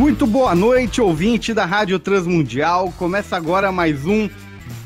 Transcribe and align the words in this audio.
Muito 0.00 0.26
boa 0.26 0.54
noite, 0.54 0.98
ouvinte 0.98 1.52
da 1.52 1.66
Rádio 1.66 1.98
Transmundial. 1.98 2.90
Começa 2.96 3.36
agora 3.36 3.70
mais 3.70 4.06
um 4.06 4.30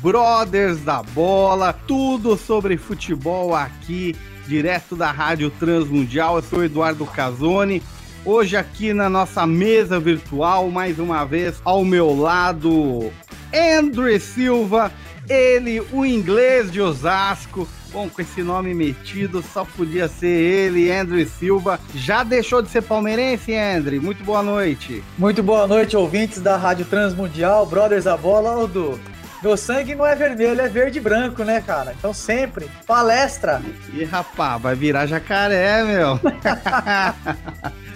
Brothers 0.01 0.81
da 0.81 1.01
Bola, 1.01 1.71
tudo 1.71 2.35
sobre 2.35 2.75
futebol 2.75 3.55
aqui, 3.55 4.13
direto 4.45 4.93
da 4.93 5.11
Rádio 5.11 5.49
Transmundial. 5.51 6.35
Eu 6.35 6.41
sou 6.41 6.65
Eduardo 6.65 7.05
Casoni. 7.05 7.81
Hoje 8.25 8.57
aqui 8.57 8.93
na 8.93 9.09
nossa 9.09 9.47
mesa 9.47 10.01
virtual, 10.01 10.69
mais 10.69 10.99
uma 10.99 11.23
vez 11.23 11.61
ao 11.63 11.85
meu 11.85 12.13
lado, 12.13 13.09
André 13.53 14.19
Silva, 14.19 14.91
ele, 15.29 15.81
o 15.93 16.05
inglês 16.05 16.69
de 16.69 16.81
Osasco. 16.81 17.65
Bom, 17.95 18.09
com 18.09 18.21
esse 18.21 18.43
nome 18.43 18.73
metido, 18.73 19.41
só 19.41 19.63
podia 19.63 20.09
ser 20.09 20.27
ele, 20.27 20.91
André 20.91 21.23
Silva. 21.23 21.79
Já 21.93 22.25
deixou 22.25 22.61
de 22.61 22.67
ser 22.67 22.81
palmeirense, 22.81 23.55
André? 23.55 23.99
Muito 23.99 24.21
boa 24.21 24.43
noite. 24.43 25.01
Muito 25.17 25.41
boa 25.41 25.65
noite, 25.65 25.95
ouvintes 25.95 26.41
da 26.41 26.57
Rádio 26.57 26.83
Transmundial, 26.87 27.65
Brothers 27.65 28.03
da 28.03 28.17
Bola. 28.17 28.67
Du, 28.67 28.99
meu 29.41 29.55
sangue 29.55 29.95
não 29.95 30.05
é 30.05 30.13
vermelho, 30.13 30.59
é 30.59 30.67
verde 30.67 30.97
e 30.97 31.01
branco, 31.01 31.45
né, 31.45 31.61
cara? 31.61 31.95
Então 31.97 32.13
sempre, 32.13 32.69
palestra. 32.85 33.61
Ih, 33.93 34.03
rapaz, 34.03 34.61
vai 34.61 34.75
virar 34.75 35.05
jacaré, 35.05 35.81
meu. 35.85 36.19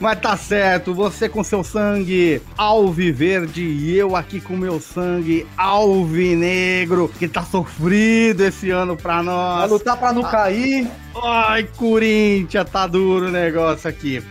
Mas 0.00 0.18
tá 0.18 0.34
certo, 0.34 0.94
você 0.94 1.28
com 1.28 1.44
seu 1.44 1.62
sangue 1.62 2.40
alviverde 2.56 3.62
e 3.62 3.94
eu 3.94 4.16
aqui 4.16 4.40
com 4.40 4.56
meu 4.56 4.80
sangue 4.80 5.46
alvinegro, 5.58 7.06
que 7.18 7.28
tá 7.28 7.42
sofrido 7.42 8.42
esse 8.42 8.70
ano 8.70 8.96
pra 8.96 9.22
nós. 9.22 9.60
Vai 9.60 9.68
lutar 9.68 9.98
pra 9.98 10.10
não 10.10 10.22
cair. 10.22 10.90
Ai, 11.22 11.68
Corinthians, 11.76 12.70
tá 12.70 12.86
duro 12.86 13.26
o 13.26 13.30
negócio 13.30 13.90
aqui. 13.90 14.22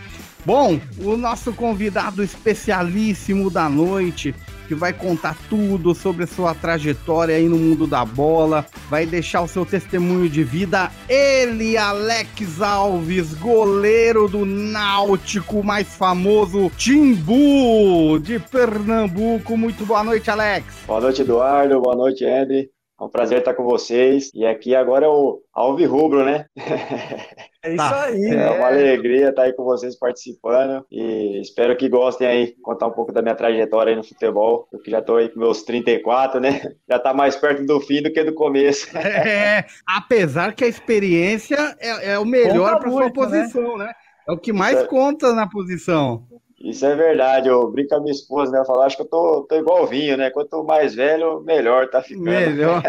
Bom, 0.44 0.80
o 0.98 1.16
nosso 1.16 1.54
convidado 1.54 2.24
especialíssimo 2.24 3.52
da 3.52 3.70
noite, 3.70 4.34
que 4.70 4.76
vai 4.76 4.94
contar 4.94 5.36
tudo 5.50 5.96
sobre 5.96 6.28
sua 6.28 6.54
trajetória 6.54 7.36
aí 7.36 7.50
no 7.50 7.58
mundo 7.58 7.88
da 7.88 8.06
bola, 8.06 8.68
vai 8.88 9.04
deixar 9.04 9.42
o 9.42 9.48
seu 9.48 9.66
testemunho 9.66 10.30
de 10.30 10.44
vida. 10.44 10.92
Ele, 11.10 11.76
Alex 11.76 12.62
Alves, 12.62 13.34
goleiro 13.34 14.28
do 14.28 14.46
Náutico, 14.46 15.64
mais 15.64 15.88
famoso 15.98 16.70
Timbu 16.78 18.20
de 18.20 18.38
Pernambuco. 18.38 19.58
Muito 19.58 19.88
boa 19.88 20.04
noite, 20.04 20.30
Alex. 20.30 20.66
Boa 20.86 21.02
noite, 21.02 21.24
Eduardo. 21.24 21.82
Boa 21.82 21.96
noite, 21.96 22.24
Andy. 22.24 22.70
É 23.02 23.04
um 23.04 23.10
prazer 23.10 23.40
estar 23.40 23.56
com 23.56 23.64
vocês. 23.64 24.30
E 24.36 24.46
aqui 24.46 24.76
agora 24.76 25.08
é 25.08 25.10
o 25.10 25.42
Alvi 25.52 25.86
Rubro, 25.86 26.24
né? 26.24 26.46
É 27.62 27.70
isso 27.70 27.78
tá. 27.78 28.04
aí. 28.06 28.26
É 28.26 28.50
uma 28.52 28.68
alegria 28.68 29.30
estar 29.30 29.44
aí 29.44 29.54
com 29.54 29.64
vocês 29.64 29.98
participando. 29.98 30.86
E 30.90 31.42
espero 31.42 31.76
que 31.76 31.90
gostem 31.90 32.28
aí, 32.28 32.56
contar 32.62 32.88
um 32.88 32.92
pouco 32.92 33.12
da 33.12 33.22
minha 33.22 33.36
trajetória 33.36 33.92
aí 33.92 33.98
no 33.98 34.04
futebol. 34.04 34.68
Eu 34.72 34.80
que 34.80 34.90
já 34.90 35.00
estou 35.00 35.18
aí 35.18 35.30
com 35.30 35.40
meus 35.40 35.64
34, 35.64 36.40
né? 36.40 36.62
Já 36.90 36.98
está 36.98 37.14
mais 37.14 37.36
perto 37.36 37.66
do 37.66 37.82
fim 37.82 38.02
do 38.02 38.12
que 38.12 38.24
do 38.24 38.34
começo. 38.34 38.88
É, 39.30 39.66
apesar 39.86 40.54
que 40.54 40.64
a 40.64 40.68
experiência 40.68 41.76
é, 41.80 42.14
é 42.14 42.20
o 42.20 42.26
melhor 42.26 42.80
para 42.80 42.90
sua 42.90 43.06
né? 43.06 43.12
posição, 43.12 43.78
né? 43.78 43.86
né? 43.86 43.94
É 44.28 44.32
o 44.32 44.38
que 44.38 44.54
mais 44.54 44.78
é... 44.78 44.86
conta 44.86 45.34
na 45.34 45.48
posição. 45.48 46.26
Isso 46.62 46.86
é 46.86 46.94
verdade, 46.94 47.48
eu 47.48 47.72
brinco 47.72 47.90
com 47.90 47.96
a 47.96 48.00
minha 48.02 48.12
esposa, 48.12 48.52
né? 48.52 48.60
Eu 48.60 48.66
falo, 48.66 48.82
acho 48.82 48.98
que 48.98 49.04
eu 49.04 49.08
tô, 49.08 49.46
tô 49.48 49.56
igual 49.56 49.88
vinho, 49.88 50.18
né? 50.18 50.30
Quanto 50.30 50.64
mais 50.64 50.94
velho, 50.94 51.42
melhor 51.42 51.90
tá 51.90 52.02
ficando. 52.02 52.26
Melhor. 52.26 52.84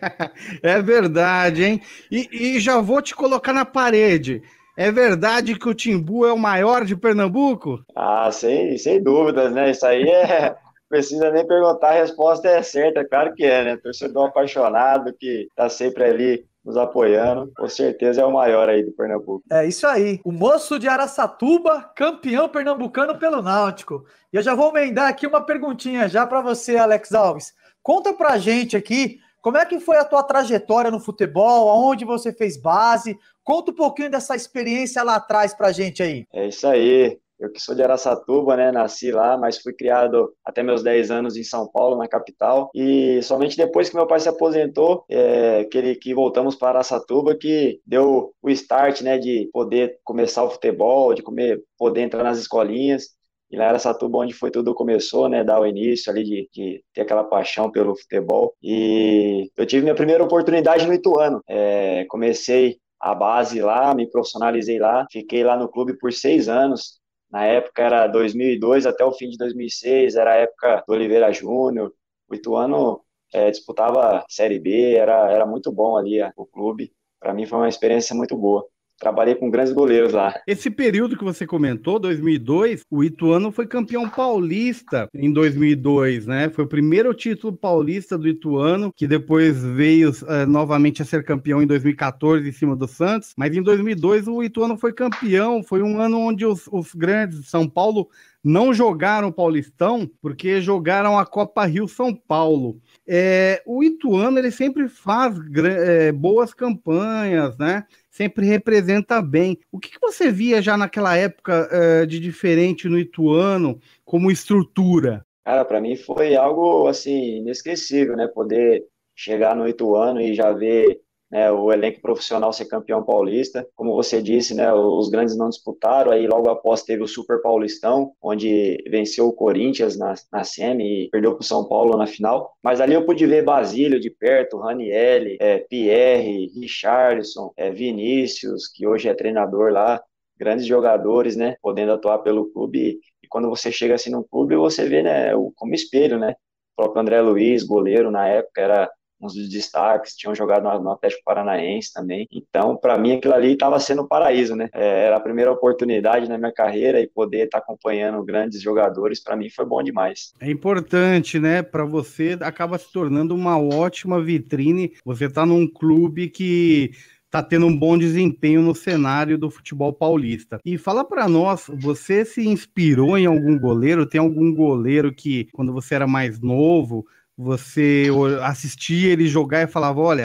é 0.62 0.80
verdade, 0.80 1.64
hein? 1.64 1.82
E, 2.10 2.28
e 2.32 2.60
já 2.60 2.80
vou 2.80 3.02
te 3.02 3.14
colocar 3.14 3.52
na 3.52 3.64
parede. 3.66 4.42
É 4.76 4.90
verdade 4.90 5.58
que 5.58 5.68
o 5.68 5.74
Timbu 5.74 6.24
é 6.24 6.32
o 6.32 6.38
maior 6.38 6.86
de 6.86 6.96
Pernambuco? 6.96 7.84
Ah, 7.94 8.30
sem, 8.32 8.78
sem 8.78 9.02
dúvidas, 9.02 9.52
né? 9.52 9.70
Isso 9.70 9.84
aí 9.84 10.08
é. 10.08 10.56
Precisa 10.88 11.30
nem 11.30 11.46
perguntar, 11.46 11.90
a 11.90 12.00
resposta 12.00 12.48
é 12.48 12.62
certa, 12.64 13.06
claro 13.06 13.32
que 13.34 13.44
é, 13.44 13.62
né? 13.62 13.76
Torcedor 13.76 14.26
apaixonado 14.26 15.14
que 15.16 15.46
tá 15.54 15.68
sempre 15.68 16.02
ali 16.02 16.44
nos 16.64 16.76
apoiando. 16.76 17.50
Com 17.56 17.68
certeza 17.68 18.20
é 18.20 18.24
o 18.24 18.32
maior 18.32 18.68
aí 18.68 18.82
do 18.82 18.92
Pernambuco. 18.92 19.42
É 19.50 19.66
isso 19.66 19.86
aí. 19.86 20.20
O 20.24 20.32
moço 20.32 20.78
de 20.78 20.88
Araçatuba, 20.88 21.90
campeão 21.94 22.48
pernambucano 22.48 23.18
pelo 23.18 23.42
Náutico. 23.42 24.04
E 24.32 24.36
eu 24.36 24.42
já 24.42 24.54
vou 24.54 24.70
emendar 24.70 25.08
aqui 25.08 25.26
uma 25.26 25.40
perguntinha 25.40 26.08
já 26.08 26.26
para 26.26 26.40
você, 26.40 26.76
Alex 26.76 27.12
Alves. 27.12 27.54
Conta 27.82 28.12
pra 28.12 28.38
gente 28.38 28.76
aqui 28.76 29.18
como 29.40 29.56
é 29.56 29.64
que 29.64 29.80
foi 29.80 29.96
a 29.96 30.04
tua 30.04 30.22
trajetória 30.22 30.90
no 30.90 31.00
futebol, 31.00 31.70
aonde 31.70 32.04
você 32.04 32.32
fez 32.32 32.56
base. 32.56 33.18
Conta 33.42 33.70
um 33.70 33.74
pouquinho 33.74 34.10
dessa 34.10 34.36
experiência 34.36 35.02
lá 35.02 35.16
atrás 35.16 35.54
pra 35.54 35.72
gente 35.72 36.02
aí. 36.02 36.26
É 36.32 36.48
isso 36.48 36.66
aí. 36.66 37.18
Eu 37.40 37.50
que 37.50 37.60
sou 37.60 37.74
de 37.74 37.82
Araçatuba, 37.82 38.56
né, 38.56 38.70
nasci 38.70 39.10
lá, 39.10 39.38
mas 39.38 39.58
fui 39.58 39.72
criado 39.72 40.32
até 40.44 40.62
meus 40.62 40.82
10 40.82 41.10
anos 41.10 41.36
em 41.36 41.42
São 41.42 41.66
Paulo, 41.70 41.96
na 41.96 42.06
capital, 42.06 42.70
e 42.74 43.22
somente 43.22 43.56
depois 43.56 43.88
que 43.88 43.96
meu 43.96 44.06
pai 44.06 44.20
se 44.20 44.28
aposentou, 44.28 45.04
é, 45.08 45.64
que, 45.64 45.78
ele, 45.78 45.94
que 45.96 46.14
voltamos 46.14 46.54
para 46.54 46.68
Araçatuba, 46.70 47.34
que 47.34 47.80
deu 47.86 48.34
o 48.42 48.50
start, 48.50 49.00
né, 49.00 49.16
de 49.18 49.48
poder 49.52 49.98
começar 50.04 50.44
o 50.44 50.50
futebol, 50.50 51.14
de 51.14 51.22
comer, 51.22 51.62
poder 51.78 52.02
entrar 52.02 52.22
nas 52.22 52.38
escolinhas, 52.38 53.18
e 53.50 53.56
lá 53.56 53.64
era 53.64 53.78
Satuba 53.78 54.18
onde 54.18 54.32
foi 54.32 54.50
tudo 54.50 54.74
começou, 54.74 55.28
né, 55.28 55.42
dar 55.42 55.60
o 55.60 55.66
início 55.66 56.10
ali 56.12 56.22
de, 56.22 56.48
de, 56.52 56.84
ter 56.94 57.00
aquela 57.00 57.24
paixão 57.24 57.70
pelo 57.70 57.96
futebol. 57.96 58.54
E 58.62 59.50
eu 59.56 59.66
tive 59.66 59.82
minha 59.82 59.94
primeira 59.94 60.22
oportunidade 60.22 60.86
no 60.86 60.94
Ituano. 60.94 61.42
É, 61.48 62.04
comecei 62.04 62.78
a 63.00 63.14
base 63.14 63.60
lá, 63.60 63.92
me 63.94 64.08
profissionalizei 64.08 64.78
lá, 64.78 65.04
fiquei 65.10 65.42
lá 65.42 65.56
no 65.56 65.68
clube 65.68 65.98
por 65.98 66.12
seis 66.12 66.48
anos. 66.48 66.99
Na 67.30 67.46
época 67.46 67.82
era 67.82 68.06
2002 68.08 68.86
até 68.86 69.04
o 69.04 69.12
fim 69.12 69.28
de 69.30 69.36
2006, 69.38 70.16
era 70.16 70.32
a 70.32 70.36
época 70.36 70.84
do 70.86 70.94
Oliveira 70.94 71.32
Júnior. 71.32 71.92
O 72.28 72.34
Ituano 72.34 73.02
é, 73.32 73.50
disputava 73.50 74.24
Série 74.28 74.58
B, 74.58 74.94
era, 74.94 75.30
era 75.30 75.46
muito 75.46 75.72
bom 75.72 75.96
ali 75.96 76.20
o 76.36 76.46
clube. 76.46 76.92
Para 77.20 77.34
mim 77.34 77.46
foi 77.46 77.58
uma 77.58 77.68
experiência 77.68 78.14
muito 78.16 78.36
boa 78.36 78.66
trabalhei 79.00 79.34
com 79.34 79.50
grandes 79.50 79.72
goleiros 79.72 80.12
lá. 80.12 80.34
Esse 80.46 80.70
período 80.70 81.16
que 81.16 81.24
você 81.24 81.46
comentou, 81.46 81.98
2002, 81.98 82.82
o 82.90 83.02
Ituano 83.02 83.50
foi 83.50 83.66
campeão 83.66 84.08
paulista 84.08 85.08
em 85.14 85.32
2002, 85.32 86.26
né? 86.26 86.50
Foi 86.50 86.64
o 86.64 86.68
primeiro 86.68 87.14
título 87.14 87.56
paulista 87.56 88.18
do 88.18 88.28
Ituano, 88.28 88.92
que 88.94 89.06
depois 89.06 89.64
veio 89.64 90.10
uh, 90.10 90.46
novamente 90.46 91.00
a 91.00 91.04
ser 91.04 91.24
campeão 91.24 91.62
em 91.62 91.66
2014 91.66 92.46
em 92.46 92.52
cima 92.52 92.76
do 92.76 92.86
Santos, 92.86 93.32
mas 93.36 93.56
em 93.56 93.62
2002 93.62 94.28
o 94.28 94.42
Ituano 94.42 94.76
foi 94.76 94.92
campeão, 94.92 95.62
foi 95.62 95.82
um 95.82 95.98
ano 95.98 96.18
onde 96.18 96.44
os, 96.44 96.68
os 96.70 96.94
grandes 96.94 97.48
São 97.48 97.66
Paulo 97.66 98.08
não 98.42 98.72
jogaram 98.72 99.28
o 99.28 99.32
Paulistão 99.32 100.10
porque 100.20 100.60
jogaram 100.60 101.18
a 101.18 101.26
Copa 101.26 101.66
Rio 101.66 101.86
São 101.86 102.14
Paulo. 102.14 102.80
É, 103.06 103.62
o 103.66 103.84
Ituano 103.84 104.38
ele 104.38 104.50
sempre 104.50 104.88
faz 104.88 105.34
é, 105.64 106.10
boas 106.12 106.54
campanhas, 106.54 107.56
né? 107.58 107.84
Sempre 108.10 108.44
representa 108.44 109.22
bem. 109.22 109.58
O 109.70 109.78
que, 109.78 109.90
que 109.90 110.00
você 110.00 110.30
via 110.30 110.60
já 110.60 110.76
naquela 110.76 111.16
época 111.16 111.68
é, 111.70 112.06
de 112.06 112.18
diferente 112.18 112.88
no 112.88 112.98
Ituano 112.98 113.80
como 114.04 114.30
estrutura? 114.30 115.24
Cara, 115.44 115.64
para 115.64 115.80
mim 115.80 115.96
foi 115.96 116.34
algo 116.34 116.86
assim 116.88 117.38
inesquecível, 117.38 118.16
né? 118.16 118.26
Poder 118.26 118.84
chegar 119.14 119.54
no 119.54 119.68
Ituano 119.68 120.20
e 120.20 120.34
já 120.34 120.52
ver 120.52 121.00
né, 121.30 121.50
o 121.50 121.72
elenco 121.72 122.00
profissional 122.00 122.52
ser 122.52 122.64
campeão 122.64 123.02
paulista. 123.02 123.66
Como 123.76 123.94
você 123.94 124.20
disse, 124.20 124.54
né, 124.54 124.72
os 124.72 125.08
grandes 125.08 125.36
não 125.36 125.48
disputaram, 125.48 126.10
aí 126.10 126.26
logo 126.26 126.50
após 126.50 126.82
teve 126.82 127.02
o 127.02 127.08
Super 127.08 127.40
Paulistão, 127.40 128.12
onde 128.20 128.82
venceu 128.90 129.28
o 129.28 129.32
Corinthians 129.32 129.96
na, 129.96 130.14
na 130.32 130.42
semi 130.42 131.04
e 131.04 131.10
perdeu 131.10 131.34
para 131.34 131.42
o 131.42 131.46
São 131.46 131.64
Paulo 131.64 131.96
na 131.96 132.06
final. 132.06 132.52
Mas 132.62 132.80
ali 132.80 132.94
eu 132.94 133.06
pude 133.06 133.24
ver 133.26 133.44
Basílio 133.44 134.00
de 134.00 134.10
perto, 134.10 134.58
Ranielli, 134.58 135.36
é, 135.40 135.58
Pierre, 135.58 136.50
Richardson, 136.54 137.52
é, 137.56 137.70
Vinícius, 137.70 138.66
que 138.66 138.86
hoje 138.86 139.08
é 139.08 139.14
treinador 139.14 139.72
lá, 139.72 140.02
grandes 140.36 140.66
jogadores, 140.66 141.36
né, 141.36 141.56
podendo 141.62 141.92
atuar 141.92 142.18
pelo 142.18 142.50
clube. 142.50 142.98
E 143.22 143.28
quando 143.28 143.48
você 143.48 143.70
chega 143.70 143.94
assim 143.94 144.10
no 144.10 144.24
clube, 144.24 144.56
você 144.56 144.88
vê, 144.88 145.02
né, 145.02 145.32
como 145.54 145.74
espelho, 145.74 146.18
né, 146.18 146.34
o 146.72 146.82
próprio 146.82 147.02
André 147.02 147.20
Luiz, 147.20 147.62
goleiro 147.62 148.10
na 148.10 148.26
época, 148.26 148.60
era 148.60 148.90
uns 149.20 149.34
dos 149.34 149.48
destaques, 149.48 150.16
tinham 150.16 150.34
jogado 150.34 150.62
no, 150.80 150.90
Atlético 150.90 151.22
Paranaense 151.24 151.92
também. 151.92 152.26
Então, 152.32 152.76
para 152.76 152.98
mim, 152.98 153.12
aquilo 153.12 153.34
ali 153.34 153.52
estava 153.52 153.78
sendo 153.78 154.02
um 154.02 154.08
paraíso, 154.08 154.56
né? 154.56 154.68
É, 154.72 155.06
era 155.06 155.16
a 155.16 155.20
primeira 155.20 155.52
oportunidade 155.52 156.28
na 156.28 156.38
minha 156.38 156.52
carreira 156.52 157.00
e 157.00 157.08
poder 157.08 157.44
estar 157.44 157.58
tá 157.58 157.64
acompanhando 157.64 158.22
grandes 158.24 158.60
jogadores, 158.60 159.22
para 159.22 159.36
mim 159.36 159.50
foi 159.50 159.64
bom 159.64 159.82
demais. 159.82 160.32
É 160.40 160.50
importante, 160.50 161.38
né? 161.38 161.62
Para 161.62 161.84
você, 161.84 162.36
acaba 162.40 162.78
se 162.78 162.90
tornando 162.92 163.34
uma 163.34 163.58
ótima 163.58 164.20
vitrine. 164.22 164.92
Você 165.04 165.26
está 165.26 165.44
num 165.44 165.66
clube 165.66 166.28
que 166.28 166.92
está 167.30 167.40
tendo 167.42 167.66
um 167.66 167.76
bom 167.76 167.96
desempenho 167.96 168.60
no 168.60 168.74
cenário 168.74 169.38
do 169.38 169.48
futebol 169.48 169.92
paulista. 169.92 170.58
E 170.64 170.76
fala 170.76 171.04
para 171.04 171.28
nós, 171.28 171.70
você 171.72 172.24
se 172.24 172.46
inspirou 172.46 173.16
em 173.16 173.24
algum 173.24 173.56
goleiro? 173.56 174.04
Tem 174.04 174.20
algum 174.20 174.52
goleiro 174.52 175.14
que, 175.14 175.46
quando 175.52 175.72
você 175.72 175.94
era 175.94 176.08
mais 176.08 176.40
novo, 176.40 177.06
você 177.42 178.08
assistia 178.42 179.12
ele 179.12 179.26
jogar 179.26 179.62
e 179.62 179.66
falava: 179.66 179.98
Olha, 180.00 180.24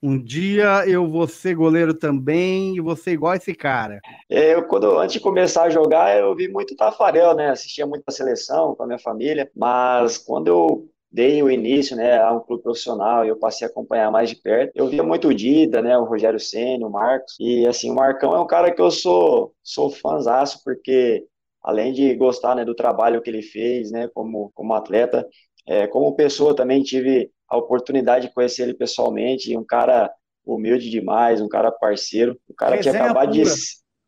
um 0.00 0.16
dia 0.16 0.86
eu 0.86 1.10
vou 1.10 1.26
ser 1.26 1.56
goleiro 1.56 1.92
também 1.92 2.76
e 2.76 2.80
vou 2.80 2.94
ser 2.94 3.12
igual 3.12 3.34
esse 3.34 3.52
cara? 3.52 4.00
É, 4.30 4.54
eu, 4.54 4.62
quando, 4.64 4.98
antes 4.98 5.14
de 5.14 5.20
começar 5.20 5.64
a 5.64 5.70
jogar, 5.70 6.16
eu 6.16 6.34
vi 6.36 6.48
muito 6.48 6.76
Tafarel, 6.76 7.34
né? 7.34 7.50
Assistia 7.50 7.84
muito 7.84 8.04
a 8.06 8.12
seleção 8.12 8.76
com 8.76 8.84
a 8.84 8.86
minha 8.86 8.98
família, 8.98 9.50
mas 9.56 10.18
quando 10.18 10.46
eu 10.46 10.88
dei 11.10 11.42
o 11.42 11.50
início 11.50 11.94
né, 11.94 12.18
a 12.18 12.32
um 12.32 12.40
clube 12.40 12.62
profissional 12.62 13.24
e 13.24 13.28
eu 13.28 13.36
passei 13.36 13.66
a 13.66 13.70
acompanhar 13.70 14.10
mais 14.10 14.30
de 14.30 14.36
perto. 14.36 14.72
Eu 14.74 14.88
via 14.88 15.02
muito 15.02 15.28
o 15.28 15.34
Dida, 15.34 15.82
né, 15.82 15.98
o 15.98 16.04
Rogério 16.04 16.40
Senna, 16.40 16.86
o 16.86 16.90
Marcos, 16.90 17.36
e 17.38 17.66
assim, 17.66 17.90
o 17.90 17.94
Marcão 17.94 18.34
é 18.34 18.40
um 18.40 18.46
cara 18.46 18.70
que 18.72 18.80
eu 18.80 18.90
sou, 18.90 19.52
sou 19.62 19.90
fãzaço, 19.90 20.62
porque 20.64 21.26
além 21.62 21.92
de 21.92 22.14
gostar 22.14 22.56
né, 22.56 22.64
do 22.64 22.74
trabalho 22.74 23.20
que 23.22 23.30
ele 23.30 23.42
fez 23.42 23.90
né, 23.90 24.08
como, 24.14 24.50
como 24.54 24.72
atleta, 24.74 25.26
é, 25.66 25.86
como 25.86 26.16
pessoa 26.16 26.56
também 26.56 26.82
tive 26.82 27.30
a 27.48 27.56
oportunidade 27.56 28.28
de 28.28 28.34
conhecer 28.34 28.62
ele 28.62 28.74
pessoalmente, 28.74 29.56
um 29.56 29.64
cara 29.64 30.10
humilde 30.44 30.90
demais, 30.90 31.40
um 31.40 31.48
cara 31.48 31.70
parceiro, 31.70 32.38
o 32.48 32.54
cara 32.54 32.76
Resenha 32.76 32.94
tinha 32.94 33.04
acabado 33.04 33.32
pura. 33.32 33.44
de... 33.44 33.50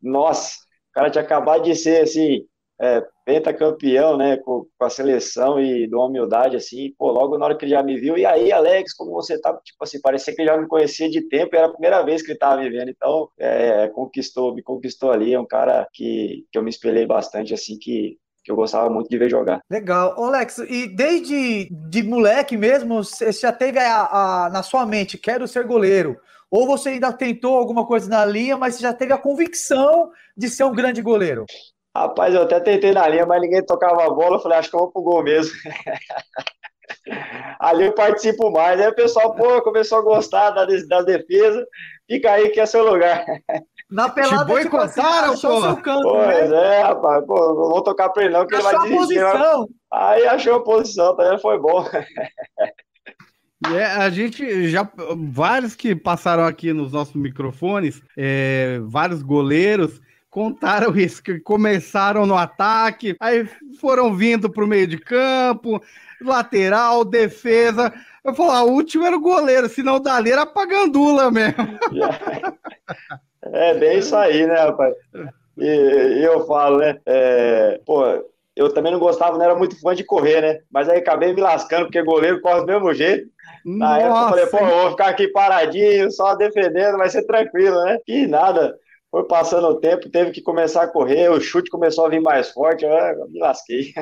Nossa, 0.01 0.55
o 0.89 0.93
cara 0.93 1.09
tinha 1.09 1.23
acabado 1.23 1.63
de 1.63 1.75
ser, 1.75 2.01
assim, 2.01 2.45
é, 2.79 3.03
pentacampeão, 3.23 4.17
né, 4.17 4.37
com, 4.37 4.65
com, 4.77 4.85
a 4.85 4.89
seleção 4.89 5.59
e 5.59 5.87
de 5.87 5.95
uma 5.95 6.05
humildade, 6.05 6.57
assim, 6.57 6.93
pô, 6.97 7.11
logo 7.11 7.37
na 7.37 7.45
hora 7.45 7.57
que 7.57 7.65
ele 7.65 7.71
já 7.71 7.81
me 7.81 7.97
viu, 7.97 8.17
e 8.17 8.25
aí, 8.25 8.51
Alex, 8.51 8.93
como 8.93 9.11
você 9.11 9.39
tá, 9.39 9.53
tipo 9.63 9.81
assim, 9.81 10.01
parecia 10.01 10.35
que 10.35 10.41
ele 10.41 10.49
já 10.49 10.57
me 10.57 10.67
conhecia 10.67 11.09
de 11.09 11.21
tempo, 11.27 11.55
era 11.55 11.67
a 11.67 11.71
primeira 11.71 12.03
vez 12.03 12.21
que 12.21 12.31
ele 12.31 12.39
tava 12.39 12.61
me 12.61 12.69
vendo, 12.69 12.89
então, 12.89 13.29
é, 13.39 13.87
conquistou, 13.89 14.53
me 14.53 14.61
conquistou 14.61 15.11
ali, 15.11 15.33
é 15.33 15.39
um 15.39 15.45
cara 15.45 15.87
que, 15.93 16.45
que 16.51 16.57
eu 16.57 16.63
me 16.63 16.69
espelhei 16.69 17.05
bastante, 17.05 17.53
assim, 17.53 17.77
que, 17.79 18.17
que 18.45 18.51
eu 18.51 18.55
gostava 18.55 18.87
muito 18.91 19.09
de 19.09 19.17
ver 19.17 19.29
jogar. 19.29 19.59
Legal. 19.69 20.13
Ô, 20.17 20.25
Alex, 20.25 20.59
e 20.59 20.87
desde 20.87 21.67
de 21.89 22.03
moleque 22.03 22.55
mesmo, 22.55 23.03
você 23.03 23.31
já 23.31 23.51
teve 23.51 23.79
a, 23.79 24.05
a, 24.45 24.49
na 24.51 24.61
sua 24.61 24.85
mente, 24.85 25.17
quero 25.17 25.47
ser 25.47 25.65
goleiro, 25.65 26.15
ou 26.51 26.67
você 26.67 26.89
ainda 26.89 27.11
tentou 27.11 27.57
alguma 27.57 27.87
coisa 27.87 28.07
na 28.07 28.23
linha, 28.23 28.55
mas 28.55 28.75
você 28.75 28.83
já 28.83 28.93
teve 28.93 29.11
a 29.11 29.17
convicção 29.17 30.11
de 30.37 30.47
ser 30.47 30.63
um 30.63 30.75
grande 30.75 31.01
goleiro? 31.01 31.45
Rapaz, 31.97 32.35
eu 32.35 32.43
até 32.43 32.59
tentei 32.59 32.91
na 32.91 33.07
linha, 33.07 33.25
mas 33.25 33.41
ninguém 33.41 33.65
tocava 33.65 34.05
a 34.05 34.09
bola. 34.09 34.35
Eu 34.35 34.41
falei, 34.41 34.59
acho 34.59 34.69
que 34.69 34.75
eu 34.75 34.81
vou 34.81 34.91
pro 34.91 35.01
gol 35.01 35.23
mesmo. 35.23 35.53
Ali 37.59 37.85
eu 37.85 37.93
participo 37.93 38.51
mais. 38.51 38.79
Aí 38.79 38.87
o 38.87 38.95
pessoal, 38.95 39.33
pô, 39.33 39.61
começou 39.63 39.97
a 39.97 40.01
gostar 40.01 40.51
das, 40.51 40.87
das 40.87 41.05
defesas. 41.05 41.65
Fica 42.07 42.33
aí 42.33 42.49
que 42.49 42.59
é 42.59 42.65
seu 42.65 42.85
lugar. 42.85 43.25
Na 43.95 44.09
pelada, 44.09 44.43
te 44.43 44.47
boicotaram, 44.47 45.35
tipo 45.35 45.47
assim, 45.47 45.75
pô. 45.75 45.81
Canto, 45.81 46.01
pois 46.03 46.49
né? 46.49 46.79
é, 46.79 46.81
rapaz. 46.81 47.25
Pô, 47.25 47.33
não 47.33 47.69
vou 47.69 47.81
tocar 47.81 48.09
pra 48.09 48.25
ele 48.25 48.33
não, 48.33 48.45
que 48.45 48.53
achou 48.53 48.69
ele 48.69 48.77
vai 48.77 48.89
desistir. 48.89 49.21
Posição. 49.21 49.69
Aí 49.93 50.27
achou 50.27 50.55
a 50.55 50.63
posição, 50.63 51.15
também 51.15 51.39
foi 51.39 51.57
bom. 51.57 51.87
É, 53.73 53.85
a 53.85 54.09
gente 54.09 54.67
já. 54.67 54.85
Vários 55.31 55.75
que 55.75 55.95
passaram 55.95 56.45
aqui 56.45 56.73
nos 56.73 56.91
nossos 56.91 57.15
microfones, 57.15 58.01
é, 58.17 58.81
vários 58.83 59.23
goleiros, 59.23 60.01
contaram 60.29 60.93
isso, 60.99 61.23
que 61.23 61.39
começaram 61.39 62.25
no 62.25 62.35
ataque, 62.35 63.15
aí 63.17 63.47
foram 63.79 64.13
vindo 64.13 64.49
para 64.49 64.65
o 64.65 64.67
meio 64.67 64.87
de 64.87 64.97
campo, 64.97 65.81
lateral, 66.21 67.05
defesa. 67.05 67.93
Eu 68.25 68.35
falo, 68.35 68.51
a 68.51 68.63
última 68.63 69.07
era 69.07 69.15
o 69.15 69.21
goleiro, 69.21 69.69
senão 69.69 70.01
dali 70.01 70.31
era 70.31 70.45
pra 70.45 70.65
gandula 70.65 71.31
mesmo. 71.31 71.55
É 73.53 73.73
bem 73.73 73.99
isso 73.99 74.15
aí, 74.15 74.45
né, 74.45 74.55
rapaz? 74.55 74.95
E, 75.57 75.65
e 75.65 76.23
eu 76.23 76.45
falo, 76.45 76.77
né? 76.77 76.99
É, 77.05 77.79
pô, 77.85 78.03
eu 78.55 78.73
também 78.73 78.91
não 78.91 78.99
gostava, 78.99 79.37
não 79.37 79.43
era 79.43 79.55
muito 79.55 79.79
fã 79.79 79.93
de 79.93 80.03
correr, 80.03 80.41
né? 80.41 80.59
Mas 80.71 80.87
aí 80.87 80.99
acabei 80.99 81.33
me 81.33 81.41
lascando, 81.41 81.85
porque 81.85 82.01
goleiro 82.01 82.41
corre 82.41 82.61
do 82.61 82.67
mesmo 82.67 82.93
jeito. 82.93 83.29
Na 83.65 83.99
época 83.99 84.19
eu 84.19 84.29
falei, 84.29 84.45
pô, 84.47 84.57
eu 84.57 84.81
vou 84.81 84.91
ficar 84.91 85.07
aqui 85.07 85.27
paradinho, 85.29 86.11
só 86.11 86.35
defendendo, 86.35 86.97
vai 86.97 87.09
ser 87.09 87.23
tranquilo, 87.25 87.83
né? 87.83 87.97
E 88.07 88.27
nada. 88.27 88.75
Foi 89.11 89.23
passando 89.23 89.67
o 89.67 89.75
tempo, 89.75 90.09
teve 90.09 90.31
que 90.31 90.41
começar 90.41 90.83
a 90.83 90.87
correr, 90.87 91.29
o 91.29 91.39
chute 91.39 91.69
começou 91.69 92.05
a 92.05 92.09
vir 92.09 92.21
mais 92.21 92.49
forte, 92.49 92.83
eu 92.83 93.29
me 93.29 93.39
lasquei. 93.39 93.93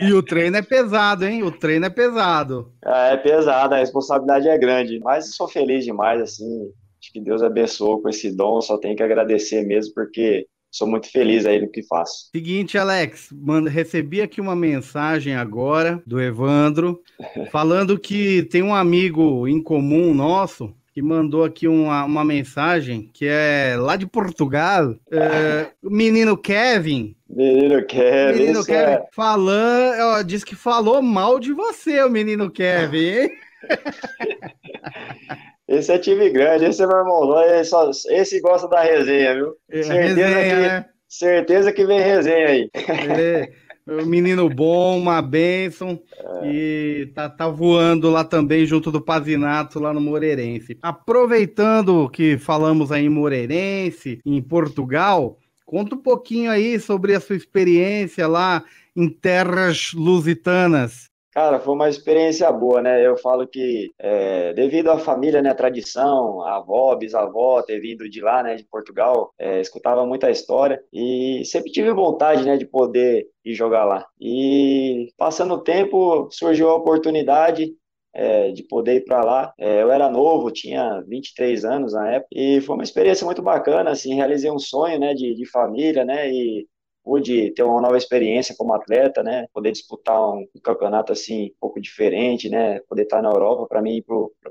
E, 0.00 0.12
o 0.12 0.20
treino 0.20 0.56
é 0.56 0.62
pesado, 0.62 1.24
hein? 1.24 1.44
O 1.44 1.52
treino 1.52 1.86
é 1.86 1.90
pesado. 1.90 2.72
É, 2.84 3.14
é 3.14 3.16
pesado, 3.16 3.74
a 3.74 3.78
responsabilidade 3.78 4.48
é 4.48 4.58
grande, 4.58 4.98
mas 4.98 5.36
sou 5.36 5.46
feliz 5.46 5.84
demais, 5.84 6.20
assim, 6.20 6.72
acho 7.08 7.12
que 7.12 7.20
Deus 7.20 7.42
abençoou 7.42 8.00
com 8.02 8.08
esse 8.08 8.30
dom, 8.30 8.60
só 8.60 8.76
tenho 8.76 8.94
que 8.94 9.02
agradecer 9.02 9.64
mesmo, 9.64 9.94
porque 9.94 10.46
sou 10.70 10.86
muito 10.86 11.10
feliz 11.10 11.46
aí 11.46 11.60
no 11.60 11.70
que 11.70 11.82
faço. 11.82 12.28
Seguinte, 12.34 12.76
Alex, 12.76 13.30
manda, 13.32 13.70
recebi 13.70 14.20
aqui 14.20 14.40
uma 14.40 14.54
mensagem 14.54 15.34
agora 15.34 16.02
do 16.06 16.20
Evandro, 16.20 17.00
falando 17.50 17.98
que 17.98 18.42
tem 18.44 18.62
um 18.62 18.74
amigo 18.74 19.48
em 19.48 19.62
comum 19.62 20.12
nosso, 20.12 20.74
que 20.92 21.00
mandou 21.00 21.44
aqui 21.44 21.66
uma, 21.66 22.04
uma 22.04 22.24
mensagem 22.24 23.08
que 23.14 23.24
é 23.26 23.76
lá 23.78 23.96
de 23.96 24.06
Portugal. 24.06 24.94
É, 25.10 25.70
o 25.82 25.88
menino 25.88 26.36
Kevin. 26.36 27.16
Menino 27.28 27.86
Kevin. 27.86 28.38
Menino 28.38 28.64
Kevin 28.64 28.92
é... 28.92 29.06
falando, 29.14 30.00
ó, 30.00 30.22
diz 30.22 30.44
que 30.44 30.54
falou 30.56 31.00
mal 31.00 31.40
de 31.40 31.52
você, 31.54 32.02
o 32.02 32.10
menino 32.10 32.50
Kevin, 32.50 32.98
hein? 32.98 33.30
Esse 35.68 35.92
é 35.92 35.98
time 35.98 36.30
grande, 36.30 36.64
esse 36.64 36.82
é 36.82 36.86
meu 36.86 36.96
irmão. 36.96 37.42
Esse, 37.42 37.74
esse 38.08 38.40
gosta 38.40 38.66
da 38.66 38.80
resenha, 38.80 39.34
viu? 39.34 39.54
É, 39.70 39.82
certeza, 39.82 40.26
resenha, 40.26 40.54
que, 40.54 40.60
né? 40.62 40.86
certeza 41.06 41.72
que 41.72 41.84
vem 41.84 42.00
resenha 42.00 42.46
aí. 42.48 42.70
É. 42.74 43.52
Um 43.88 44.04
menino 44.04 44.50
bom, 44.50 44.98
uma 44.98 45.22
bênção. 45.22 45.98
É. 46.42 46.52
E 46.52 47.06
tá, 47.14 47.28
tá 47.28 47.48
voando 47.48 48.10
lá 48.10 48.22
também, 48.22 48.66
junto 48.66 48.90
do 48.92 49.00
Pazinato, 49.00 49.80
lá 49.80 49.94
no 49.94 50.00
Moreirense. 50.00 50.78
Aproveitando 50.82 52.08
que 52.10 52.36
falamos 52.36 52.92
aí 52.92 53.06
em 53.06 53.08
Moreirense, 53.08 54.20
em 54.26 54.42
Portugal, 54.42 55.38
conta 55.64 55.94
um 55.94 56.02
pouquinho 56.02 56.50
aí 56.50 56.78
sobre 56.78 57.14
a 57.14 57.20
sua 57.20 57.36
experiência 57.36 58.26
lá 58.26 58.62
em 58.94 59.08
terras 59.08 59.92
lusitanas. 59.94 61.08
Cara, 61.38 61.60
foi 61.60 61.72
uma 61.72 61.88
experiência 61.88 62.50
boa, 62.50 62.82
né? 62.82 63.06
Eu 63.06 63.16
falo 63.16 63.46
que 63.46 63.92
é, 63.96 64.52
devido 64.54 64.90
à 64.90 64.98
família, 64.98 65.40
né, 65.40 65.50
a 65.50 65.54
tradição, 65.54 66.42
a 66.42 66.56
avó, 66.56 66.96
bisavó 66.96 67.62
ter 67.62 67.78
vindo 67.78 68.10
de 68.10 68.20
lá, 68.20 68.42
né, 68.42 68.56
de 68.56 68.64
Portugal, 68.64 69.32
é, 69.38 69.60
escutava 69.60 70.04
muita 70.04 70.32
história 70.32 70.82
e 70.92 71.44
sempre 71.44 71.70
tive 71.70 71.92
vontade, 71.92 72.44
né, 72.44 72.56
de 72.56 72.66
poder 72.66 73.28
ir 73.44 73.54
jogar 73.54 73.84
lá. 73.84 74.04
E 74.20 75.12
passando 75.16 75.54
o 75.54 75.62
tempo, 75.62 76.28
surgiu 76.32 76.70
a 76.70 76.74
oportunidade 76.74 77.72
é, 78.12 78.50
de 78.50 78.64
poder 78.64 78.96
ir 78.96 79.04
para 79.04 79.22
lá. 79.22 79.52
É, 79.56 79.80
eu 79.80 79.92
era 79.92 80.10
novo, 80.10 80.50
tinha 80.50 81.00
23 81.06 81.64
anos 81.64 81.92
na 81.92 82.14
época, 82.14 82.30
e 82.32 82.60
foi 82.62 82.74
uma 82.74 82.82
experiência 82.82 83.24
muito 83.24 83.42
bacana, 83.42 83.90
assim, 83.90 84.16
realizei 84.16 84.50
um 84.50 84.58
sonho, 84.58 84.98
né, 84.98 85.14
de, 85.14 85.36
de 85.36 85.46
família, 85.48 86.04
né, 86.04 86.28
e 86.28 86.66
pude 87.04 87.52
ter 87.54 87.62
uma 87.62 87.80
nova 87.80 87.96
experiência 87.96 88.54
como 88.56 88.74
atleta, 88.74 89.22
né? 89.22 89.46
Poder 89.52 89.72
disputar 89.72 90.20
um, 90.20 90.46
um 90.54 90.60
campeonato 90.62 91.12
assim 91.12 91.46
um 91.46 91.54
pouco 91.60 91.80
diferente, 91.80 92.48
né? 92.48 92.80
Poder 92.88 93.02
estar 93.02 93.22
na 93.22 93.30
Europa 93.30 93.66
para 93.66 93.82
mim, 93.82 94.02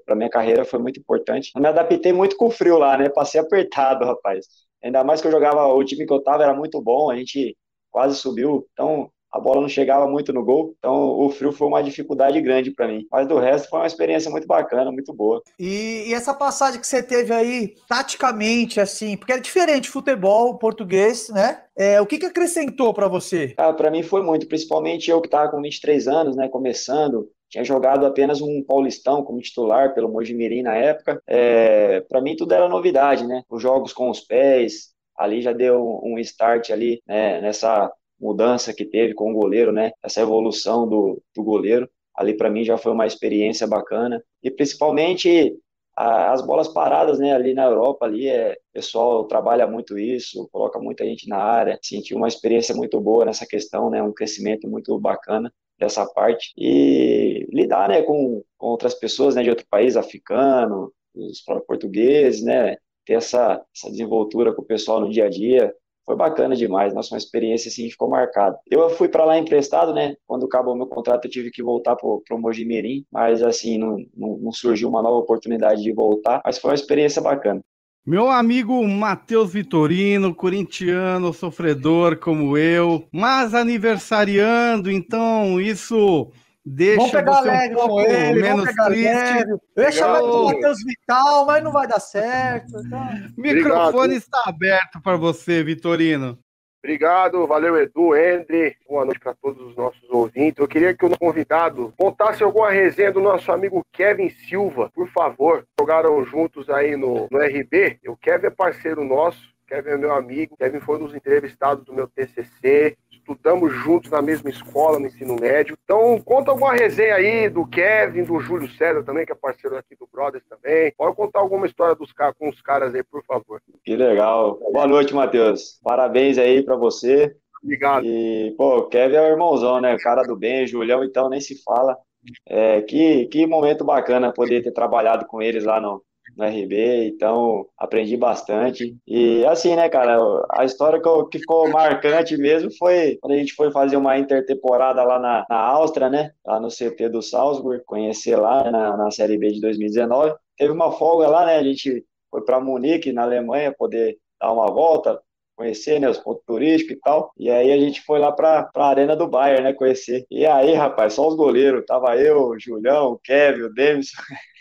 para 0.06 0.16
minha 0.16 0.30
carreira 0.30 0.66
foi 0.66 0.80
muito 0.80 1.00
importante. 1.00 1.52
Eu 1.56 1.62
me 1.62 1.68
adaptei 1.68 2.14
muito 2.14 2.36
com 2.38 2.48
o 2.48 2.52
frio 2.52 2.78
lá, 2.78 2.98
né? 2.98 3.10
Passei 3.10 3.40
apertado, 3.40 4.06
rapaz. 4.06 4.46
Ainda 4.84 5.04
mais 5.04 5.22
que 5.22 5.28
eu 5.28 5.32
jogava, 5.32 5.68
o 5.68 5.84
time 5.84 6.06
que 6.06 6.14
eu 6.14 6.24
tava 6.24 6.44
era 6.44 6.54
muito 6.54 6.82
bom, 6.82 7.10
a 7.12 7.16
gente 7.16 7.56
quase 7.92 8.16
subiu. 8.16 8.68
Então, 8.74 9.12
a 9.32 9.40
bola 9.40 9.62
não 9.62 9.70
chegava 9.70 10.08
muito 10.08 10.32
no 10.32 10.44
gol, 10.44 10.76
então 10.78 10.94
o 10.94 11.30
frio 11.30 11.52
foi 11.52 11.68
uma 11.68 11.84
dificuldade 11.84 12.40
grande 12.42 12.72
para 12.72 12.88
mim. 12.88 13.06
Mas 13.12 13.28
do 13.28 13.38
resto 13.38 13.70
foi 13.70 13.80
uma 13.80 13.88
experiência 13.88 14.32
muito 14.32 14.48
bacana, 14.48 14.92
muito 14.92 15.14
boa. 15.14 15.42
E, 15.60 16.06
e, 16.08 16.14
essa 16.14 16.34
passagem 16.34 16.80
que 16.80 16.88
você 16.88 17.04
teve 17.04 17.34
aí, 17.34 17.76
taticamente, 17.88 18.80
assim, 18.80 19.18
porque 19.18 19.34
é 19.34 19.40
diferente 19.40 19.90
futebol 19.90 20.58
português, 20.58 21.30
né? 21.30 21.62
É, 21.76 22.02
o 22.02 22.06
que, 22.06 22.18
que 22.18 22.26
acrescentou 22.26 22.94
para 22.94 23.08
você? 23.08 23.54
Ah, 23.58 23.74
para 23.74 23.92
mim 23.92 24.02
foi 24.02 24.24
muito, 24.24 24.48
principalmente 24.48 25.12
eu 25.12 25.22
que 25.22 25.28
estava 25.28 25.52
com 25.52 25.62
23 25.62 26.08
anos, 26.08 26.36
né, 26.36 26.48
começando, 26.48 27.30
tinha 27.50 27.64
jogado 27.64 28.06
apenas 28.06 28.42
um 28.42 28.64
Paulistão 28.64 29.24
como 29.24 29.42
titular 29.42 29.94
pelo 29.94 30.10
Mojimirim 30.10 30.64
na 30.64 30.76
época. 30.76 31.22
É, 31.28 32.02
para 32.02 32.22
mim 32.22 32.36
tudo 32.36 32.54
era 32.54 32.68
novidade, 32.68 33.26
né? 33.26 33.44
Os 33.50 33.62
jogos 33.62 33.94
com 33.94 34.10
os 34.10 34.20
pés, 34.20 34.90
ali 35.16 35.42
já 35.42 35.54
deu 35.54 36.00
um 36.04 36.18
start 36.20 36.72
ali 36.72 37.02
né, 37.08 37.42
nessa 37.42 37.92
mudança 38.20 38.74
que 38.74 38.86
teve 38.86 39.14
com 39.14 39.32
o 39.32 39.34
goleiro, 39.34 39.72
né? 39.72 39.92
Essa 40.04 40.22
evolução 40.22 40.88
do, 40.88 41.22
do 41.36 41.44
goleiro. 41.44 41.90
ali 42.16 42.36
para 42.36 42.50
mim 42.50 42.64
já 42.64 42.78
foi 42.78 42.92
uma 42.92 43.06
experiência 43.08 43.68
bacana. 43.68 44.22
E 44.44 44.50
principalmente 44.52 45.56
a, 45.96 46.32
as 46.32 46.42
bolas 46.42 46.68
paradas, 46.68 47.20
né, 47.20 47.34
ali 47.34 47.54
na 47.54 47.66
Europa, 47.66 48.06
ali 48.06 48.28
é, 48.28 48.54
o 48.54 48.74
pessoal 48.74 49.26
trabalha 49.26 49.68
muito 49.68 49.98
isso, 49.98 50.48
coloca 50.52 50.80
muita 50.80 51.04
gente 51.06 51.28
na 51.28 51.38
área, 51.38 51.80
senti 51.82 52.14
uma 52.14 52.28
experiência 52.28 52.76
muito 52.76 53.02
boa 53.02 53.26
nessa 53.26 53.48
questão, 53.48 53.90
né, 53.90 54.02
um 54.04 54.14
crescimento 54.14 54.68
muito 54.68 54.98
bacana 55.00 55.52
dessa 55.80 56.06
parte. 56.06 56.54
E 56.58 57.48
lidar, 57.52 57.90
né, 57.90 58.02
com, 58.04 58.44
com 58.58 58.68
outras 58.68 58.94
pessoas, 58.94 59.36
né, 59.36 59.44
de 59.44 59.50
outro 59.50 59.66
país, 59.70 59.98
africano, 59.98 60.92
os 61.16 61.42
portugueses, 61.66 62.44
né, 62.44 62.78
ter 63.06 63.14
essa, 63.14 63.64
essa 63.76 63.90
desenvoltura 63.90 64.54
com 64.54 64.62
o 64.62 64.66
pessoal 64.66 65.00
no 65.00 65.10
dia 65.10 65.26
a 65.26 65.30
dia, 65.30 65.74
foi 66.08 66.16
bacana 66.16 66.56
demais, 66.56 66.94
nossa, 66.94 67.14
uma 67.14 67.18
experiência 67.18 67.68
assim 67.68 67.90
ficou 67.90 68.10
marcada. 68.10 68.58
Eu 68.72 68.90
fui 68.92 69.10
para 69.10 69.26
lá 69.26 69.38
emprestado, 69.38 69.94
né? 69.94 70.16
Quando 70.26 70.46
acabou 70.46 70.74
meu 70.74 70.88
contrato, 70.88 71.26
eu 71.26 71.32
tive 71.32 71.52
que 71.52 71.62
voltar 71.62 71.98
pro, 71.98 72.24
pro 72.26 72.40
Mojimirim, 72.40 73.06
mas 73.12 73.44
assim, 73.44 73.78
não, 73.78 73.98
não, 74.16 74.38
não 74.38 74.52
surgiu 74.54 74.88
uma 74.88 75.02
nova 75.04 75.18
oportunidade 75.18 75.84
de 75.84 75.92
voltar, 75.92 76.42
mas 76.46 76.58
foi 76.58 76.72
uma 76.72 76.76
experiência 76.76 77.22
bacana. 77.22 77.60
Meu 78.06 78.30
amigo 78.30 78.88
Matheus 78.88 79.52
Vitorino, 79.52 80.34
corintiano, 80.34 81.34
sofredor 81.34 82.18
como 82.18 82.58
eu, 82.58 83.06
mas 83.12 83.54
aniversariando, 83.54 84.90
então 84.90 85.60
isso 85.60 86.32
Deixa 86.70 86.98
vamos 86.98 87.12
pegar 87.12 87.40
leve 87.40 87.76
um 87.76 87.88
com 87.88 88.02
ele, 88.02 88.42
menos 88.42 88.50
vamos 88.50 88.66
pegar 88.66 88.86
triste. 88.88 89.06
leve. 89.06 89.52
Eu 89.76 89.84
ia 89.84 89.92
chamar 89.92 90.22
o 90.22 90.46
Matheus 90.46 90.78
Vital, 90.84 91.46
mas 91.46 91.64
não 91.64 91.72
vai 91.72 91.88
dar 91.88 92.00
certo. 92.02 92.78
Então... 92.86 93.08
Microfone 93.38 94.16
está 94.16 94.44
aberto 94.46 95.02
para 95.02 95.16
você, 95.16 95.64
Vitorino. 95.64 96.38
Obrigado, 96.84 97.48
valeu 97.48 97.76
Edu, 97.78 98.16
Endre, 98.16 98.76
boa 98.88 99.06
noite 99.06 99.20
para 99.20 99.34
todos 99.34 99.62
os 99.66 99.76
nossos 99.76 100.10
ouvintes. 100.10 100.60
Eu 100.60 100.68
queria 100.68 100.94
que 100.94 101.06
o 101.06 101.18
convidado 101.18 101.94
contasse 101.98 102.44
alguma 102.44 102.70
resenha 102.70 103.12
do 103.12 103.22
nosso 103.22 103.52
amigo 103.52 103.86
Kevin 103.92 104.30
Silva, 104.30 104.92
por 104.94 105.08
favor. 105.10 105.66
Jogaram 105.80 106.24
juntos 106.26 106.70
aí 106.70 106.96
no, 106.96 107.28
no 107.32 107.40
RB. 107.40 108.00
O 108.08 108.16
Kevin 108.16 108.48
é 108.48 108.50
parceiro 108.50 109.04
nosso, 109.04 109.40
Kevin 109.68 109.90
é 109.90 109.98
meu 109.98 110.14
amigo, 110.14 110.56
Kevin 110.58 110.80
foi 110.80 110.96
um 110.96 111.06
dos 111.06 111.16
entrevistados 111.16 111.84
do 111.84 111.94
meu 111.94 112.08
TCC, 112.08 112.98
estudamos 113.12 113.74
juntos 113.74 114.10
na 114.10 114.22
mesma 114.22 114.50
escola, 114.50 114.98
no 114.98 115.08
ensino 115.08 115.36
médio. 115.36 115.78
Então, 115.84 116.20
conta 116.22 116.52
alguma 116.52 116.74
resenha 116.74 117.16
aí 117.16 117.50
do 117.50 117.68
Kevin, 117.68 118.24
do 118.24 118.40
Júlio 118.40 118.70
César 118.70 119.04
também, 119.04 119.26
que 119.26 119.34
é 119.34 119.36
parceiro 119.36 119.76
aqui 119.76 119.96
do 119.98 120.08
Brothers 120.12 120.46
também. 120.50 120.94
Pode 120.98 121.16
contar 121.16 121.40
alguma 121.40 121.66
história 121.66 121.94
dos 121.96 122.14
com 122.40 122.50
os 122.50 122.62
caras 122.62 122.96
aí, 122.96 123.04
por 123.04 123.24
favor. 123.26 123.62
Que 123.84 123.96
legal. 123.98 124.58
Boa 124.72 124.88
noite, 124.88 125.14
Matheus. 125.14 125.80
Parabéns 125.84 126.38
aí 126.38 126.64
para 126.64 126.78
você. 126.78 127.36
Obrigado. 127.62 128.06
E, 128.06 128.54
pô, 128.58 128.78
o 128.78 128.88
Kevin 128.88 129.16
é 129.16 129.22
o 129.22 129.32
irmãozão, 129.32 129.82
né? 129.82 129.98
Cara 129.98 130.24
do 130.24 130.38
bem, 130.38 130.66
Julião, 130.66 131.04
então 131.04 131.30
nem 131.30 131.42
se 131.42 131.62
fala. 131.64 131.98
É, 132.46 132.82
que, 132.82 133.26
que 133.28 133.46
momento 133.46 133.84
bacana 133.84 134.34
poder 134.34 134.62
ter 134.62 134.72
trabalhado 134.72 135.26
com 135.26 135.42
eles 135.42 135.64
lá 135.64 135.80
no, 135.80 136.02
no 136.38 136.46
RB, 136.46 137.08
então 137.08 137.66
aprendi 137.78 138.16
bastante. 138.16 138.96
E 139.08 139.44
assim, 139.46 139.76
né, 139.76 139.90
cara, 139.90 140.18
a 140.52 140.64
história 140.64 141.02
que, 141.02 141.08
eu, 141.08 141.26
que 141.26 141.40
ficou 141.40 141.70
marcante 141.70 142.38
mesmo 142.38 142.70
foi 142.78 143.18
quando 143.22 143.34
a 143.34 143.38
gente 143.38 143.54
foi 143.54 143.72
fazer 143.72 143.98
uma 143.98 144.18
intertemporada 144.18 145.04
lá 145.04 145.20
na, 145.20 145.46
na 145.50 145.58
Áustria, 145.58 146.10
né, 146.10 146.32
lá 146.46 146.60
no 146.60 146.70
CT 146.70 147.10
do 147.10 147.22
Salzburg, 147.22 147.84
conhecer 147.86 148.36
lá 148.36 148.64
né, 148.64 148.72
na, 148.72 148.96
na 148.96 149.12
Série 149.12 149.38
B 149.38 149.52
de 149.52 149.62
2019. 149.62 150.36
Teve 150.58 150.72
uma 150.72 150.92
folga 150.92 151.28
lá, 151.28 151.46
né, 151.46 151.58
a 151.58 151.64
gente 151.64 152.06
foi 152.30 152.44
para 152.46 152.60
Munique, 152.60 153.12
na 153.12 153.24
Alemanha, 153.24 153.74
poder 153.76 154.18
dar 154.40 154.52
uma 154.54 154.68
volta, 154.68 155.20
conhecer, 155.56 156.00
né, 156.00 156.08
os 156.08 156.20
pontos 156.20 156.44
turísticos 156.46 156.96
e 156.96 157.00
tal. 157.00 157.32
E 157.38 157.50
aí 157.50 157.72
a 157.72 157.80
gente 157.80 158.02
foi 158.04 158.20
lá 158.20 158.32
para 158.32 158.70
a 158.76 158.88
Arena 158.88 159.16
do 159.16 159.28
Bayern, 159.28 159.64
né, 159.64 159.74
conhecer. 159.74 160.26
E 160.30 160.46
aí, 160.46 160.74
rapaz, 160.74 161.14
só 161.14 161.28
os 161.28 161.36
goleiros, 161.36 161.84
tava 161.86 162.16
eu, 162.16 162.50
o 162.50 162.60
Julião, 162.60 163.14
o 163.14 163.20
Kevin, 163.20 163.64
o 163.64 163.74
Davidson. 163.74 164.18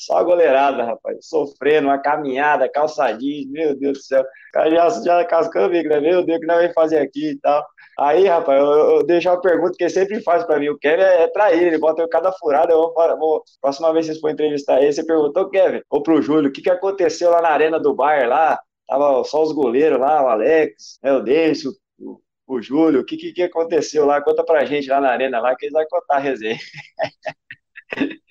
Só 0.00 0.16
a 0.16 0.22
goleirada, 0.22 0.82
rapaz, 0.82 1.18
sofrendo, 1.28 1.88
uma 1.88 1.98
caminhada, 1.98 2.70
calçadinho, 2.70 3.50
meu 3.52 3.76
Deus 3.76 3.98
do 3.98 4.02
céu. 4.02 4.22
O 4.22 4.52
cara 4.52 4.70
já, 4.70 4.88
já 5.02 5.24
cascando 5.26 5.68
o 5.68 5.70
né? 5.70 6.00
Meu 6.00 6.24
Deus, 6.24 6.38
o 6.38 6.40
que 6.40 6.46
nós 6.46 6.56
vamos 6.56 6.72
fazer 6.72 6.98
aqui 7.00 7.32
e 7.32 7.38
tal. 7.38 7.66
Aí, 7.98 8.26
rapaz, 8.26 8.58
eu, 8.58 8.66
eu 8.66 9.02
deixo 9.04 9.28
uma 9.28 9.38
pergunta 9.42 9.74
que 9.76 9.84
ele 9.84 9.90
sempre 9.90 10.22
faz 10.22 10.42
para 10.44 10.58
mim. 10.58 10.70
O 10.70 10.78
Kevin 10.78 11.02
é, 11.02 11.24
é 11.24 11.28
trair, 11.28 11.62
ele 11.66 11.76
bota 11.76 12.00
eu 12.00 12.08
cada 12.08 12.32
furada. 12.32 12.72
Eu 12.72 12.78
vou, 12.78 13.18
vou, 13.18 13.44
próxima 13.60 13.92
vez 13.92 14.06
que 14.06 14.12
vocês 14.12 14.20
for 14.22 14.30
entrevistar 14.30 14.80
ele, 14.80 14.90
você 14.90 15.04
perguntou, 15.04 15.50
Kevin, 15.50 15.82
ou 15.90 16.02
pro 16.02 16.22
Júlio, 16.22 16.48
o 16.48 16.52
que, 16.52 16.62
que 16.62 16.70
aconteceu 16.70 17.30
lá 17.30 17.42
na 17.42 17.50
arena 17.50 17.78
do 17.78 17.94
Bayern 17.94 18.30
lá? 18.30 18.58
Tava 18.88 19.22
só 19.24 19.42
os 19.42 19.52
goleiros 19.52 20.00
lá, 20.00 20.24
o 20.24 20.28
Alex, 20.28 20.98
né, 21.02 21.12
o 21.12 21.20
Denis, 21.20 21.62
o, 21.66 22.20
o 22.46 22.62
Júlio, 22.62 23.02
o 23.02 23.04
que, 23.04 23.18
que, 23.18 23.32
que 23.32 23.42
aconteceu 23.42 24.06
lá? 24.06 24.22
Conta 24.22 24.42
pra 24.44 24.64
gente 24.64 24.88
lá 24.88 24.98
na 24.98 25.10
arena 25.10 25.40
lá, 25.40 25.54
que 25.54 25.66
eles 25.66 25.74
vão 25.74 25.84
contar 25.90 26.16
a 26.16 26.20
resenha. 26.20 26.58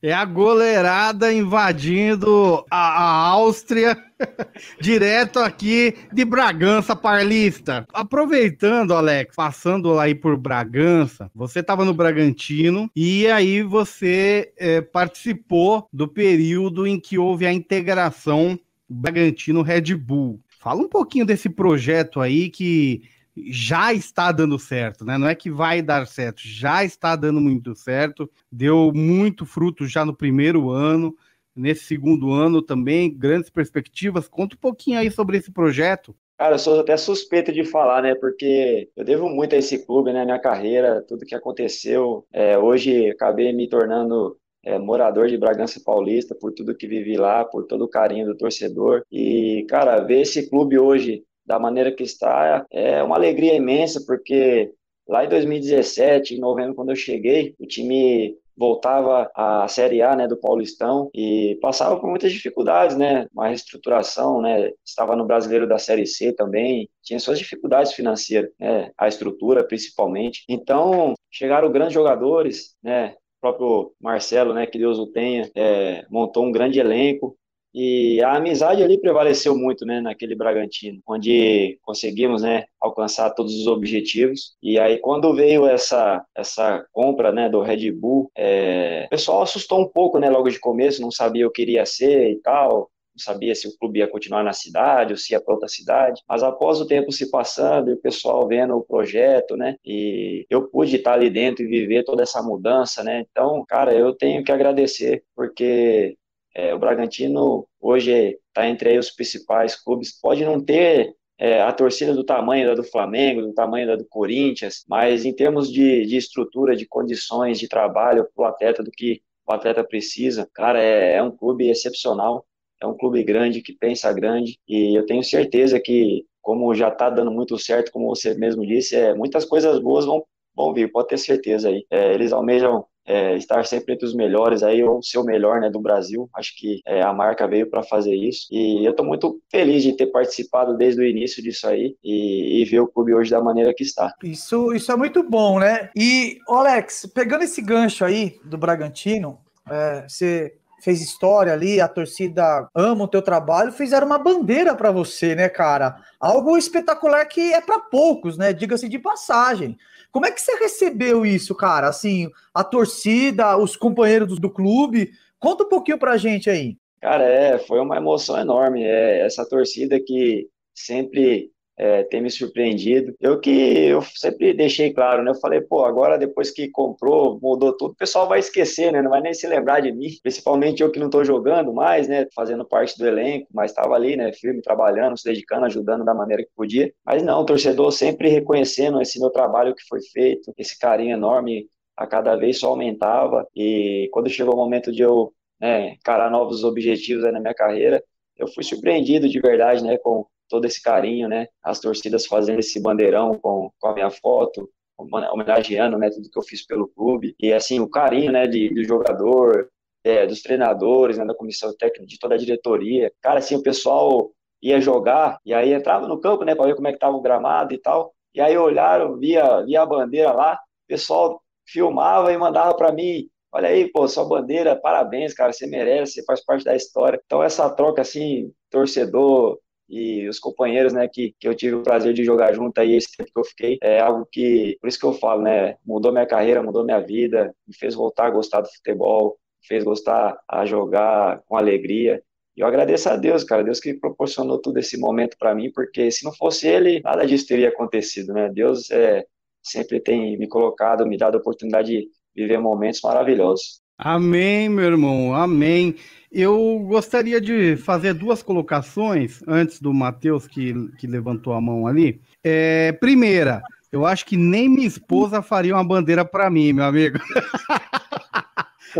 É 0.00 0.12
a 0.12 0.24
goleirada 0.24 1.32
invadindo 1.32 2.64
a, 2.70 3.02
a 3.02 3.28
Áustria, 3.30 3.96
direto 4.80 5.38
aqui 5.40 5.96
de 6.12 6.24
Bragança 6.24 6.94
Parlista. 6.94 7.84
Aproveitando, 7.92 8.94
Alex, 8.94 9.34
passando 9.34 9.98
aí 9.98 10.14
por 10.14 10.36
Bragança, 10.36 11.30
você 11.34 11.60
estava 11.60 11.84
no 11.84 11.92
Bragantino 11.92 12.90
e 12.94 13.26
aí 13.26 13.62
você 13.62 14.52
é, 14.56 14.80
participou 14.80 15.88
do 15.92 16.06
período 16.06 16.86
em 16.86 16.98
que 17.00 17.18
houve 17.18 17.46
a 17.46 17.52
integração 17.52 18.58
Bragantino-Red 18.88 19.94
Bull. 19.96 20.40
Fala 20.60 20.82
um 20.82 20.88
pouquinho 20.88 21.26
desse 21.26 21.48
projeto 21.48 22.20
aí 22.20 22.48
que 22.48 23.02
já 23.46 23.92
está 23.92 24.32
dando 24.32 24.58
certo, 24.58 25.04
né? 25.04 25.18
Não 25.18 25.28
é 25.28 25.34
que 25.34 25.50
vai 25.50 25.82
dar 25.82 26.06
certo, 26.06 26.40
já 26.44 26.84
está 26.84 27.16
dando 27.16 27.40
muito 27.40 27.74
certo, 27.74 28.30
deu 28.50 28.92
muito 28.94 29.44
fruto 29.44 29.86
já 29.86 30.04
no 30.04 30.14
primeiro 30.14 30.70
ano, 30.70 31.14
nesse 31.54 31.84
segundo 31.84 32.32
ano 32.32 32.62
também, 32.62 33.12
grandes 33.12 33.50
perspectivas. 33.50 34.28
Conta 34.28 34.54
um 34.54 34.58
pouquinho 34.58 34.98
aí 34.98 35.10
sobre 35.10 35.36
esse 35.36 35.50
projeto. 35.50 36.14
Cara, 36.38 36.54
eu 36.54 36.58
sou 36.58 36.78
até 36.78 36.96
suspeito 36.96 37.52
de 37.52 37.64
falar, 37.64 38.00
né? 38.00 38.14
Porque 38.14 38.88
eu 38.94 39.04
devo 39.04 39.28
muito 39.28 39.56
a 39.56 39.58
esse 39.58 39.84
clube, 39.84 40.12
né? 40.12 40.24
Minha 40.24 40.38
carreira, 40.38 41.02
tudo 41.02 41.26
que 41.26 41.34
aconteceu. 41.34 42.24
É, 42.32 42.56
hoje 42.56 43.10
acabei 43.10 43.52
me 43.52 43.68
tornando 43.68 44.38
é, 44.64 44.78
morador 44.78 45.26
de 45.26 45.36
Bragança 45.36 45.80
Paulista, 45.84 46.36
por 46.36 46.52
tudo 46.52 46.76
que 46.76 46.86
vivi 46.86 47.16
lá, 47.16 47.44
por 47.44 47.66
todo 47.66 47.82
o 47.82 47.88
carinho 47.88 48.26
do 48.26 48.36
torcedor. 48.36 49.02
E, 49.10 49.66
cara, 49.68 50.00
ver 50.00 50.20
esse 50.20 50.48
clube 50.48 50.78
hoje 50.78 51.24
da 51.48 51.58
maneira 51.58 51.90
que 51.90 52.02
está, 52.02 52.66
é 52.70 53.02
uma 53.02 53.16
alegria 53.16 53.54
imensa, 53.54 54.04
porque 54.06 54.70
lá 55.08 55.24
em 55.24 55.28
2017, 55.30 56.34
em 56.34 56.38
novembro, 56.38 56.74
quando 56.74 56.90
eu 56.90 56.96
cheguei, 56.96 57.54
o 57.58 57.66
time 57.66 58.36
voltava 58.54 59.30
à 59.34 59.66
Série 59.66 60.02
A, 60.02 60.14
né, 60.14 60.28
do 60.28 60.36
Paulistão 60.36 61.08
e 61.14 61.56
passava 61.62 61.98
por 61.98 62.10
muitas 62.10 62.32
dificuldades, 62.32 62.96
né, 62.98 63.26
uma 63.32 63.48
reestruturação, 63.48 64.42
né, 64.42 64.72
estava 64.84 65.16
no 65.16 65.24
Brasileiro 65.24 65.66
da 65.66 65.78
Série 65.78 66.06
C 66.06 66.32
também, 66.32 66.90
tinha 67.02 67.18
suas 67.18 67.38
dificuldades 67.38 67.92
financeiras, 67.92 68.50
né, 68.60 68.90
a 68.98 69.08
estrutura 69.08 69.64
principalmente. 69.64 70.44
Então, 70.48 71.14
chegaram 71.30 71.72
grandes 71.72 71.94
jogadores, 71.94 72.76
né, 72.82 73.14
o 73.38 73.40
próprio 73.40 73.92
Marcelo, 73.98 74.52
né, 74.52 74.66
que 74.66 74.78
Deus 74.78 74.98
o 74.98 75.06
tenha, 75.06 75.48
é, 75.54 76.04
montou 76.10 76.44
um 76.44 76.52
grande 76.52 76.78
elenco, 76.78 77.38
e 77.74 78.20
a 78.22 78.36
amizade 78.36 78.82
ali 78.82 78.98
prevaleceu 78.98 79.56
muito, 79.56 79.84
né, 79.84 80.00
naquele 80.00 80.34
Bragantino, 80.34 81.00
onde 81.06 81.78
conseguimos, 81.82 82.42
né, 82.42 82.64
alcançar 82.80 83.30
todos 83.30 83.54
os 83.54 83.66
objetivos. 83.66 84.56
E 84.62 84.78
aí, 84.78 84.98
quando 84.98 85.34
veio 85.34 85.66
essa, 85.66 86.24
essa 86.34 86.84
compra, 86.92 87.32
né, 87.32 87.48
do 87.48 87.60
Red 87.60 87.90
Bull, 87.92 88.30
é, 88.36 89.04
o 89.06 89.10
pessoal 89.10 89.42
assustou 89.42 89.80
um 89.80 89.88
pouco, 89.88 90.18
né, 90.18 90.30
logo 90.30 90.48
de 90.48 90.58
começo, 90.58 91.02
não 91.02 91.10
sabia 91.10 91.46
o 91.46 91.50
que 91.50 91.62
iria 91.62 91.84
ser 91.84 92.30
e 92.30 92.36
tal, 92.40 92.90
não 93.18 93.22
sabia 93.24 93.54
se 93.54 93.66
o 93.68 93.76
clube 93.76 93.98
ia 93.98 94.08
continuar 94.08 94.44
na 94.44 94.52
cidade 94.52 95.12
ou 95.12 95.16
se 95.16 95.32
ia 95.32 95.40
para 95.40 95.52
outra 95.54 95.68
cidade. 95.68 96.22
Mas 96.28 96.42
após 96.42 96.80
o 96.80 96.86
tempo 96.86 97.10
se 97.12 97.30
passando 97.30 97.90
e 97.90 97.94
o 97.94 98.00
pessoal 98.00 98.46
vendo 98.46 98.76
o 98.76 98.84
projeto, 98.84 99.56
né? 99.56 99.76
E 99.84 100.46
eu 100.48 100.68
pude 100.68 100.96
estar 100.96 101.14
ali 101.14 101.28
dentro 101.28 101.64
e 101.64 101.68
viver 101.68 102.04
toda 102.04 102.22
essa 102.22 102.40
mudança, 102.42 103.02
né? 103.02 103.24
Então, 103.30 103.64
cara, 103.68 103.92
eu 103.92 104.14
tenho 104.14 104.44
que 104.44 104.52
agradecer 104.52 105.24
porque 105.34 106.16
é, 106.54 106.74
o 106.74 106.78
Bragantino 106.78 107.66
hoje 107.80 108.38
está 108.48 108.68
entre 108.68 108.98
os 108.98 109.10
principais 109.10 109.76
clubes. 109.76 110.18
Pode 110.20 110.44
não 110.44 110.60
ter 110.60 111.14
é, 111.38 111.62
a 111.62 111.72
torcida 111.72 112.12
do 112.12 112.24
tamanho 112.24 112.66
da 112.66 112.74
do 112.74 112.82
Flamengo, 112.82 113.42
do 113.42 113.54
tamanho 113.54 113.86
da 113.86 113.96
do 113.96 114.04
Corinthians, 114.04 114.84
mas 114.88 115.24
em 115.24 115.32
termos 115.32 115.70
de, 115.70 116.04
de 116.04 116.16
estrutura, 116.16 116.74
de 116.74 116.86
condições 116.86 117.58
de 117.58 117.68
trabalho 117.68 118.26
para 118.34 118.42
o 118.42 118.46
atleta, 118.46 118.82
do 118.82 118.90
que 118.90 119.22
o 119.46 119.52
atleta 119.52 119.84
precisa, 119.84 120.48
cara, 120.52 120.82
é, 120.82 121.14
é 121.14 121.22
um 121.22 121.30
clube 121.30 121.70
excepcional, 121.70 122.44
é 122.82 122.86
um 122.86 122.96
clube 122.96 123.22
grande 123.22 123.62
que 123.62 123.72
pensa 123.72 124.12
grande 124.12 124.58
e 124.68 124.98
eu 124.98 125.06
tenho 125.06 125.22
certeza 125.22 125.80
que, 125.80 126.26
como 126.42 126.74
já 126.74 126.88
está 126.88 127.08
dando 127.08 127.30
muito 127.30 127.58
certo, 127.58 127.92
como 127.92 128.08
você 128.08 128.34
mesmo 128.34 128.66
disse, 128.66 128.96
é, 128.96 129.14
muitas 129.14 129.44
coisas 129.44 129.78
boas 129.78 130.04
vão, 130.04 130.24
vão 130.54 130.74
vir, 130.74 130.90
pode 130.90 131.08
ter 131.08 131.18
certeza 131.18 131.68
aí. 131.68 131.86
É, 131.90 132.14
eles 132.14 132.32
almejam 132.32 132.84
é, 133.08 133.34
estar 133.36 133.64
sempre 133.64 133.94
entre 133.94 134.06
os 134.06 134.14
melhores 134.14 134.62
aí, 134.62 134.84
ou 134.84 135.02
ser 135.02 135.16
o 135.16 135.24
melhor 135.24 135.60
né, 135.60 135.70
do 135.70 135.80
Brasil. 135.80 136.28
Acho 136.36 136.54
que 136.54 136.82
é, 136.86 137.00
a 137.00 137.12
marca 137.12 137.48
veio 137.48 137.70
para 137.70 137.82
fazer 137.82 138.14
isso. 138.14 138.46
E 138.52 138.84
eu 138.84 138.90
estou 138.90 139.06
muito 139.06 139.40
feliz 139.50 139.82
de 139.82 139.96
ter 139.96 140.08
participado 140.08 140.76
desde 140.76 141.00
o 141.00 141.06
início 141.06 141.42
disso 141.42 141.66
aí 141.66 141.96
e, 142.04 142.60
e, 142.60 142.64
ver 142.66 142.80
o 142.80 142.86
clube 142.86 143.14
hoje 143.14 143.30
da 143.30 143.40
maneira 143.40 143.72
que 143.74 143.82
está. 143.82 144.12
Isso, 144.22 144.74
isso 144.74 144.92
é 144.92 144.96
muito 144.96 145.22
bom, 145.22 145.58
né? 145.58 145.88
E, 145.96 146.36
Alex, 146.46 147.10
pegando 147.14 147.44
esse 147.44 147.62
gancho 147.62 148.04
aí 148.04 148.38
do 148.44 148.58
Bragantino, 148.58 149.38
é, 149.70 150.04
você 150.06 150.57
fez 150.80 151.00
história 151.00 151.52
ali, 151.52 151.80
a 151.80 151.88
torcida 151.88 152.68
ama 152.74 153.04
o 153.04 153.08
teu 153.08 153.22
trabalho, 153.22 153.72
fizeram 153.72 154.06
uma 154.06 154.18
bandeira 154.18 154.74
para 154.74 154.90
você, 154.90 155.34
né, 155.34 155.48
cara? 155.48 155.96
Algo 156.20 156.56
espetacular 156.56 157.24
que 157.26 157.52
é 157.52 157.60
para 157.60 157.80
poucos, 157.80 158.36
né? 158.36 158.52
Diga-se 158.52 158.88
de 158.88 158.98
passagem. 158.98 159.76
Como 160.10 160.26
é 160.26 160.30
que 160.30 160.40
você 160.40 160.54
recebeu 160.56 161.26
isso, 161.26 161.54
cara? 161.54 161.88
Assim, 161.88 162.30
a 162.54 162.64
torcida, 162.64 163.56
os 163.56 163.76
companheiros 163.76 164.28
do, 164.28 164.40
do 164.40 164.50
clube, 164.50 165.12
conta 165.38 165.64
um 165.64 165.68
pouquinho 165.68 165.98
pra 165.98 166.16
gente 166.16 166.48
aí. 166.48 166.76
Cara, 167.00 167.24
é, 167.24 167.58
foi 167.58 167.80
uma 167.80 167.96
emoção 167.96 168.38
enorme. 168.38 168.84
É, 168.84 169.24
essa 169.24 169.46
torcida 169.46 170.00
que 170.00 170.48
sempre 170.74 171.50
é, 171.78 172.02
ter 172.02 172.20
me 172.20 172.30
surpreendido. 172.30 173.14
Eu 173.20 173.38
que 173.38 173.50
eu 173.50 174.02
sempre 174.02 174.52
deixei 174.52 174.92
claro, 174.92 175.22
né? 175.22 175.30
Eu 175.30 175.36
falei, 175.36 175.60
pô, 175.60 175.84
agora 175.84 176.18
depois 176.18 176.50
que 176.50 176.68
comprou, 176.68 177.38
mudou 177.40 177.76
tudo, 177.76 177.92
o 177.92 177.96
pessoal 177.96 178.28
vai 178.28 178.40
esquecer, 178.40 178.92
né? 178.92 179.00
Não 179.00 179.10
vai 179.10 179.20
nem 179.20 179.32
se 179.32 179.46
lembrar 179.46 179.80
de 179.80 179.92
mim. 179.92 180.08
Principalmente 180.20 180.82
eu 180.82 180.90
que 180.90 180.98
não 180.98 181.06
estou 181.06 181.24
jogando 181.24 181.72
mais, 181.72 182.08
né? 182.08 182.26
Fazendo 182.34 182.64
parte 182.64 182.98
do 182.98 183.06
elenco, 183.06 183.46
mas 183.54 183.70
estava 183.70 183.94
ali, 183.94 184.16
né? 184.16 184.32
Firme, 184.32 184.60
trabalhando, 184.60 185.16
se 185.16 185.24
dedicando, 185.24 185.66
ajudando 185.66 186.04
da 186.04 186.12
maneira 186.14 186.42
que 186.42 186.50
podia. 186.56 186.92
Mas 187.06 187.22
não, 187.22 187.42
o 187.42 187.46
torcedor 187.46 187.92
sempre 187.92 188.28
reconhecendo 188.28 189.00
esse 189.00 189.20
meu 189.20 189.30
trabalho 189.30 189.74
que 189.74 189.86
foi 189.88 190.00
feito, 190.12 190.52
esse 190.58 190.76
carinho 190.78 191.14
enorme 191.14 191.66
a 191.96 192.06
cada 192.06 192.34
vez 192.36 192.58
só 192.58 192.68
aumentava. 192.70 193.46
E 193.54 194.08
quando 194.12 194.28
chegou 194.28 194.54
o 194.54 194.56
momento 194.56 194.92
de 194.92 195.02
eu 195.02 195.32
né, 195.60 195.90
encarar 195.92 196.30
novos 196.30 196.64
objetivos 196.64 197.24
na 197.24 197.40
minha 197.40 197.54
carreira, 197.54 198.02
eu 198.36 198.48
fui 198.48 198.64
surpreendido 198.64 199.28
de 199.28 199.40
verdade, 199.40 199.82
né? 199.84 199.96
Com 199.98 200.26
todo 200.48 200.64
esse 200.64 200.82
carinho, 200.82 201.28
né? 201.28 201.46
As 201.62 201.80
torcidas 201.80 202.26
fazendo 202.26 202.60
esse 202.60 202.80
bandeirão 202.80 203.38
com, 203.38 203.70
com 203.78 203.88
a 203.88 203.94
minha 203.94 204.10
foto, 204.10 204.68
homenageando, 204.96 205.98
né? 205.98 206.10
Tudo 206.10 206.30
que 206.30 206.38
eu 206.38 206.42
fiz 206.42 206.66
pelo 206.66 206.88
clube. 206.88 207.34
E, 207.38 207.52
assim, 207.52 207.80
o 207.80 207.88
carinho, 207.88 208.32
né? 208.32 208.46
De, 208.46 208.72
do 208.72 208.84
jogador, 208.84 209.68
é, 210.04 210.26
dos 210.26 210.42
treinadores, 210.42 211.18
né, 211.18 211.24
da 211.24 211.34
comissão 211.34 211.74
técnica, 211.76 212.06
de 212.06 212.18
toda 212.18 212.34
a 212.34 212.38
diretoria. 212.38 213.12
Cara, 213.20 213.38
assim, 213.38 213.56
o 213.56 213.62
pessoal 213.62 214.30
ia 214.62 214.80
jogar 214.80 215.38
e 215.44 215.54
aí 215.54 215.72
entrava 215.72 216.08
no 216.08 216.20
campo, 216.20 216.44
né? 216.44 216.54
Para 216.54 216.66
ver 216.66 216.74
como 216.74 216.88
é 216.88 216.92
que 216.92 216.98
tava 216.98 217.16
o 217.16 217.22
gramado 217.22 217.74
e 217.74 217.78
tal. 217.78 218.12
E 218.34 218.40
aí 218.40 218.56
olharam, 218.56 219.16
via, 219.18 219.62
via 219.62 219.82
a 219.82 219.86
bandeira 219.86 220.32
lá, 220.32 220.54
o 220.54 220.88
pessoal 220.88 221.40
filmava 221.66 222.32
e 222.32 222.38
mandava 222.38 222.74
para 222.74 222.92
mim 222.92 223.28
olha 223.52 223.68
aí, 223.68 223.90
pô, 223.90 224.06
sua 224.06 224.24
bandeira, 224.24 224.76
parabéns, 224.76 225.34
cara, 225.34 225.52
você 225.52 225.66
merece, 225.66 226.14
você 226.14 226.24
faz 226.24 226.44
parte 226.44 226.64
da 226.64 226.76
história. 226.76 227.20
Então, 227.24 227.42
essa 227.42 227.68
troca, 227.70 228.02
assim, 228.02 228.52
torcedor, 228.70 229.58
e 229.88 230.28
os 230.28 230.38
companheiros, 230.38 230.92
né, 230.92 231.08
que, 231.08 231.34
que 231.38 231.48
eu 231.48 231.54
tive 231.54 231.76
o 231.76 231.82
prazer 231.82 232.12
de 232.12 232.22
jogar 232.24 232.52
junto 232.52 232.78
aí 232.78 232.94
esse 232.94 233.16
tempo 233.16 233.30
que 233.32 233.40
eu 233.40 233.44
fiquei, 233.44 233.78
é 233.82 234.00
algo 234.00 234.28
que, 234.30 234.76
por 234.80 234.88
isso 234.88 234.98
que 234.98 235.06
eu 235.06 235.14
falo, 235.14 235.42
né, 235.42 235.76
mudou 235.84 236.12
minha 236.12 236.26
carreira, 236.26 236.62
mudou 236.62 236.84
minha 236.84 237.00
vida, 237.00 237.54
me 237.66 237.74
fez 237.74 237.94
voltar 237.94 238.26
a 238.26 238.30
gostar 238.30 238.60
do 238.60 238.68
futebol, 238.68 239.38
me 239.62 239.66
fez 239.66 239.84
gostar 239.84 240.38
a 240.46 240.66
jogar 240.66 241.42
com 241.46 241.56
alegria. 241.56 242.22
E 242.56 242.60
eu 242.60 242.66
agradeço 242.66 243.08
a 243.08 243.16
Deus, 243.16 243.44
cara, 243.44 243.64
Deus 243.64 243.80
que 243.80 243.94
proporcionou 243.94 244.60
todo 244.60 244.78
esse 244.78 244.98
momento 244.98 245.36
para 245.38 245.54
mim, 245.54 245.70
porque 245.72 246.10
se 246.10 246.24
não 246.24 246.34
fosse 246.34 246.66
ele, 246.68 247.00
nada 247.02 247.24
disso 247.26 247.46
teria 247.46 247.68
acontecido, 247.68 248.32
né? 248.32 248.50
Deus 248.52 248.90
é, 248.90 249.24
sempre 249.62 250.00
tem 250.00 250.36
me 250.36 250.48
colocado, 250.48 251.06
me 251.06 251.16
dado 251.16 251.36
a 251.36 251.40
oportunidade 251.40 251.88
de 251.90 252.08
viver 252.34 252.58
momentos 252.58 253.00
maravilhosos. 253.02 253.80
Amém, 253.96 254.68
meu 254.68 254.84
irmão, 254.84 255.34
amém. 255.34 255.96
Eu 256.30 256.84
gostaria 256.86 257.40
de 257.40 257.76
fazer 257.76 258.12
duas 258.12 258.42
colocações 258.42 259.40
antes 259.46 259.80
do 259.80 259.94
Matheus, 259.94 260.46
que, 260.46 260.74
que 260.98 261.06
levantou 261.06 261.54
a 261.54 261.60
mão 261.60 261.86
ali. 261.86 262.20
É, 262.44 262.92
primeira, 262.92 263.62
eu 263.90 264.04
acho 264.04 264.26
que 264.26 264.36
nem 264.36 264.68
minha 264.68 264.86
esposa 264.86 265.40
faria 265.40 265.74
uma 265.74 265.84
bandeira 265.84 266.24
para 266.24 266.50
mim, 266.50 266.72
meu 266.74 266.84
amigo. 266.84 267.18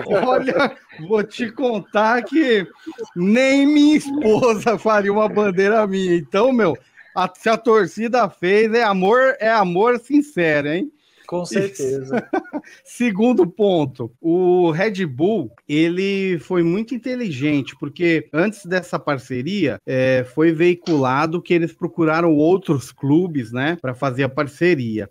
Olha, 0.06 0.76
vou 1.06 1.23
te 1.23 1.50
contar 1.50 2.23
que 2.23 2.66
nem 3.16 3.66
minha 3.66 3.97
esposa 3.97 4.78
faria 4.78 5.12
uma 5.12 5.28
bandeira 5.28 5.87
minha. 5.87 6.14
Então, 6.14 6.52
meu, 6.52 6.76
a, 7.14 7.28
se 7.35 7.49
a 7.49 7.56
torcida 7.56 8.28
fez, 8.30 8.73
é 8.73 8.82
amor, 8.82 9.37
é 9.40 9.50
amor 9.50 9.99
sincero, 9.99 10.68
hein? 10.68 10.90
Com 11.28 11.44
certeza. 11.44 12.26
Segundo 12.83 13.46
ponto, 13.46 14.11
o 14.18 14.70
Red 14.70 15.05
Bull 15.05 15.52
ele 15.68 16.38
foi 16.38 16.62
muito 16.62 16.94
inteligente 16.94 17.76
porque 17.79 18.26
antes 18.33 18.64
dessa 18.64 18.98
parceria 18.98 19.79
é, 19.85 20.24
foi 20.35 20.52
veiculado 20.52 21.42
que 21.42 21.52
eles 21.52 21.70
procuraram 21.70 22.35
outros 22.35 22.90
clubes, 22.90 23.52
né, 23.52 23.76
para 23.79 23.94
fazer 23.94 24.22
a 24.22 24.29
parceria. 24.31 25.11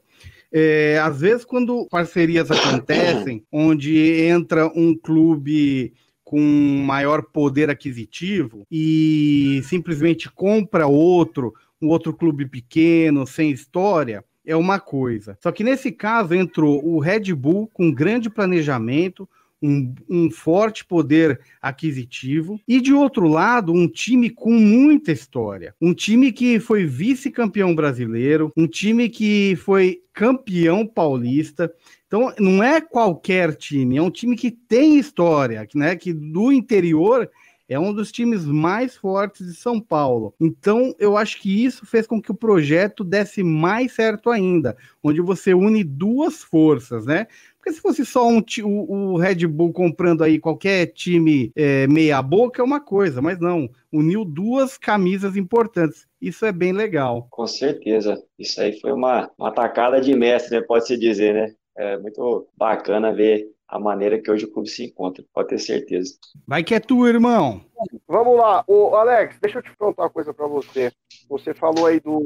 É, 0.52 1.00
às 1.04 1.22
vezes, 1.22 1.46
quando 1.46 1.88
parcerias 1.88 2.50
acontecem, 2.50 3.44
onde 3.54 4.24
entra 4.24 4.66
um 4.76 4.98
clube 4.98 5.94
com 6.24 6.42
maior 6.42 7.22
poder 7.22 7.70
aquisitivo 7.70 8.66
e 8.72 9.62
simplesmente 9.66 10.32
compra 10.32 10.88
outro, 10.88 11.54
um 11.80 11.90
outro 11.90 12.12
clube 12.12 12.48
pequeno, 12.48 13.28
sem 13.28 13.52
história, 13.52 14.26
é 14.48 14.56
uma 14.56 14.80
coisa. 14.80 15.38
Só 15.44 15.52
que 15.52 15.64
nesse 15.64 15.92
caso 15.92 16.34
entrou 16.34 16.84
o 16.84 17.00
Red 17.00 17.34
Bull 17.36 17.70
com 17.74 17.92
grande 17.92 18.30
planejamento, 18.30 19.28
um, 19.62 19.94
um, 20.10 20.32
forte 20.32 20.86
poder 20.86 21.40
aquisitivo, 21.62 22.60
e 22.68 22.80
de 22.80 22.94
outro 22.94 23.28
lado, 23.28 23.74
um 23.74 23.88
time 23.88 24.30
com 24.30 24.52
muita 24.52 25.12
história. 25.12 25.76
Um 25.82 25.94
time 25.94 26.32
que 26.32 26.60
foi 26.60 26.86
vice-campeão 26.86 27.76
brasileiro, 27.76 28.52
um 28.56 28.68
time 28.68 29.10
que 29.10 29.56
foi 29.58 30.00
campeão 30.14 30.86
paulista. 30.86 31.72
Então, 32.06 32.34
não 32.40 32.64
é 32.64 32.80
qualquer 32.80 33.54
time, 33.56 33.98
é 33.98 34.02
um 34.02 34.12
time 34.12 34.36
que 34.36 34.52
tem 34.52 34.98
história, 34.98 35.68
né? 35.76 35.96
Que 35.96 36.14
do 36.14 36.52
interior 36.52 37.30
é 37.70 37.80
um 37.80 37.94
dos 37.94 38.12
times 38.12 38.46
mais 38.46 38.96
fortes 38.96 39.46
de 39.46 39.56
São 39.56 39.80
Paulo. 39.80 40.34
Então, 40.40 40.96
eu 40.98 41.18
acho 41.18 41.42
que 41.42 41.66
isso 41.66 41.86
fez 41.86 42.08
com 42.08 42.22
que 42.22 42.32
o 42.32 42.36
projeto 42.36 43.04
desse 43.04 43.44
mais 43.44 43.94
certo 43.94 44.30
ainda, 44.30 44.78
onde 45.04 45.22
você 45.22 45.54
une 45.54 45.84
duas 45.84 46.44
forças, 46.44 47.06
né? 47.06 47.28
Porque 47.58 47.74
se 47.74 47.82
fosse 47.82 48.06
só 48.06 48.26
um, 48.26 48.42
o, 48.64 49.14
o 49.14 49.18
Red 49.18 49.46
Bull 49.46 49.74
comprando 49.74 50.24
aí 50.24 50.40
qualquer 50.40 50.88
time 50.88 51.52
é, 51.54 51.86
meia 51.88 52.22
boca 52.22 52.62
é 52.62 52.66
uma 52.66 52.80
coisa, 52.80 53.22
mas 53.22 53.40
não, 53.40 53.70
uniu 53.92 54.24
duas 54.24 54.78
camisas 54.78 55.36
importantes. 55.36 56.08
Isso 56.22 56.46
é 56.46 56.52
bem 56.52 56.72
legal. 56.72 57.28
Com 57.30 57.46
certeza. 57.46 58.24
Isso 58.40 58.62
aí 58.62 58.80
foi 58.80 58.94
uma, 58.94 59.30
uma 59.38 60.00
de 60.00 60.16
mestre, 60.16 60.58
né? 60.58 60.66
pode-se 60.66 60.98
dizer, 60.98 61.34
né? 61.34 61.54
É 61.76 61.98
muito 61.98 62.48
bacana 62.58 63.14
ver 63.14 63.48
a 63.68 63.80
maneira 63.80 64.20
que 64.20 64.32
hoje 64.32 64.46
o 64.46 64.52
clube 64.52 64.70
se 64.70 64.86
encontra, 64.86 65.24
pode 65.34 65.50
ter 65.50 65.60
certeza. 65.60 66.14
Vai 66.48 66.64
que 66.64 66.74
é 66.74 66.80
tu, 66.80 67.08
irmão. 67.08 67.62
Vamos 68.08 68.38
lá, 68.38 68.64
o 68.68 68.96
Alex, 68.96 69.38
deixa 69.42 69.60
eu 69.60 69.64
te 69.64 69.76
perguntar 69.76 70.04
uma 70.04 70.10
coisa 70.10 70.34
para 70.34 70.48
você. 70.48 70.92
Você 71.30 71.54
falou 71.54 71.86
aí 71.86 72.00
do 72.00 72.26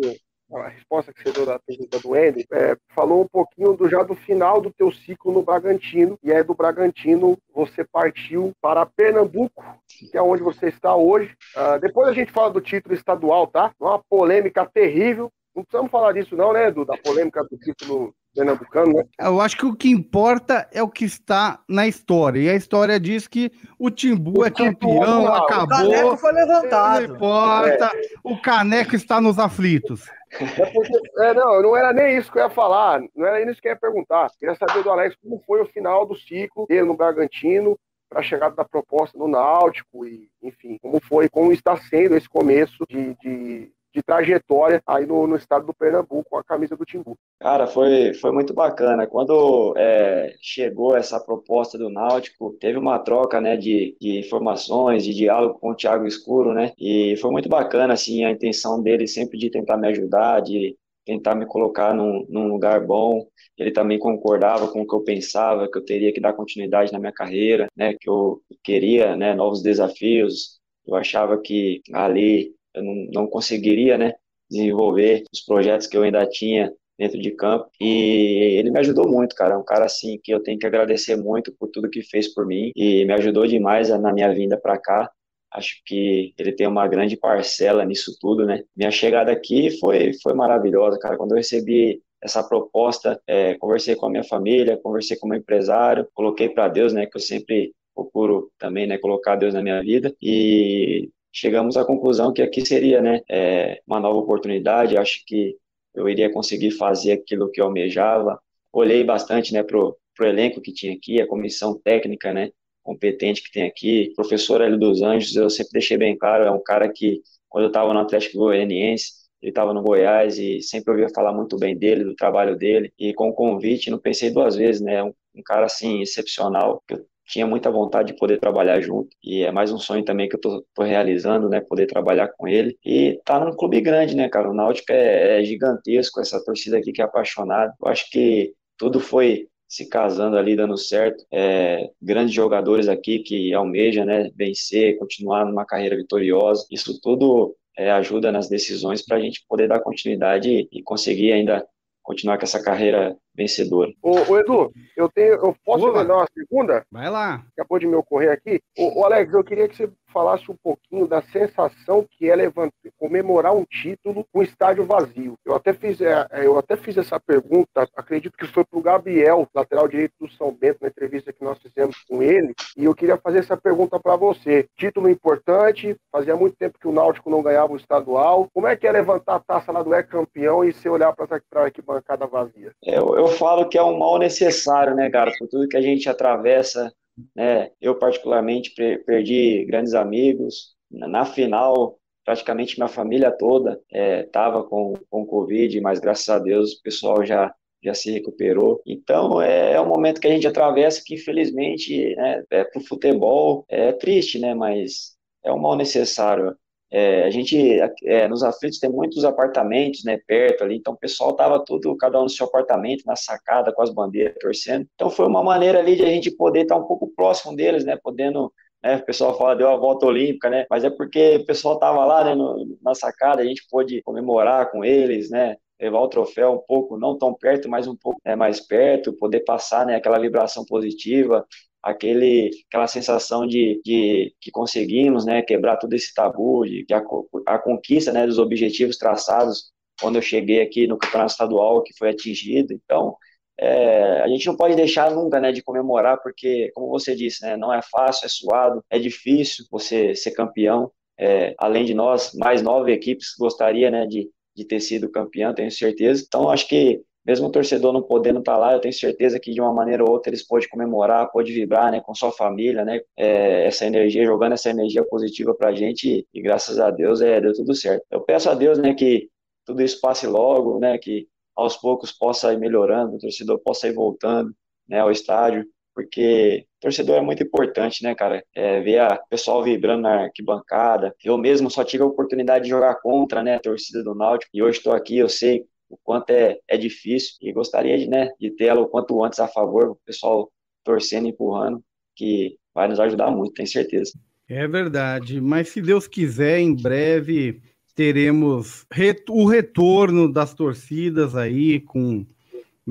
a 0.54 0.68
resposta 0.68 1.14
que 1.14 1.24
você 1.24 1.32
deu 1.32 1.46
da 1.46 1.60
pergunta 1.60 2.00
do 2.00 2.14
Andy, 2.14 2.46
é, 2.52 2.76
falou 2.94 3.22
um 3.22 3.28
pouquinho 3.28 3.74
do, 3.74 3.90
já 3.90 4.04
do 4.04 4.16
final 4.16 4.60
do 4.60 4.72
teu 4.72 4.92
ciclo 4.92 5.32
no 5.32 5.42
Bragantino, 5.42 6.20
e 6.22 6.34
aí 6.34 6.44
do 6.44 6.54
Bragantino 6.54 7.38
você 7.54 7.86
partiu 7.86 8.52
para 8.62 8.86
Pernambuco, 8.86 9.64
que 9.88 10.18
é 10.18 10.22
onde 10.22 10.44
você 10.44 10.68
está 10.68 10.96
hoje. 10.96 11.34
Uh, 11.56 11.80
depois 11.80 12.10
a 12.10 12.14
gente 12.14 12.32
fala 12.32 12.50
do 12.50 12.60
título 12.60 12.94
estadual, 12.94 13.48
tá? 13.48 13.72
Uma 13.80 14.00
polêmica 14.10 14.66
terrível, 14.66 15.32
não 15.56 15.64
precisamos 15.64 15.92
falar 15.92 16.14
disso 16.14 16.36
não, 16.36 16.54
né, 16.54 16.68
Edu, 16.68 16.86
da 16.86 16.98
polêmica 16.98 17.44
do 17.44 17.58
título 17.58 18.14
pernambucano, 18.34 18.94
né? 18.94 19.04
Eu 19.20 19.42
acho 19.42 19.58
que 19.58 19.66
o 19.66 19.76
que 19.76 19.90
importa 19.90 20.68
é 20.72 20.82
o 20.82 20.90
que 20.90 21.06
está 21.06 21.60
na 21.68 21.88
história. 21.88 22.40
E 22.40 22.50
a 22.50 22.56
história 22.56 23.00
diz 23.00 23.28
que 23.28 23.52
o 23.78 23.90
Timbu 23.90 24.42
o 24.42 24.46
é 24.46 24.52
campeão, 24.52 25.24
não, 25.24 25.34
acabou. 25.34 25.66
O 25.66 25.92
caneco 25.92 26.18
foi 26.18 26.32
levantado. 26.34 27.08
Não 27.08 27.16
importa. 27.16 27.92
É. 27.94 28.02
O 28.24 28.42
caneco 28.42 28.96
está 28.96 29.20
nos 29.20 29.38
aflitos. 29.40 30.10
É, 30.40 30.66
porque, 30.72 31.02
é, 31.20 31.34
não, 31.34 31.62
não 31.62 31.76
era 31.76 31.92
nem 31.92 32.18
isso 32.18 32.32
que 32.32 32.40
eu 32.40 32.44
ia 32.44 32.50
falar, 32.50 33.02
não 33.16 33.28
era 33.28 33.40
nem 33.40 33.50
isso 33.52 33.62
que 33.62 33.68
eu 33.68 33.74
ia 33.74 33.80
perguntar. 33.80 34.26
Eu 34.26 34.40
queria 34.40 34.56
saber 34.56 34.84
do 34.84 34.90
Alex 34.90 35.16
como 35.22 35.44
foi 35.46 35.62
o 35.62 35.66
final 35.66 36.06
do 36.06 36.16
ciclo 36.16 36.66
dele 36.68 36.88
no 36.88 36.96
Bragantino, 36.96 37.78
para 38.10 38.20
a 38.20 38.24
chegada 38.24 38.56
da 38.56 38.66
proposta 38.66 39.18
no 39.18 39.28
Náutico, 39.28 40.06
e, 40.06 40.30
enfim, 40.44 40.78
como 40.82 41.00
foi, 41.02 41.30
como 41.30 41.54
está 41.54 41.78
sendo 41.78 42.16
esse 42.18 42.28
começo 42.28 42.84
de, 42.90 43.16
de 43.16 43.72
de 43.94 44.02
trajetória 44.02 44.82
aí 44.88 45.06
no, 45.06 45.28
no 45.28 45.36
estado 45.36 45.66
do 45.66 45.74
Pernambuco 45.74 46.30
com 46.30 46.38
a 46.38 46.44
camisa 46.44 46.76
do 46.76 46.86
Timbu. 46.86 47.18
Cara, 47.40 47.68
foi, 47.68 48.14
foi 48.14 48.32
muito 48.32 48.54
bacana. 48.54 49.06
Quando 49.06 49.74
é, 49.78 50.36
chegou 50.42 50.96
essa 50.96 51.20
proposta 51.20 51.78
do 51.78 51.90
Náutico, 51.90 52.56
teve 52.60 52.78
uma 52.78 53.00
troca 53.00 53.42
né, 53.42 53.58
de, 53.58 53.96
de 54.00 54.20
informações, 54.20 55.04
de 55.04 55.14
diálogo 55.14 55.60
com 55.60 55.72
o 55.72 55.76
Thiago 55.76 56.08
Escuro, 56.08 56.54
né? 56.54 56.72
E 56.78 57.16
foi 57.18 57.32
muito 57.32 57.50
bacana, 57.50 57.94
assim, 57.94 58.24
a 58.24 58.32
intenção 58.32 58.82
dele 58.82 59.08
sempre 59.08 59.38
de 59.38 59.50
tentar 59.50 59.78
me 59.78 59.88
ajudar, 59.88 60.42
de 60.42 60.76
tentar 61.06 61.36
me 61.36 61.46
colocar 61.46 61.94
num, 61.94 62.26
num, 62.30 62.48
lugar 62.48 62.86
bom. 62.86 63.28
Ele 63.58 63.72
também 63.72 64.00
concordava 64.00 64.68
com 64.68 64.82
o 64.82 64.88
que 64.88 64.96
eu 64.96 65.04
pensava, 65.04 65.70
que 65.70 65.78
eu 65.78 65.86
teria 65.86 66.14
que 66.14 66.22
dar 66.22 66.34
continuidade 66.34 66.92
na 66.92 67.00
minha 67.00 67.12
carreira, 67.12 67.68
né, 67.76 67.94
que 68.00 68.10
eu 68.10 68.42
queria, 68.64 69.16
né, 69.16 69.34
novos 69.34 69.62
desafios. 69.62 70.60
Eu 70.86 70.96
achava 70.96 71.38
que 71.40 71.82
ali 71.94 72.54
eu 72.74 72.84
não, 72.84 72.96
não 73.14 73.28
conseguiria, 73.28 73.98
né, 73.98 74.14
desenvolver 74.50 75.24
os 75.34 75.42
projetos 75.42 75.88
que 75.88 75.98
eu 75.98 76.04
ainda 76.04 76.26
tinha 76.28 76.74
dentro 77.02 77.20
de 77.20 77.32
campo. 77.32 77.70
E 77.80 78.58
ele 78.60 78.70
me 78.70 78.80
ajudou 78.80 79.10
muito, 79.10 79.36
cara. 79.36 79.56
É 79.56 79.58
um 79.58 79.64
cara 79.64 79.86
assim 79.86 80.20
que 80.24 80.32
eu 80.32 80.42
tenho 80.42 80.60
que 80.60 80.68
agradecer 80.68 81.16
muito 81.16 81.52
por 81.58 81.68
tudo 81.70 81.90
que 81.90 82.04
fez 82.04 82.32
por 82.32 82.46
mim 82.46 82.72
e 82.76 83.06
me 83.06 83.14
ajudou 83.14 83.48
demais 83.48 83.90
na 83.90 84.14
minha 84.14 84.32
vinda 84.34 84.58
para 84.58 84.78
cá. 84.78 85.10
Acho 85.52 85.82
que 85.86 86.34
ele 86.38 86.54
tem 86.54 86.68
uma 86.68 86.88
grande 86.88 87.18
parcela 87.18 87.84
nisso 87.84 88.16
tudo, 88.20 88.46
né? 88.46 88.64
Minha 88.76 88.92
chegada 88.92 89.32
aqui 89.32 89.72
foi, 89.80 90.12
foi 90.22 90.34
maravilhosa, 90.34 91.00
cara. 91.00 91.18
Quando 91.18 91.32
eu 91.32 91.38
recebi 91.38 92.02
essa 92.22 92.44
proposta, 92.44 93.20
é, 93.28 93.56
conversei 93.56 93.96
com 93.96 94.06
a 94.06 94.10
minha 94.10 94.24
família, 94.24 94.78
conversei 94.78 95.18
com 95.18 95.26
o 95.26 95.30
meu 95.30 95.40
empresário, 95.40 96.08
coloquei 96.14 96.50
para 96.50 96.68
Deus, 96.68 96.94
né? 96.94 97.06
Que 97.08 97.18
eu 97.18 97.22
sempre 97.22 97.74
procuro 97.96 98.52
também, 98.60 98.86
né? 98.88 98.98
Colocar 98.98 99.36
Deus 99.36 99.54
na 99.54 99.62
minha 99.62 99.82
vida 99.82 100.16
e 100.22 101.10
chegamos 101.32 101.78
à 101.78 101.86
conclusão 101.86 102.34
que 102.34 102.42
aqui 102.42 102.66
seria, 102.66 103.02
né? 103.02 103.22
É, 103.30 103.82
uma 103.88 104.00
nova 104.00 104.20
oportunidade. 104.20 104.98
Acho 104.98 105.24
que 105.26 105.56
eu 105.94 106.08
iria 106.10 106.32
conseguir 106.32 106.72
fazer 106.72 107.14
aquilo 107.14 107.50
que 107.52 107.62
eu 107.62 107.66
almejava. 107.66 108.40
Olhei 108.74 109.04
bastante, 109.04 109.54
né? 109.54 109.64
Pro, 109.64 109.98
pro 110.16 110.28
elenco 110.28 110.62
que 110.62 110.74
tinha 110.74 110.94
aqui, 110.94 111.22
a 111.22 111.28
comissão 111.28 111.80
técnica, 111.84 112.34
né? 112.34 112.52
competente 112.84 113.44
que 113.44 113.52
tem 113.52 113.64
aqui. 113.64 114.12
Professor 114.16 114.62
Hélio 114.62 114.80
dos 114.80 115.02
Anjos, 115.02 115.36
eu 115.36 115.50
sempre 115.50 115.74
deixei 115.74 115.98
bem 115.98 116.18
claro, 116.18 116.46
é 116.46 116.52
um 116.52 116.62
cara 116.62 116.92
que, 116.92 117.22
quando 117.50 117.66
eu 117.66 117.68
estava 117.70 117.94
no 117.94 118.00
Atlético 118.00 118.40
Goianiense, 118.40 119.22
ele 119.42 119.52
estava 119.52 119.74
no 119.74 119.82
Goiás 119.82 120.38
e 120.38 120.62
sempre 120.62 120.92
ouvia 120.92 121.10
falar 121.14 121.34
muito 121.34 121.58
bem 121.58 121.76
dele, 121.78 122.04
do 122.04 122.16
trabalho 122.16 122.56
dele. 122.56 122.94
E 122.98 123.14
com 123.14 123.30
o 123.30 123.34
convite, 123.34 123.90
não 123.90 123.98
pensei 124.00 124.30
duas 124.30 124.56
vezes, 124.56 124.82
né? 124.82 125.04
Um, 125.04 125.14
um 125.36 125.42
cara, 125.44 125.66
assim, 125.66 126.02
excepcional, 126.02 126.84
que 126.88 126.94
eu 126.94 127.06
tinha 127.32 127.48
muita 127.48 127.72
vontade 127.72 128.12
de 128.12 128.20
poder 128.20 128.40
trabalhar 128.40 128.82
junto. 128.82 129.10
E 129.24 129.44
é 129.44 129.52
mais 129.52 129.72
um 129.72 129.80
sonho 129.80 130.04
também 130.04 130.28
que 130.28 130.36
eu 130.36 130.40
tô, 130.42 130.66
tô 130.76 130.84
realizando, 130.84 131.48
né? 131.48 131.62
Poder 131.62 131.88
trabalhar 131.88 132.28
com 132.28 132.46
ele. 132.48 132.78
E 132.86 133.20
tá 133.24 133.40
num 133.40 133.56
clube 133.56 133.80
grande, 133.80 134.16
né, 134.16 134.28
cara? 134.28 134.50
O 134.50 134.54
Náutico 134.54 134.92
é, 134.92 135.40
é 135.40 135.44
gigantesco, 135.44 136.20
essa 136.20 136.44
torcida 136.44 136.78
aqui 136.78 136.92
que 136.92 137.02
é 137.02 137.06
apaixonada. 137.06 137.74
Eu 137.82 137.88
acho 137.88 138.10
que 138.12 138.54
tudo 138.78 139.00
foi 139.00 139.48
se 139.66 139.88
casando 139.88 140.38
ali, 140.38 140.58
dando 140.58 140.78
certo. 140.78 141.24
É, 141.32 141.90
grandes 142.02 142.34
jogadores 142.34 142.90
aqui 142.90 143.20
que 143.20 143.54
almejam 143.54 144.06
né, 144.06 144.30
vencer, 144.36 144.98
continuar 145.00 145.46
numa 145.46 145.66
carreira 145.66 145.96
vitoriosa. 145.96 146.68
Isso 146.70 147.00
tudo 147.00 147.56
é, 147.78 147.90
ajuda 147.92 148.30
nas 148.30 148.50
decisões 148.50 149.02
para 149.02 149.16
a 149.16 149.22
gente 149.22 149.46
poder 149.48 149.70
dar 149.70 149.80
continuidade 149.80 150.68
e 150.70 150.84
conseguir 150.84 151.32
ainda 151.32 151.66
continuar 152.04 152.38
com 152.38 152.44
essa 152.44 152.62
carreira 152.62 153.16
vencedora. 153.36 153.92
Ô, 154.02 154.12
ô 154.32 154.40
Edu, 154.40 154.72
eu 154.96 155.10
tenho, 155.10 155.34
eu 155.34 155.56
posso 155.66 155.92
Boa. 155.92 156.04
uma 156.04 156.28
segunda? 156.34 156.86
Vai 156.92 157.10
lá. 157.10 157.44
Acabou 157.54 157.80
de 157.80 157.88
me 157.88 157.96
ocorrer 157.96 158.32
aqui. 158.32 158.62
Ô, 158.78 159.00
ô, 159.00 159.06
Alex, 159.06 159.34
eu 159.34 159.44
queria 159.44 159.68
que 159.68 159.76
você 159.76 159.90
falasse 160.12 160.52
um 160.52 160.56
pouquinho 160.62 161.08
da 161.08 161.22
sensação 161.22 162.06
que 162.12 162.30
é 162.30 162.36
levantar, 162.36 162.72
comemorar 162.98 163.56
um 163.56 163.64
título 163.64 164.26
com 164.32 164.44
estádio 164.44 164.86
vazio. 164.86 165.36
Eu 165.46 165.56
até 165.56 165.74
fiz, 165.74 166.00
é, 166.02 166.28
é, 166.32 166.46
eu 166.46 166.58
até 166.58 166.76
fiz 166.76 166.98
essa 166.98 167.20
pergunta, 167.20 167.88
acredito 167.96 168.38
que 168.38 168.46
foi 168.46 168.64
para 168.64 168.80
o 168.80 168.82
Gabriel, 168.82 169.48
lateral 169.56 169.88
direito 169.88 170.14
do 170.20 170.30
São 170.32 170.52
Bento, 170.52 170.80
na 170.82 170.90
entrevista 170.90 171.34
que 171.34 171.44
nós 171.44 171.58
fizemos 171.60 171.96
com 172.08 172.22
ele, 172.22 172.54
e 172.78 172.86
eu 172.86 172.94
queria 172.94 173.18
fazer 173.18 173.40
essa 173.40 173.58
pergunta 173.58 174.00
para 174.00 174.16
você. 174.16 174.68
Título 174.76 175.10
importante, 175.10 175.96
fazia 176.12 176.36
muito 176.36 176.56
tempo 176.56 176.78
que 176.80 176.88
o 176.88 176.92
Náutico 176.92 177.30
não 177.30 177.42
ganhava 177.42 177.74
o 177.74 177.78
estadual. 177.78 178.48
Como 178.54 178.68
é 178.68 178.76
que 178.76 178.86
é 178.86 178.92
levantar 178.92 179.36
a 179.36 179.40
taça 179.40 179.72
lá 179.72 179.82
do 179.82 179.94
é-campeão 179.94 180.64
e 180.64 180.74
você 180.74 180.90
olhar 180.90 181.14
para 181.14 181.42
a 181.56 181.60
arquibancada 181.64 182.28
vazia? 182.28 182.72
Eu, 182.84 183.16
eu 183.22 183.28
falo 183.28 183.68
que 183.70 183.78
é 183.78 183.84
um 183.84 183.98
mal 183.98 184.18
necessário, 184.18 184.96
né, 184.96 185.10
cara? 185.10 185.32
Por 185.38 185.48
tudo 185.48 185.68
que 185.68 185.78
a 185.78 185.82
gente 185.82 186.10
atravessa, 186.10 186.94
né? 187.36 187.72
Eu, 187.80 187.96
particularmente, 187.98 188.74
perdi 189.06 189.66
grandes 189.66 189.94
amigos. 189.94 190.76
Na 190.90 191.26
final, 191.26 192.00
praticamente 192.26 192.78
minha 192.78 192.88
família 192.88 193.32
toda 193.32 193.80
estava 193.90 194.60
é, 194.60 194.64
com, 194.64 194.94
com 195.10 195.26
Covid, 195.26 195.80
mas 195.82 196.00
graças 196.00 196.30
a 196.30 196.40
Deus 196.40 196.74
o 196.74 196.82
pessoal 196.82 197.26
já, 197.26 197.54
já 197.84 197.94
se 197.94 198.12
recuperou. 198.12 198.82
Então, 198.86 199.42
é, 199.42 199.74
é 199.74 199.82
um 199.82 199.88
momento 199.88 200.20
que 200.20 200.28
a 200.28 200.32
gente 200.32 200.48
atravessa 200.48 201.02
que, 201.06 201.16
infelizmente, 201.16 202.16
né, 202.16 202.44
é, 202.50 202.64
para 202.64 202.80
o 202.82 202.86
futebol 202.86 203.66
é 203.70 203.92
triste, 203.92 204.40
né? 204.40 204.54
Mas 204.54 205.16
é 205.44 205.52
um 205.52 205.60
mal 205.60 205.76
necessário. 205.76 206.56
É, 206.92 207.24
a 207.24 207.30
gente, 207.30 207.80
é, 208.04 208.28
nos 208.28 208.44
aflitos, 208.44 208.80
tem 208.80 208.90
muitos 208.90 209.24
apartamentos, 209.24 210.04
né, 210.04 210.20
perto 210.28 210.64
ali, 210.64 210.76
então 210.76 210.94
o 210.94 210.98
pessoal 210.98 211.34
tava 211.34 211.64
tudo, 211.64 211.96
cada 211.96 212.20
um 212.20 212.24
no 212.24 212.30
seu 212.30 212.46
apartamento, 212.46 213.06
na 213.06 213.16
sacada, 213.16 213.72
com 213.72 213.82
as 213.82 213.90
bandeiras, 213.90 214.36
torcendo. 214.40 214.86
Então 214.96 215.10
foi 215.10 215.26
uma 215.26 215.42
maneira 215.42 215.80
ali 215.80 215.96
de 215.96 216.04
a 216.04 216.08
gente 216.08 216.30
poder 216.32 216.64
estar 216.64 216.76
um 216.76 216.84
pouco 216.84 217.08
próximo 217.16 217.56
deles, 217.56 217.86
né, 217.86 217.98
podendo 218.02 218.52
né, 218.84 218.96
o 218.98 219.06
pessoal 219.06 219.38
fala 219.38 219.56
deu 219.56 219.70
a 219.70 219.78
volta 219.78 220.06
olímpica, 220.06 220.50
né? 220.50 220.66
Mas 220.70 220.84
é 220.84 220.90
porque 220.90 221.38
o 221.38 221.46
pessoal 221.46 221.78
tava 221.78 222.04
lá, 222.04 222.24
né, 222.24 222.36
no, 222.36 222.78
na 222.82 222.96
sacada, 222.96 223.42
a 223.42 223.46
gente 223.46 223.66
pôde 223.70 224.02
comemorar 224.02 224.72
com 224.72 224.84
eles, 224.84 225.30
né? 225.30 225.56
Levar 225.80 226.00
o 226.00 226.08
troféu 226.08 226.54
um 226.54 226.64
pouco, 226.68 226.98
não 226.98 227.18
tão 227.18 227.34
perto, 227.34 227.70
mas 227.70 227.88
um 227.88 227.96
pouco 227.96 228.20
né, 228.26 228.36
mais 228.36 228.60
perto, 228.60 229.14
poder 229.14 229.42
passar, 229.42 229.86
né, 229.86 229.96
aquela 229.96 230.20
vibração 230.20 230.66
positiva, 230.66 231.46
aquele, 231.84 232.52
aquela 232.68 232.88
sensação 232.88 233.48
de, 233.48 233.82
de 233.84 234.34
que 234.40 234.52
conseguimos 234.52 235.26
né, 235.26 235.42
quebrar 235.42 235.78
todo 235.78 235.94
esse 235.94 236.14
tabu, 236.14 236.66
de 236.66 236.86
que 236.86 236.94
a, 236.94 237.04
a 237.48 237.58
conquista 237.58 238.12
né, 238.12 238.26
dos 238.26 238.38
objetivos 238.38 238.98
traçados 238.98 239.72
quando 240.00 240.16
eu 240.16 240.22
cheguei 240.22 240.62
aqui 240.62 240.88
no 240.88 240.98
campeonato 240.98 241.32
estadual, 241.32 241.84
que 241.84 241.94
foi 241.98 242.10
atingido. 242.10 242.74
Então, 242.74 243.16
é, 243.60 244.22
a 244.22 244.28
gente 244.28 244.48
não 244.48 244.56
pode 244.56 244.76
deixar 244.76 245.12
nunca 245.12 245.40
né, 245.40 245.52
de 245.52 245.62
comemorar, 245.62 246.20
porque, 246.22 246.72
como 246.74 246.90
você 246.90 247.16
disse, 247.16 247.44
né, 247.44 247.56
não 247.56 247.74
é 247.74 247.82
fácil, 247.82 248.26
é 248.26 248.30
suado, 248.30 248.84
é 248.90 248.98
difícil 248.98 249.66
você 249.70 250.16
ser 250.16 250.32
campeão. 250.32 250.92
É, 251.20 251.54
além 251.60 251.86
de 251.86 251.94
nós, 251.94 252.34
mais 252.34 252.64
nove 252.64 252.92
equipes 252.92 253.36
gostaria 253.38 253.92
né, 253.92 254.08
de, 254.08 254.28
de 254.56 254.66
ter 254.66 254.80
sido 254.80 255.12
campeão, 255.12 255.54
tenho 255.54 255.70
certeza. 255.70 256.24
Então, 256.26 256.50
acho 256.50 256.68
que 256.68 257.02
mesmo 257.26 257.48
o 257.48 257.52
torcedor 257.52 257.94
não 257.94 258.02
podendo 258.02 258.40
estar 258.40 258.58
lá, 258.58 258.74
eu 258.74 258.80
tenho 258.80 258.94
certeza 258.94 259.40
que 259.40 259.52
de 259.52 259.62
uma 259.62 259.74
maneira 259.74 260.04
ou 260.04 260.10
outra 260.10 260.30
eles 260.30 260.46
podem 260.46 260.68
comemorar, 260.70 261.32
podem 261.32 261.54
vibrar, 261.54 261.92
né, 261.92 262.02
com 262.02 262.16
sua 262.16 262.32
família, 262.32 262.84
né, 262.84 263.00
é, 263.18 263.68
essa 263.68 263.86
energia, 263.86 264.26
jogando 264.26 264.54
essa 264.54 264.70
energia 264.70 265.04
positiva 265.06 265.54
para 265.54 265.70
a 265.70 265.76
gente 265.76 266.10
e, 266.10 266.28
e, 266.34 266.42
graças 266.42 266.80
a 266.80 266.90
Deus 266.90 267.22
é, 267.22 267.40
deu 267.40 267.54
tudo 267.54 267.76
certo. 267.76 268.04
Eu 268.10 268.22
peço 268.22 268.50
a 268.50 268.56
Deus, 268.56 268.78
né, 268.80 268.94
que 268.94 269.30
tudo 269.66 269.82
isso 269.82 270.00
passe 270.02 270.26
logo, 270.26 270.80
né, 270.80 270.98
que 270.98 271.28
aos 271.56 271.78
poucos 271.78 272.12
possa 272.12 272.54
ir 272.54 272.60
melhorando, 272.60 273.16
o 273.16 273.20
torcedor 273.20 273.60
possa 273.60 273.88
ir 273.88 273.94
voltando, 273.94 274.52
né, 274.88 275.00
ao 275.00 275.12
estádio, 275.12 275.66
porque 275.94 276.66
torcedor 276.80 277.18
é 277.18 277.22
muito 277.22 277.44
importante, 277.44 278.04
né, 278.04 278.16
cara? 278.16 278.44
É, 278.56 278.80
ver 278.80 279.02
o 279.04 279.28
pessoal 279.30 279.62
vibrando 279.62 280.04
na 280.04 280.24
arquibancada. 280.24 281.14
Eu 281.24 281.38
mesmo 281.38 281.70
só 281.70 281.84
tive 281.84 282.04
a 282.04 282.08
oportunidade 282.08 282.64
de 282.64 282.70
jogar 282.70 282.96
contra, 283.02 283.44
né, 283.44 283.56
a 283.56 283.60
torcida 283.60 284.04
do 284.04 284.16
Náutico, 284.16 284.50
e 284.54 284.64
hoje 284.64 284.78
estou 284.78 284.94
aqui, 284.94 285.18
eu 285.18 285.30
sei 285.30 285.66
o 285.92 286.00
quanto 286.04 286.30
é, 286.30 286.58
é 286.68 286.78
difícil 286.78 287.36
e 287.42 287.52
gostaria 287.52 287.98
de, 287.98 288.08
né, 288.08 288.30
de 288.40 288.50
ter 288.52 288.66
ela 288.66 288.82
o 288.82 288.88
quanto 288.88 289.24
antes 289.24 289.40
a 289.40 289.48
favor, 289.48 289.90
o 289.90 289.98
pessoal 290.06 290.52
torcendo, 290.84 291.28
empurrando, 291.28 291.84
que 292.16 292.58
vai 292.74 292.88
nos 292.88 293.00
ajudar 293.00 293.30
muito, 293.30 293.54
tenho 293.54 293.68
certeza. 293.68 294.14
É 294.48 294.68
verdade, 294.68 295.40
mas 295.40 295.70
se 295.70 295.82
Deus 295.82 296.08
quiser, 296.08 296.60
em 296.60 296.76
breve 296.76 297.62
teremos 297.94 298.86
o 299.30 299.46
retorno 299.46 300.32
das 300.32 300.54
torcidas 300.54 301.36
aí 301.36 301.80
com 301.80 302.26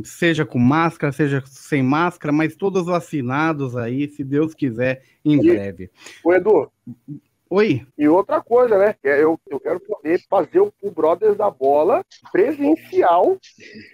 seja 0.04 0.46
com 0.46 0.58
máscara, 0.58 1.12
seja 1.12 1.42
sem 1.46 1.82
máscara, 1.82 2.32
mas 2.32 2.54
todos 2.54 2.86
vacinados 2.86 3.76
aí, 3.76 4.08
se 4.08 4.22
Deus 4.22 4.54
quiser, 4.54 5.02
em 5.24 5.34
e, 5.34 5.52
breve. 5.52 5.90
O 6.24 6.32
Edu, 6.32 6.70
Oi. 7.50 7.84
E 7.98 8.08
outra 8.08 8.40
coisa, 8.40 8.78
né? 8.78 8.94
Eu, 9.02 9.36
eu 9.48 9.58
quero 9.58 9.80
poder 9.80 10.20
fazer 10.30 10.60
o, 10.60 10.72
o 10.80 10.90
Brothers 10.92 11.36
da 11.36 11.50
Bola 11.50 12.04
presencial. 12.30 13.36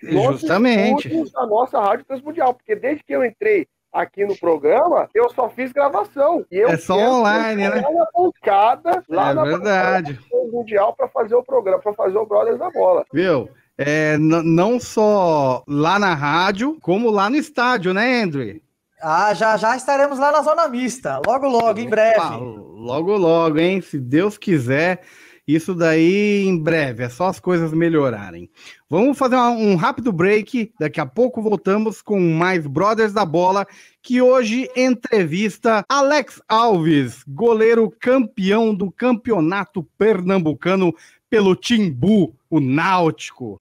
Justamente. 0.03 1.09
Da 1.33 1.47
nossa 1.47 1.81
Rádio 1.81 2.05
Transmundial. 2.05 2.53
Porque 2.53 2.77
desde 2.77 3.03
que 3.03 3.15
eu 3.15 3.25
entrei 3.25 3.67
aqui 3.91 4.27
no 4.27 4.37
programa, 4.37 5.09
eu 5.15 5.31
só 5.31 5.49
fiz 5.49 5.73
gravação. 5.73 6.45
E 6.53 6.59
eu 6.59 6.69
é 6.69 6.77
só 6.77 6.99
online, 6.99 7.67
né? 7.67 7.83
Uma 7.89 8.07
pancada 8.13 9.03
lá 9.09 9.31
é 9.31 9.35
na 9.35 9.45
verdade. 9.45 10.21
Mundial 10.53 10.95
para 10.95 11.09
fazer 11.09 11.35
o 11.35 11.43
programa, 11.43 11.81
para 11.81 11.95
fazer 11.95 12.19
o 12.19 12.27
Brothers 12.27 12.59
da 12.59 12.71
Bola. 12.71 13.07
Viu? 13.11 13.49
É, 13.79 14.19
não 14.19 14.79
só 14.79 15.63
lá 15.67 15.99
na 15.99 16.15
rádio, 16.15 16.79
como 16.81 17.11
lá 17.11 17.31
no 17.31 17.37
estádio, 17.37 17.95
né, 17.95 18.23
Andrew? 18.23 18.61
Ah, 19.01 19.35
já 19.35 19.57
já 19.57 19.77
estaremos 19.77 20.19
lá 20.19 20.33
na 20.33 20.43
zona 20.43 20.69
mista, 20.69 21.21
logo 21.27 21.47
logo, 21.47 21.79
em 21.79 21.89
breve. 21.89 22.37
logo 22.39 23.17
logo, 23.17 23.59
hein? 23.59 23.81
Se 23.81 23.99
Deus 23.99 24.39
quiser, 24.39 25.03
isso 25.47 25.75
daí 25.75 26.45
em 26.47 26.59
breve, 26.59 27.05
é 27.05 27.09
só 27.09 27.27
as 27.27 27.39
coisas 27.39 27.73
melhorarem. 27.73 28.51
Vamos 28.89 29.19
fazer 29.19 29.37
um 29.37 29.77
rápido 29.77 30.11
break, 30.13 30.73
daqui 30.81 31.01
a 31.01 31.07
pouco 31.07 31.43
voltamos 31.43 32.01
com 32.01 32.19
mais 32.19 32.67
Brothers 32.67 33.13
da 33.13 33.25
Bola, 33.25 33.67
que 34.03 34.23
hoje 34.23 34.69
entrevista 34.75 35.85
Alex 35.89 36.41
Alves, 36.49 37.23
goleiro 37.29 37.93
campeão 38.01 38.75
do 38.75 38.91
Campeonato 38.91 39.83
Pernambucano 39.99 40.95
pelo 41.29 41.55
Timbu, 41.55 42.35
o 42.49 42.61
Náutico. 42.61 43.61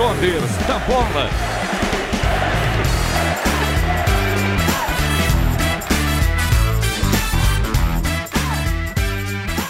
Brothers 0.00 0.56
da 0.66 0.78
Bola. 0.78 1.28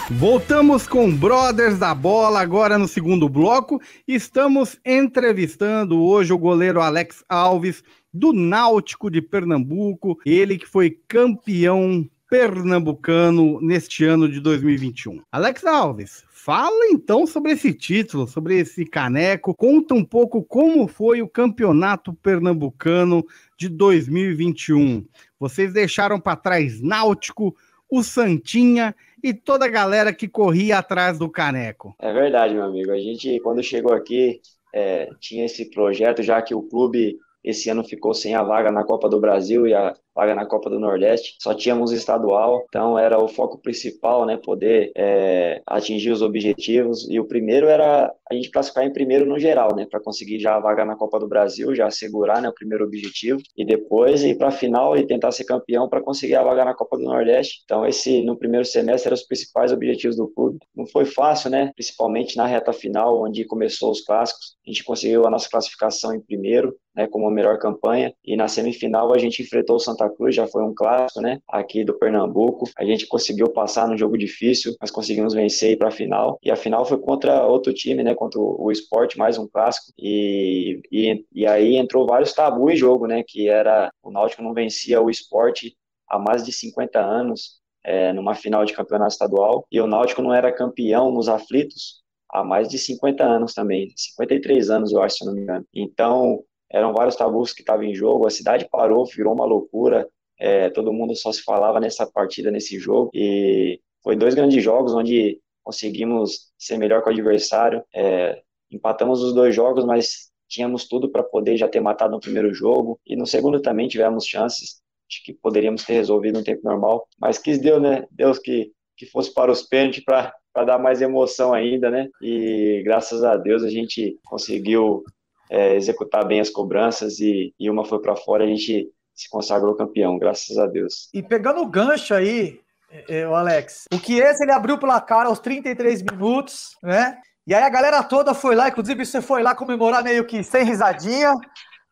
Voltamos 0.09 0.87
com 0.87 1.13
Brothers 1.13 1.81
da 1.81 1.93
Bola 1.97 2.41
agora 2.41 2.79
no 2.79 2.87
segundo 2.87 3.29
bloco. 3.29 3.83
Estamos 4.07 4.79
entrevistando 4.87 6.01
hoje 6.01 6.33
o 6.33 6.39
goleiro 6.39 6.81
Alex 6.81 7.25
Alves 7.29 7.83
do 8.15 8.33
Náutico 8.33 9.11
de 9.11 9.21
Pernambuco, 9.21 10.17
ele 10.25 10.59
que 10.59 10.67
foi 10.67 10.97
campeão 11.09 12.09
pernambucano 12.31 13.61
neste 13.61 14.05
ano 14.05 14.29
de 14.29 14.41
2021. 14.41 15.21
Alex 15.31 15.65
Alves, 15.67 16.25
Fala 16.43 16.87
então 16.87 17.27
sobre 17.27 17.53
esse 17.53 17.71
título, 17.71 18.27
sobre 18.27 18.59
esse 18.59 18.87
caneco. 18.87 19.55
Conta 19.55 19.93
um 19.93 20.03
pouco 20.03 20.43
como 20.43 20.89
foi 20.89 21.21
o 21.21 21.29
campeonato 21.29 22.15
pernambucano 22.15 23.23
de 23.59 23.69
2021. 23.69 25.05
Vocês 25.39 25.71
deixaram 25.71 26.19
para 26.19 26.37
trás 26.37 26.81
Náutico, 26.81 27.55
o 27.91 28.03
Santinha 28.03 28.97
e 29.23 29.35
toda 29.35 29.67
a 29.67 29.69
galera 29.69 30.15
que 30.15 30.27
corria 30.27 30.79
atrás 30.79 31.19
do 31.19 31.29
caneco. 31.29 31.95
É 31.99 32.11
verdade, 32.11 32.55
meu 32.55 32.65
amigo. 32.65 32.91
A 32.91 32.99
gente, 32.99 33.39
quando 33.41 33.63
chegou 33.63 33.93
aqui, 33.93 34.41
é, 34.75 35.11
tinha 35.21 35.45
esse 35.45 35.71
projeto, 35.71 36.23
já 36.23 36.41
que 36.41 36.55
o 36.55 36.63
clube 36.63 37.19
esse 37.45 37.69
ano 37.69 37.85
ficou 37.85 38.15
sem 38.15 38.35
a 38.35 38.43
vaga 38.43 38.73
na 38.73 38.83
Copa 38.83 39.11
do 39.11 39.21
Brasil 39.21 39.67
e 39.67 39.75
a 39.75 39.95
vaga 40.15 40.35
na 40.35 40.47
Copa 40.47 40.69
do 40.69 40.79
Nordeste, 40.79 41.37
só 41.41 41.55
tínhamos 41.55 41.93
estadual, 41.93 42.65
então 42.69 42.99
era 42.99 43.23
o 43.23 43.29
foco 43.29 43.59
principal, 43.59 44.27
né, 44.27 44.37
poder 44.37 44.93
é, 44.97 45.63
atingir 45.67 46.11
os 46.11 46.23
objetivos, 46.23 47.09
e 47.09 47.19
o 47.21 47.27
primeiro 47.27 47.67
era 47.67 48.13
a 48.31 48.35
gente 48.35 48.51
classificar 48.51 48.85
em 48.85 48.93
primeiro 48.93 49.27
no 49.27 49.39
geral, 49.39 49.75
né, 49.75 49.87
para 49.91 50.01
conseguir 50.01 50.39
já 50.39 50.57
a 50.57 50.61
vaga 50.61 50.85
na 50.85 50.97
Copa 50.97 51.19
do 51.19 51.29
Brasil, 51.29 51.75
já 51.75 51.87
assegurar, 51.87 52.41
né, 52.41 52.49
o 52.49 52.55
primeiro 52.55 52.85
objetivo, 52.85 53.41
e 53.57 53.65
depois 53.65 54.23
ir 54.23 54.37
para 54.37 54.49
a 54.49 54.53
final 54.53 54.97
e 54.97 55.07
tentar 55.07 55.33
ser 55.33 55.45
campeão 55.45 55.89
para 55.89 56.03
conseguir 56.03 56.37
a 56.37 56.43
vaga 56.43 56.65
na 56.65 56.75
Copa 56.75 56.97
do 56.97 57.05
Nordeste, 57.05 57.63
então 57.65 57.87
esse, 57.87 58.23
no 58.23 58.37
primeiro 58.37 58.65
semestre, 58.65 59.09
eram 59.09 59.15
os 59.15 59.27
principais 59.27 59.73
objetivos 59.73 60.17
do 60.17 60.29
clube, 60.29 60.59
não 60.75 60.87
foi 60.87 61.05
fácil, 61.05 61.51
né, 61.51 61.71
principalmente 61.75 62.37
na 62.37 62.47
reta 62.47 62.73
final, 62.73 63.23
onde 63.23 63.45
começou 63.45 63.91
os 63.91 64.01
clássicos, 64.01 64.57
a 64.67 64.71
gente 64.71 64.85
conseguiu 64.85 65.27
a 65.27 65.31
nossa 65.31 65.49
classificação 65.49 66.15
em 66.15 66.21
primeiro, 66.21 66.77
né, 66.95 67.07
como 67.07 67.27
a 67.27 67.31
melhor 67.31 67.59
campanha, 67.59 68.13
e 68.25 68.37
na 68.37 68.49
semifinal 68.49 69.15
a 69.15 69.19
gente 69.19 69.43
enfrentou 69.43 69.77
o 69.77 69.81
Santa 69.81 70.00
Cruz, 70.09 70.35
já 70.35 70.47
foi 70.47 70.63
um 70.63 70.75
clássico, 70.75 71.21
né, 71.21 71.41
aqui 71.49 71.85
do 71.85 71.99
Pernambuco, 71.99 72.65
a 72.77 72.85
gente 72.85 73.07
conseguiu 73.07 73.51
passar 73.51 73.89
no 73.89 73.97
jogo 73.97 74.17
difícil, 74.17 74.75
mas 74.81 74.91
conseguimos 74.91 75.35
vencer 75.35 75.73
e 75.73 75.77
para 75.77 75.89
a 75.89 75.93
final, 75.93 76.39
e 76.43 76.51
a 76.51 76.57
final 76.57 76.85
foi 76.85 76.99
contra 76.99 77.45
outro 77.47 77.73
time, 77.75 78.03
né, 78.03 78.15
contra 78.15 78.41
o 78.41 78.71
Sport, 78.73 79.17
mais 79.17 79.37
um 79.37 79.49
clássico, 79.49 79.93
e, 79.99 80.81
e, 80.91 81.25
e 81.33 81.47
aí 81.47 81.77
entrou 81.77 82.07
vários 82.07 82.33
tabus 82.33 82.73
em 82.73 82.77
jogo, 82.77 83.07
né, 83.07 83.23
que 83.27 83.49
era 83.49 83.93
o 84.03 84.11
Náutico 84.11 84.43
não 84.43 84.55
vencia 84.55 85.01
o 85.01 85.11
Sport 85.11 85.65
há 86.09 86.19
mais 86.19 86.45
de 86.45 86.53
50 86.53 86.99
anos, 87.01 87.61
é, 87.85 88.13
numa 88.13 88.35
final 88.35 88.65
de 88.65 88.73
campeonato 88.73 89.13
estadual, 89.13 89.67
e 89.71 89.81
o 89.81 89.87
Náutico 89.87 90.23
não 90.23 90.33
era 90.33 90.53
campeão 90.53 91.11
nos 91.11 91.29
aflitos 91.29 92.01
há 92.33 92.45
mais 92.45 92.69
de 92.69 92.79
50 92.79 93.25
anos 93.25 93.55
também, 93.55 93.89
53 93.97 94.71
anos, 94.71 94.93
eu 94.93 95.03
acho, 95.03 95.17
se 95.17 95.25
não 95.25 95.35
me 95.35 95.43
engano. 95.43 95.67
Então, 95.75 96.45
eram 96.71 96.93
vários 96.93 97.17
tabus 97.17 97.53
que 97.53 97.63
estavam 97.63 97.85
em 97.85 97.95
jogo, 97.95 98.27
a 98.27 98.31
cidade 98.31 98.69
parou, 98.71 99.05
virou 99.07 99.35
uma 99.35 99.45
loucura, 99.45 100.09
é, 100.39 100.71
todo 100.71 100.93
mundo 100.93 101.15
só 101.17 101.33
se 101.33 101.43
falava 101.43 101.81
nessa 101.81 102.07
partida, 102.07 102.51
nesse 102.51 102.79
jogo, 102.79 103.11
e 103.13 103.81
foi 104.03 104.17
dois 104.17 104.35
grandes 104.35 104.63
jogos 104.63 104.95
onde 104.95 105.41
conseguimos 105.63 106.51
ser 106.59 106.79
melhor 106.79 107.03
que 107.03 107.09
o 107.09 107.13
adversário, 107.13 107.83
é, 107.95 108.41
empatamos 108.71 109.23
os 109.23 109.35
dois 109.35 109.55
jogos, 109.55 109.85
mas 109.85 110.31
tínhamos 110.49 110.89
tudo 110.89 111.11
para 111.11 111.23
poder 111.23 111.57
já 111.57 111.69
ter 111.69 111.81
matado 111.81 112.13
no 112.13 112.21
primeiro 112.21 112.53
jogo, 112.55 112.99
e 113.07 113.17
no 113.17 113.27
segundo 113.27 113.61
também 113.61 113.89
tivemos 113.89 114.27
chances, 114.27 114.81
de 115.09 115.23
que 115.25 115.33
poderíamos 115.33 115.85
ter 115.85 115.95
resolvido 115.95 116.39
no 116.39 116.45
tempo 116.45 116.63
normal, 116.63 117.07
mas 117.19 117.37
quis 117.37 117.59
Deus, 117.61 117.83
né, 117.83 118.07
Deus 118.11 118.39
que, 118.39 118.73
que 118.97 119.07
fosse 119.07 119.35
para 119.35 119.51
os 119.51 119.63
pênaltis 119.63 120.05
para 120.05 120.33
para 120.53 120.65
dar 120.65 120.79
mais 120.79 121.01
emoção 121.01 121.53
ainda, 121.53 121.91
né? 121.91 122.09
E 122.21 122.83
graças 122.85 123.23
a 123.23 123.37
Deus 123.37 123.63
a 123.63 123.71
gente 123.71 124.19
conseguiu 124.25 125.05
é, 125.51 125.75
executar 125.75 126.25
bem 126.25 126.41
as 126.41 126.49
cobranças 126.49 127.19
e, 127.19 127.53
e 127.59 127.69
uma 127.69 127.85
foi 127.85 128.01
para 128.01 128.15
fora, 128.15 128.45
a 128.45 128.47
gente 128.47 128.89
se 129.13 129.29
consagrou 129.29 129.75
campeão, 129.75 130.19
graças 130.19 130.57
a 130.57 130.67
Deus. 130.67 131.11
E 131.13 131.23
pegando 131.23 131.61
o 131.61 131.67
gancho 131.67 132.15
aí, 132.15 132.61
é, 132.91 133.21
é, 133.21 133.29
o 133.29 133.35
Alex, 133.35 133.85
o 133.93 133.99
que 133.99 134.19
esse 134.19 134.43
ele 134.45 134.53
abriu 134.53 134.79
pela 134.79 135.01
cara 135.01 135.29
aos 135.29 135.41
33 135.41 136.03
minutos, 136.03 136.77
né? 136.83 137.19
E 137.47 137.55
aí 137.55 137.63
a 137.63 137.69
galera 137.69 138.03
toda 138.05 138.33
foi 138.33 138.55
lá, 138.55 138.69
inclusive 138.69 139.05
você 139.05 139.21
foi 139.21 139.43
lá 139.43 139.55
comemorar 139.55 140.05
meio 140.05 140.25
que 140.25 140.43
sem 140.45 140.65
risadinha. 140.65 141.35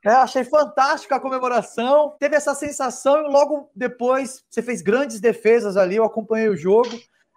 É, 0.04 0.10
achei 0.10 0.44
fantástica 0.44 1.16
a 1.16 1.20
comemoração. 1.20 2.14
Teve 2.20 2.36
essa 2.36 2.54
sensação 2.54 3.18
e 3.18 3.28
logo 3.28 3.68
depois 3.74 4.44
você 4.48 4.62
fez 4.62 4.80
grandes 4.80 5.20
defesas 5.20 5.76
ali. 5.76 5.96
Eu 5.96 6.04
acompanhei 6.04 6.48
o 6.48 6.56
jogo. 6.56 6.90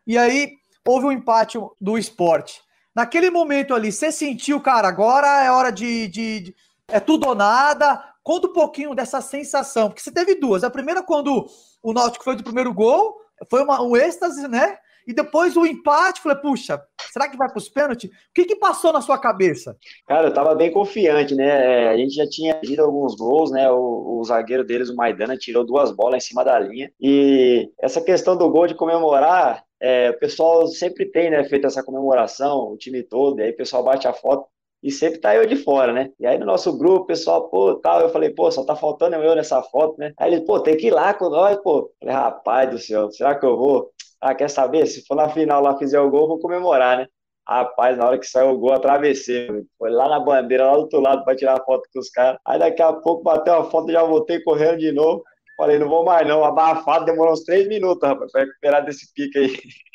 E 0.05 0.17
aí 0.17 0.53
houve 0.85 1.07
um 1.07 1.11
empate 1.11 1.57
do 1.79 1.97
esporte. 1.97 2.61
Naquele 2.95 3.29
momento 3.29 3.73
ali, 3.73 3.91
você 3.91 4.11
sentiu, 4.11 4.59
cara, 4.59 4.87
agora 4.87 5.43
é 5.43 5.51
hora 5.51 5.71
de, 5.71 6.07
de, 6.07 6.39
de, 6.41 6.55
É 6.87 6.99
tudo 6.99 7.27
ou 7.27 7.35
nada. 7.35 8.03
Conta 8.23 8.47
um 8.47 8.53
pouquinho 8.53 8.93
dessa 8.93 9.21
sensação, 9.21 9.89
porque 9.89 10.01
você 10.01 10.11
teve 10.11 10.35
duas. 10.35 10.63
A 10.63 10.69
primeira, 10.69 11.01
quando 11.01 11.47
o 11.81 11.93
Náutico 11.93 12.23
foi 12.23 12.35
do 12.35 12.43
primeiro 12.43 12.73
gol, 12.73 13.19
foi 13.49 13.63
uma, 13.63 13.81
um 13.81 13.95
êxtase, 13.95 14.47
né? 14.47 14.77
E 15.11 15.13
depois 15.13 15.57
o 15.57 15.65
empate, 15.65 16.21
falei, 16.21 16.37
puxa, 16.37 16.81
será 17.11 17.27
que 17.27 17.35
vai 17.35 17.49
para 17.49 17.57
os 17.57 17.67
pênaltis? 17.67 18.09
O 18.09 18.13
que, 18.33 18.45
que 18.45 18.55
passou 18.55 18.93
na 18.93 19.01
sua 19.01 19.17
cabeça? 19.17 19.75
Cara, 20.07 20.29
eu 20.29 20.33
tava 20.33 20.55
bem 20.55 20.71
confiante, 20.71 21.35
né? 21.35 21.47
É, 21.47 21.89
a 21.89 21.97
gente 21.97 22.15
já 22.15 22.25
tinha 22.29 22.53
tido 22.61 22.79
alguns 22.79 23.13
gols, 23.17 23.51
né? 23.51 23.69
O, 23.69 24.19
o, 24.19 24.23
zagueiro 24.23 24.63
deles, 24.63 24.89
o 24.89 24.95
Maidana, 24.95 25.35
tirou 25.35 25.65
duas 25.65 25.91
bolas 25.91 26.23
em 26.23 26.27
cima 26.27 26.45
da 26.45 26.57
linha. 26.57 26.89
E 26.97 27.69
essa 27.77 27.99
questão 27.99 28.37
do 28.37 28.49
gol 28.49 28.67
de 28.67 28.73
comemorar, 28.73 29.65
é, 29.81 30.11
o 30.11 30.17
pessoal 30.17 30.65
sempre 30.67 31.05
tem, 31.11 31.29
né, 31.29 31.43
feito 31.43 31.67
essa 31.67 31.83
comemoração, 31.83 32.71
o 32.71 32.77
time 32.77 33.03
todo, 33.03 33.41
e 33.41 33.43
aí 33.43 33.51
o 33.51 33.57
pessoal 33.57 33.83
bate 33.83 34.07
a 34.07 34.13
foto 34.13 34.45
e 34.81 34.89
sempre 34.89 35.19
tá 35.19 35.35
eu 35.35 35.45
de 35.45 35.57
fora, 35.57 35.91
né? 35.91 36.09
E 36.17 36.25
aí 36.25 36.39
no 36.39 36.45
nosso 36.45 36.77
grupo, 36.77 37.03
o 37.03 37.05
pessoal, 37.05 37.49
pô, 37.49 37.75
tal, 37.75 37.99
eu 37.99 38.09
falei, 38.09 38.29
pô, 38.29 38.49
só 38.49 38.63
tá 38.63 38.77
faltando 38.77 39.17
eu 39.17 39.35
nessa 39.35 39.61
foto, 39.61 39.95
né? 39.99 40.13
Aí 40.17 40.33
ele, 40.33 40.45
pô, 40.45 40.57
tem 40.61 40.77
que 40.77 40.87
ir 40.87 40.91
lá 40.91 41.13
com 41.13 41.29
nós, 41.29 41.57
pô. 41.61 41.79
Eu 41.79 41.91
falei, 41.99 42.15
rapaz 42.15 42.69
do 42.69 42.79
céu, 42.79 43.11
será 43.11 43.37
que 43.37 43.45
eu 43.45 43.57
vou? 43.57 43.91
Ah, 44.21 44.35
quer 44.35 44.49
saber? 44.49 44.85
Se 44.87 45.05
for 45.05 45.15
na 45.15 45.29
final 45.29 45.61
lá 45.61 45.77
fizer 45.77 45.99
o 45.99 46.09
gol, 46.09 46.27
vou 46.27 46.39
comemorar, 46.39 46.97
né? 46.97 47.07
Rapaz, 47.47 47.97
na 47.97 48.05
hora 48.07 48.19
que 48.19 48.25
saiu 48.25 48.51
o 48.51 48.57
gol, 48.57 48.73
atravessei. 48.73 49.49
Foi 49.77 49.89
lá 49.89 50.07
na 50.07 50.19
bandeira, 50.19 50.65
lá 50.67 50.73
do 50.73 50.81
outro 50.81 50.99
lado, 51.01 51.23
para 51.25 51.35
tirar 51.35 51.55
a 51.59 51.63
foto 51.63 51.89
com 51.93 51.99
os 51.99 52.09
caras. 52.09 52.39
Aí 52.45 52.59
daqui 52.59 52.81
a 52.81 52.93
pouco 52.93 53.23
bateu 53.23 53.55
a 53.55 53.63
foto, 53.69 53.91
já 53.91 54.03
voltei 54.03 54.41
correndo 54.43 54.77
de 54.79 54.91
novo. 54.91 55.23
Falei, 55.57 55.77
não 55.79 55.89
vou 55.89 56.05
mais 56.05 56.27
não. 56.27 56.43
Abafado, 56.45 57.05
demorou 57.05 57.33
uns 57.33 57.43
três 57.43 57.67
minutos, 57.67 58.07
rapaz, 58.07 58.31
para 58.31 58.41
recuperar 58.45 58.85
desse 58.85 59.11
pique 59.13 59.37
aí. 59.37 59.57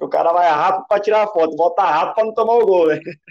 O 0.00 0.08
cara 0.08 0.32
vai 0.32 0.48
rápido 0.48 0.86
para 0.88 1.02
tirar 1.02 1.24
a 1.24 1.26
foto, 1.28 1.54
volta 1.56 1.82
rápido 1.82 2.14
para 2.14 2.24
não 2.24 2.32
tomar 2.34 2.54
o 2.54 2.64
gol, 2.66 2.86
né? 2.88 2.98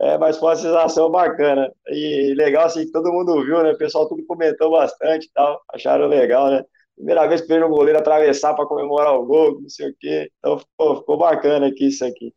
É, 0.00 0.16
mas 0.18 0.38
foi 0.38 0.48
uma 0.50 0.56
sensação 0.56 1.10
bacana. 1.10 1.70
E 1.88 2.34
legal, 2.34 2.64
assim, 2.66 2.90
todo 2.90 3.12
mundo 3.12 3.44
viu, 3.44 3.62
né? 3.62 3.72
O 3.72 3.78
pessoal 3.78 4.08
tudo 4.08 4.24
comentou 4.26 4.70
bastante 4.70 5.26
e 5.26 5.30
tal. 5.32 5.60
Acharam 5.74 6.06
legal, 6.06 6.50
né? 6.50 6.64
Primeira 6.96 7.26
vez 7.26 7.40
que 7.40 7.48
veio 7.48 7.66
um 7.66 7.70
goleiro 7.70 7.98
atravessar 7.98 8.54
para 8.54 8.66
comemorar 8.66 9.14
o 9.14 9.24
gol, 9.24 9.60
não 9.60 9.68
sei 9.68 9.90
o 9.90 9.94
quê. 9.98 10.30
Então, 10.38 10.60
pô, 10.76 10.96
ficou 10.96 11.16
bacana 11.16 11.68
aqui 11.68 11.86
isso 11.86 12.04
aqui. 12.04 12.32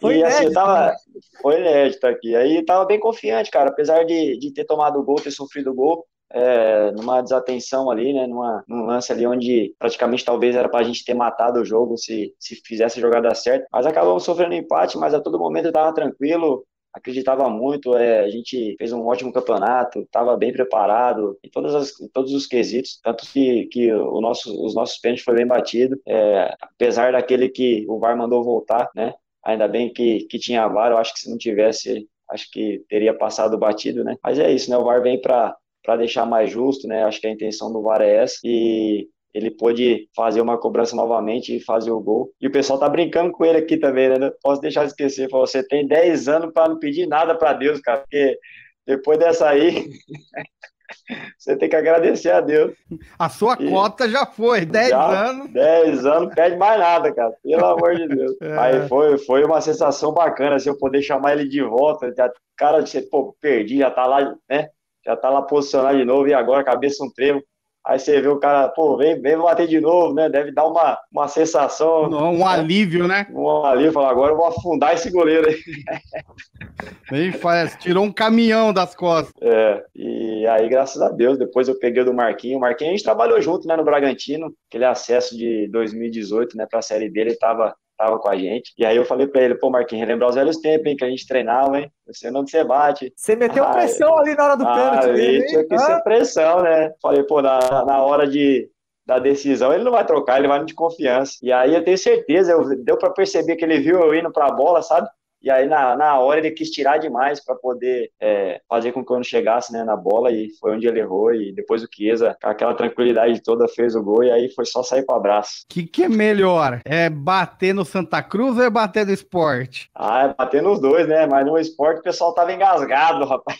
Foi 0.00 0.18
e 0.18 0.24
assim, 0.24 0.50
tava. 0.52 0.94
Foi 1.42 1.60
inédito 1.60 2.06
aqui. 2.06 2.34
Aí 2.34 2.64
tava 2.64 2.86
bem 2.86 2.98
confiante, 2.98 3.50
cara. 3.50 3.70
Apesar 3.70 4.04
de, 4.04 4.38
de 4.38 4.52
ter 4.52 4.64
tomado 4.64 4.98
o 4.98 5.04
gol, 5.04 5.16
ter 5.16 5.30
sofrido 5.30 5.70
o 5.70 5.74
gol, 5.74 6.06
é, 6.32 6.92
numa 6.92 7.20
desatenção 7.20 7.90
ali, 7.90 8.12
né, 8.12 8.26
numa, 8.26 8.64
num 8.68 8.86
lance 8.86 9.12
ali 9.12 9.26
onde 9.26 9.74
praticamente 9.78 10.24
talvez 10.24 10.54
era 10.54 10.68
para 10.68 10.80
a 10.80 10.84
gente 10.84 11.04
ter 11.04 11.14
matado 11.14 11.60
o 11.60 11.64
jogo 11.64 11.96
se, 11.96 12.32
se 12.38 12.56
fizesse 12.64 12.98
a 12.98 13.02
jogada 13.02 13.34
certa, 13.34 13.66
mas 13.72 13.84
acabamos 13.84 14.22
sofrendo 14.22 14.54
empate, 14.54 14.96
mas 14.96 15.12
a 15.12 15.20
todo 15.20 15.38
momento 15.38 15.66
eu 15.66 15.70
estava 15.70 15.92
tranquilo, 15.92 16.64
acreditava 16.92 17.48
muito, 17.48 17.96
é, 17.96 18.20
a 18.20 18.28
gente 18.28 18.74
fez 18.78 18.92
um 18.92 19.06
ótimo 19.06 19.32
campeonato, 19.32 20.00
estava 20.00 20.36
bem 20.36 20.52
preparado 20.52 21.38
em, 21.42 21.50
todas 21.50 21.74
as, 21.74 22.00
em 22.00 22.08
todos 22.08 22.32
os 22.32 22.46
quesitos, 22.46 23.00
tanto 23.02 23.24
que, 23.32 23.66
que 23.66 23.92
o 23.92 24.20
nosso, 24.20 24.64
os 24.64 24.74
nossos 24.74 24.98
pênaltis 24.98 25.24
foi 25.24 25.34
bem 25.34 25.46
batido, 25.46 26.00
é, 26.06 26.54
apesar 26.60 27.12
daquele 27.12 27.48
que 27.48 27.84
o 27.88 27.98
VAR 27.98 28.16
mandou 28.16 28.42
voltar, 28.42 28.90
né, 28.94 29.14
ainda 29.44 29.68
bem 29.68 29.92
que, 29.92 30.26
que 30.26 30.38
tinha 30.38 30.68
VAR, 30.68 30.90
eu 30.92 30.98
acho 30.98 31.14
que 31.14 31.20
se 31.20 31.30
não 31.30 31.38
tivesse, 31.38 32.08
acho 32.30 32.50
que 32.50 32.84
teria 32.88 33.14
passado 33.14 33.58
batido, 33.58 34.04
né, 34.04 34.16
mas 34.22 34.38
é 34.38 34.52
isso, 34.52 34.70
né, 34.70 34.76
o 34.76 34.84
VAR 34.84 35.02
vem 35.02 35.20
para 35.20 35.56
para 35.82 35.96
deixar 35.96 36.26
mais 36.26 36.50
justo, 36.50 36.86
né? 36.86 37.04
Acho 37.04 37.20
que 37.20 37.26
a 37.26 37.30
intenção 37.30 37.72
do 37.72 37.82
VAR 37.82 38.02
é 38.02 38.16
essa. 38.16 38.38
E 38.44 39.08
ele 39.32 39.50
pôde 39.50 40.08
fazer 40.14 40.40
uma 40.40 40.58
cobrança 40.58 40.96
novamente 40.96 41.56
e 41.56 41.60
fazer 41.60 41.90
o 41.90 42.00
gol. 42.00 42.32
E 42.40 42.46
o 42.46 42.52
pessoal 42.52 42.78
tá 42.78 42.88
brincando 42.88 43.30
com 43.32 43.44
ele 43.44 43.58
aqui 43.58 43.76
também, 43.76 44.08
né? 44.08 44.18
Não 44.18 44.32
posso 44.42 44.60
deixar 44.60 44.84
de 44.84 44.90
esquecer. 44.90 45.28
Você 45.28 45.62
tem 45.62 45.86
10 45.86 46.28
anos 46.28 46.52
para 46.52 46.68
não 46.68 46.78
pedir 46.78 47.06
nada 47.06 47.34
para 47.34 47.52
Deus, 47.52 47.80
cara, 47.80 47.98
porque 47.98 48.38
depois 48.86 49.18
dessa 49.18 49.48
aí. 49.48 49.88
você 51.38 51.56
tem 51.56 51.68
que 51.68 51.76
agradecer 51.76 52.30
a 52.30 52.40
Deus. 52.40 52.74
A 53.18 53.28
sua 53.28 53.56
e 53.60 53.70
cota 53.70 54.08
já 54.08 54.26
foi, 54.26 54.64
10 54.64 54.92
anos. 54.92 55.52
10 55.52 56.06
anos, 56.06 56.34
pede 56.34 56.56
mais 56.56 56.80
nada, 56.80 57.14
cara, 57.14 57.32
pelo 57.42 57.64
amor 57.64 57.94
de 57.96 58.08
Deus. 58.08 58.30
É. 58.42 58.58
Aí 58.58 58.88
foi, 58.88 59.18
foi 59.18 59.44
uma 59.44 59.60
sensação 59.60 60.12
bacana, 60.12 60.56
assim, 60.56 60.70
eu 60.70 60.78
poder 60.78 61.02
chamar 61.02 61.32
ele 61.32 61.48
de 61.48 61.62
volta. 61.62 62.12
Já, 62.16 62.30
cara, 62.56 62.84
você, 62.84 63.02
pô, 63.02 63.36
perdi, 63.40 63.78
já 63.78 63.90
tá 63.90 64.06
lá, 64.06 64.34
né? 64.48 64.68
Já 65.04 65.16
tá 65.16 65.28
lá 65.30 65.42
posicionado 65.42 65.98
de 65.98 66.04
novo 66.04 66.26
e 66.26 66.34
agora 66.34 66.64
cabeça 66.64 67.04
um 67.04 67.10
trevo. 67.10 67.42
Aí 67.86 67.98
você 67.98 68.20
vê 68.20 68.28
o 68.28 68.38
cara, 68.38 68.68
pô, 68.68 68.96
vem, 68.96 69.20
vem 69.20 69.38
bater 69.38 69.66
de 69.66 69.80
novo, 69.80 70.14
né? 70.14 70.28
Deve 70.28 70.52
dar 70.52 70.66
uma, 70.66 70.98
uma 71.10 71.28
sensação. 71.28 72.04
Um 72.04 72.38
né? 72.38 72.44
alívio, 72.44 73.08
né? 73.08 73.26
Um 73.30 73.64
alívio, 73.64 73.92
falar, 73.92 74.10
agora 74.10 74.32
eu 74.32 74.36
vou 74.36 74.46
afundar 74.46 74.94
esse 74.94 75.10
goleiro 75.10 75.48
aí. 75.48 75.56
Bem 77.10 77.32
faz, 77.32 77.76
tirou 77.76 78.04
um 78.04 78.12
caminhão 78.12 78.72
das 78.72 78.94
costas. 78.94 79.32
É, 79.42 79.82
e 79.94 80.46
aí, 80.46 80.68
graças 80.68 81.00
a 81.00 81.08
Deus, 81.08 81.38
depois 81.38 81.68
eu 81.68 81.78
peguei 81.78 82.04
do 82.04 82.14
Marquinho. 82.14 82.58
O 82.58 82.60
Marquinho 82.60 82.90
a 82.90 82.92
gente 82.92 83.04
trabalhou 83.04 83.40
junto, 83.40 83.66
né, 83.66 83.76
no 83.76 83.84
Bragantino, 83.84 84.54
aquele 84.68 84.84
acesso 84.84 85.36
de 85.36 85.68
2018, 85.68 86.56
né, 86.56 86.66
pra 86.70 86.82
série 86.82 87.10
dele, 87.10 87.30
ele 87.30 87.38
tava 87.38 87.74
tava 88.00 88.18
com 88.18 88.28
a 88.30 88.36
gente. 88.36 88.72
E 88.78 88.86
aí 88.86 88.96
eu 88.96 89.04
falei 89.04 89.26
pra 89.26 89.42
ele, 89.42 89.54
pô, 89.56 89.68
Marquinhos, 89.68 90.06
relembrar 90.06 90.30
os 90.30 90.36
velhos 90.36 90.56
tempos, 90.56 90.86
hein, 90.86 90.96
que 90.96 91.04
a 91.04 91.10
gente 91.10 91.26
treinava, 91.26 91.78
hein? 91.78 91.92
Você 92.06 92.30
não 92.30 92.46
você 92.46 92.64
bate. 92.64 93.12
Você 93.14 93.36
meteu 93.36 93.62
ah, 93.62 93.72
pressão 93.72 94.18
ali 94.18 94.34
na 94.34 94.44
hora 94.44 94.56
do 94.56 94.64
pênalti. 94.64 95.08
Ali 95.10 95.46
tinha 95.46 95.64
que 95.64 95.74
ah. 95.74 95.78
ser 95.78 96.02
pressão, 96.02 96.62
né? 96.62 96.92
Falei, 97.02 97.22
pô, 97.24 97.42
na, 97.42 97.84
na 97.84 98.02
hora 98.02 98.26
de, 98.26 98.70
da 99.04 99.18
decisão, 99.18 99.74
ele 99.74 99.84
não 99.84 99.92
vai 99.92 100.06
trocar, 100.06 100.38
ele 100.38 100.48
vai 100.48 100.64
de 100.64 100.74
confiança. 100.74 101.34
E 101.42 101.52
aí 101.52 101.74
eu 101.74 101.84
tenho 101.84 101.98
certeza, 101.98 102.52
eu, 102.52 102.64
deu 102.82 102.96
para 102.96 103.10
perceber 103.10 103.56
que 103.56 103.64
ele 103.64 103.80
viu 103.80 104.00
eu 104.00 104.14
indo 104.14 104.32
pra 104.32 104.50
bola, 104.50 104.80
sabe? 104.80 105.06
E 105.42 105.50
aí, 105.50 105.66
na, 105.66 105.96
na 105.96 106.18
hora, 106.18 106.40
ele 106.40 106.50
quis 106.50 106.70
tirar 106.70 106.98
demais 106.98 107.42
para 107.42 107.54
poder 107.54 108.10
é, 108.20 108.60
fazer 108.68 108.92
com 108.92 109.04
que 109.04 109.10
eu 109.10 109.16
não 109.16 109.24
chegasse 109.24 109.72
né, 109.72 109.82
na 109.84 109.96
bola, 109.96 110.30
e 110.30 110.50
foi 110.60 110.74
onde 110.74 110.86
ele 110.86 111.00
errou. 111.00 111.34
E 111.34 111.52
depois 111.52 111.82
o 111.82 111.88
Chiesa, 111.90 112.36
com 112.42 112.48
aquela 112.48 112.74
tranquilidade 112.74 113.42
toda, 113.42 113.66
fez 113.68 113.94
o 113.94 114.02
gol, 114.02 114.22
e 114.22 114.30
aí 114.30 114.52
foi 114.54 114.66
só 114.66 114.82
sair 114.82 115.04
para 115.04 115.16
abraço. 115.16 115.64
O 115.64 115.74
que, 115.74 115.84
que 115.84 116.04
é 116.04 116.08
melhor? 116.08 116.80
É 116.84 117.08
bater 117.08 117.74
no 117.74 117.84
Santa 117.84 118.22
Cruz 118.22 118.58
ou 118.58 118.64
é 118.64 118.70
bater 118.70 119.06
no 119.06 119.12
esporte? 119.12 119.90
Ah, 119.94 120.24
é 120.24 120.34
bater 120.34 120.62
nos 120.62 120.80
dois, 120.80 121.08
né? 121.08 121.26
Mas 121.26 121.46
no 121.46 121.58
esporte 121.58 122.00
o 122.00 122.02
pessoal 122.02 122.34
tava 122.34 122.52
engasgado, 122.52 123.24
rapaz. 123.24 123.58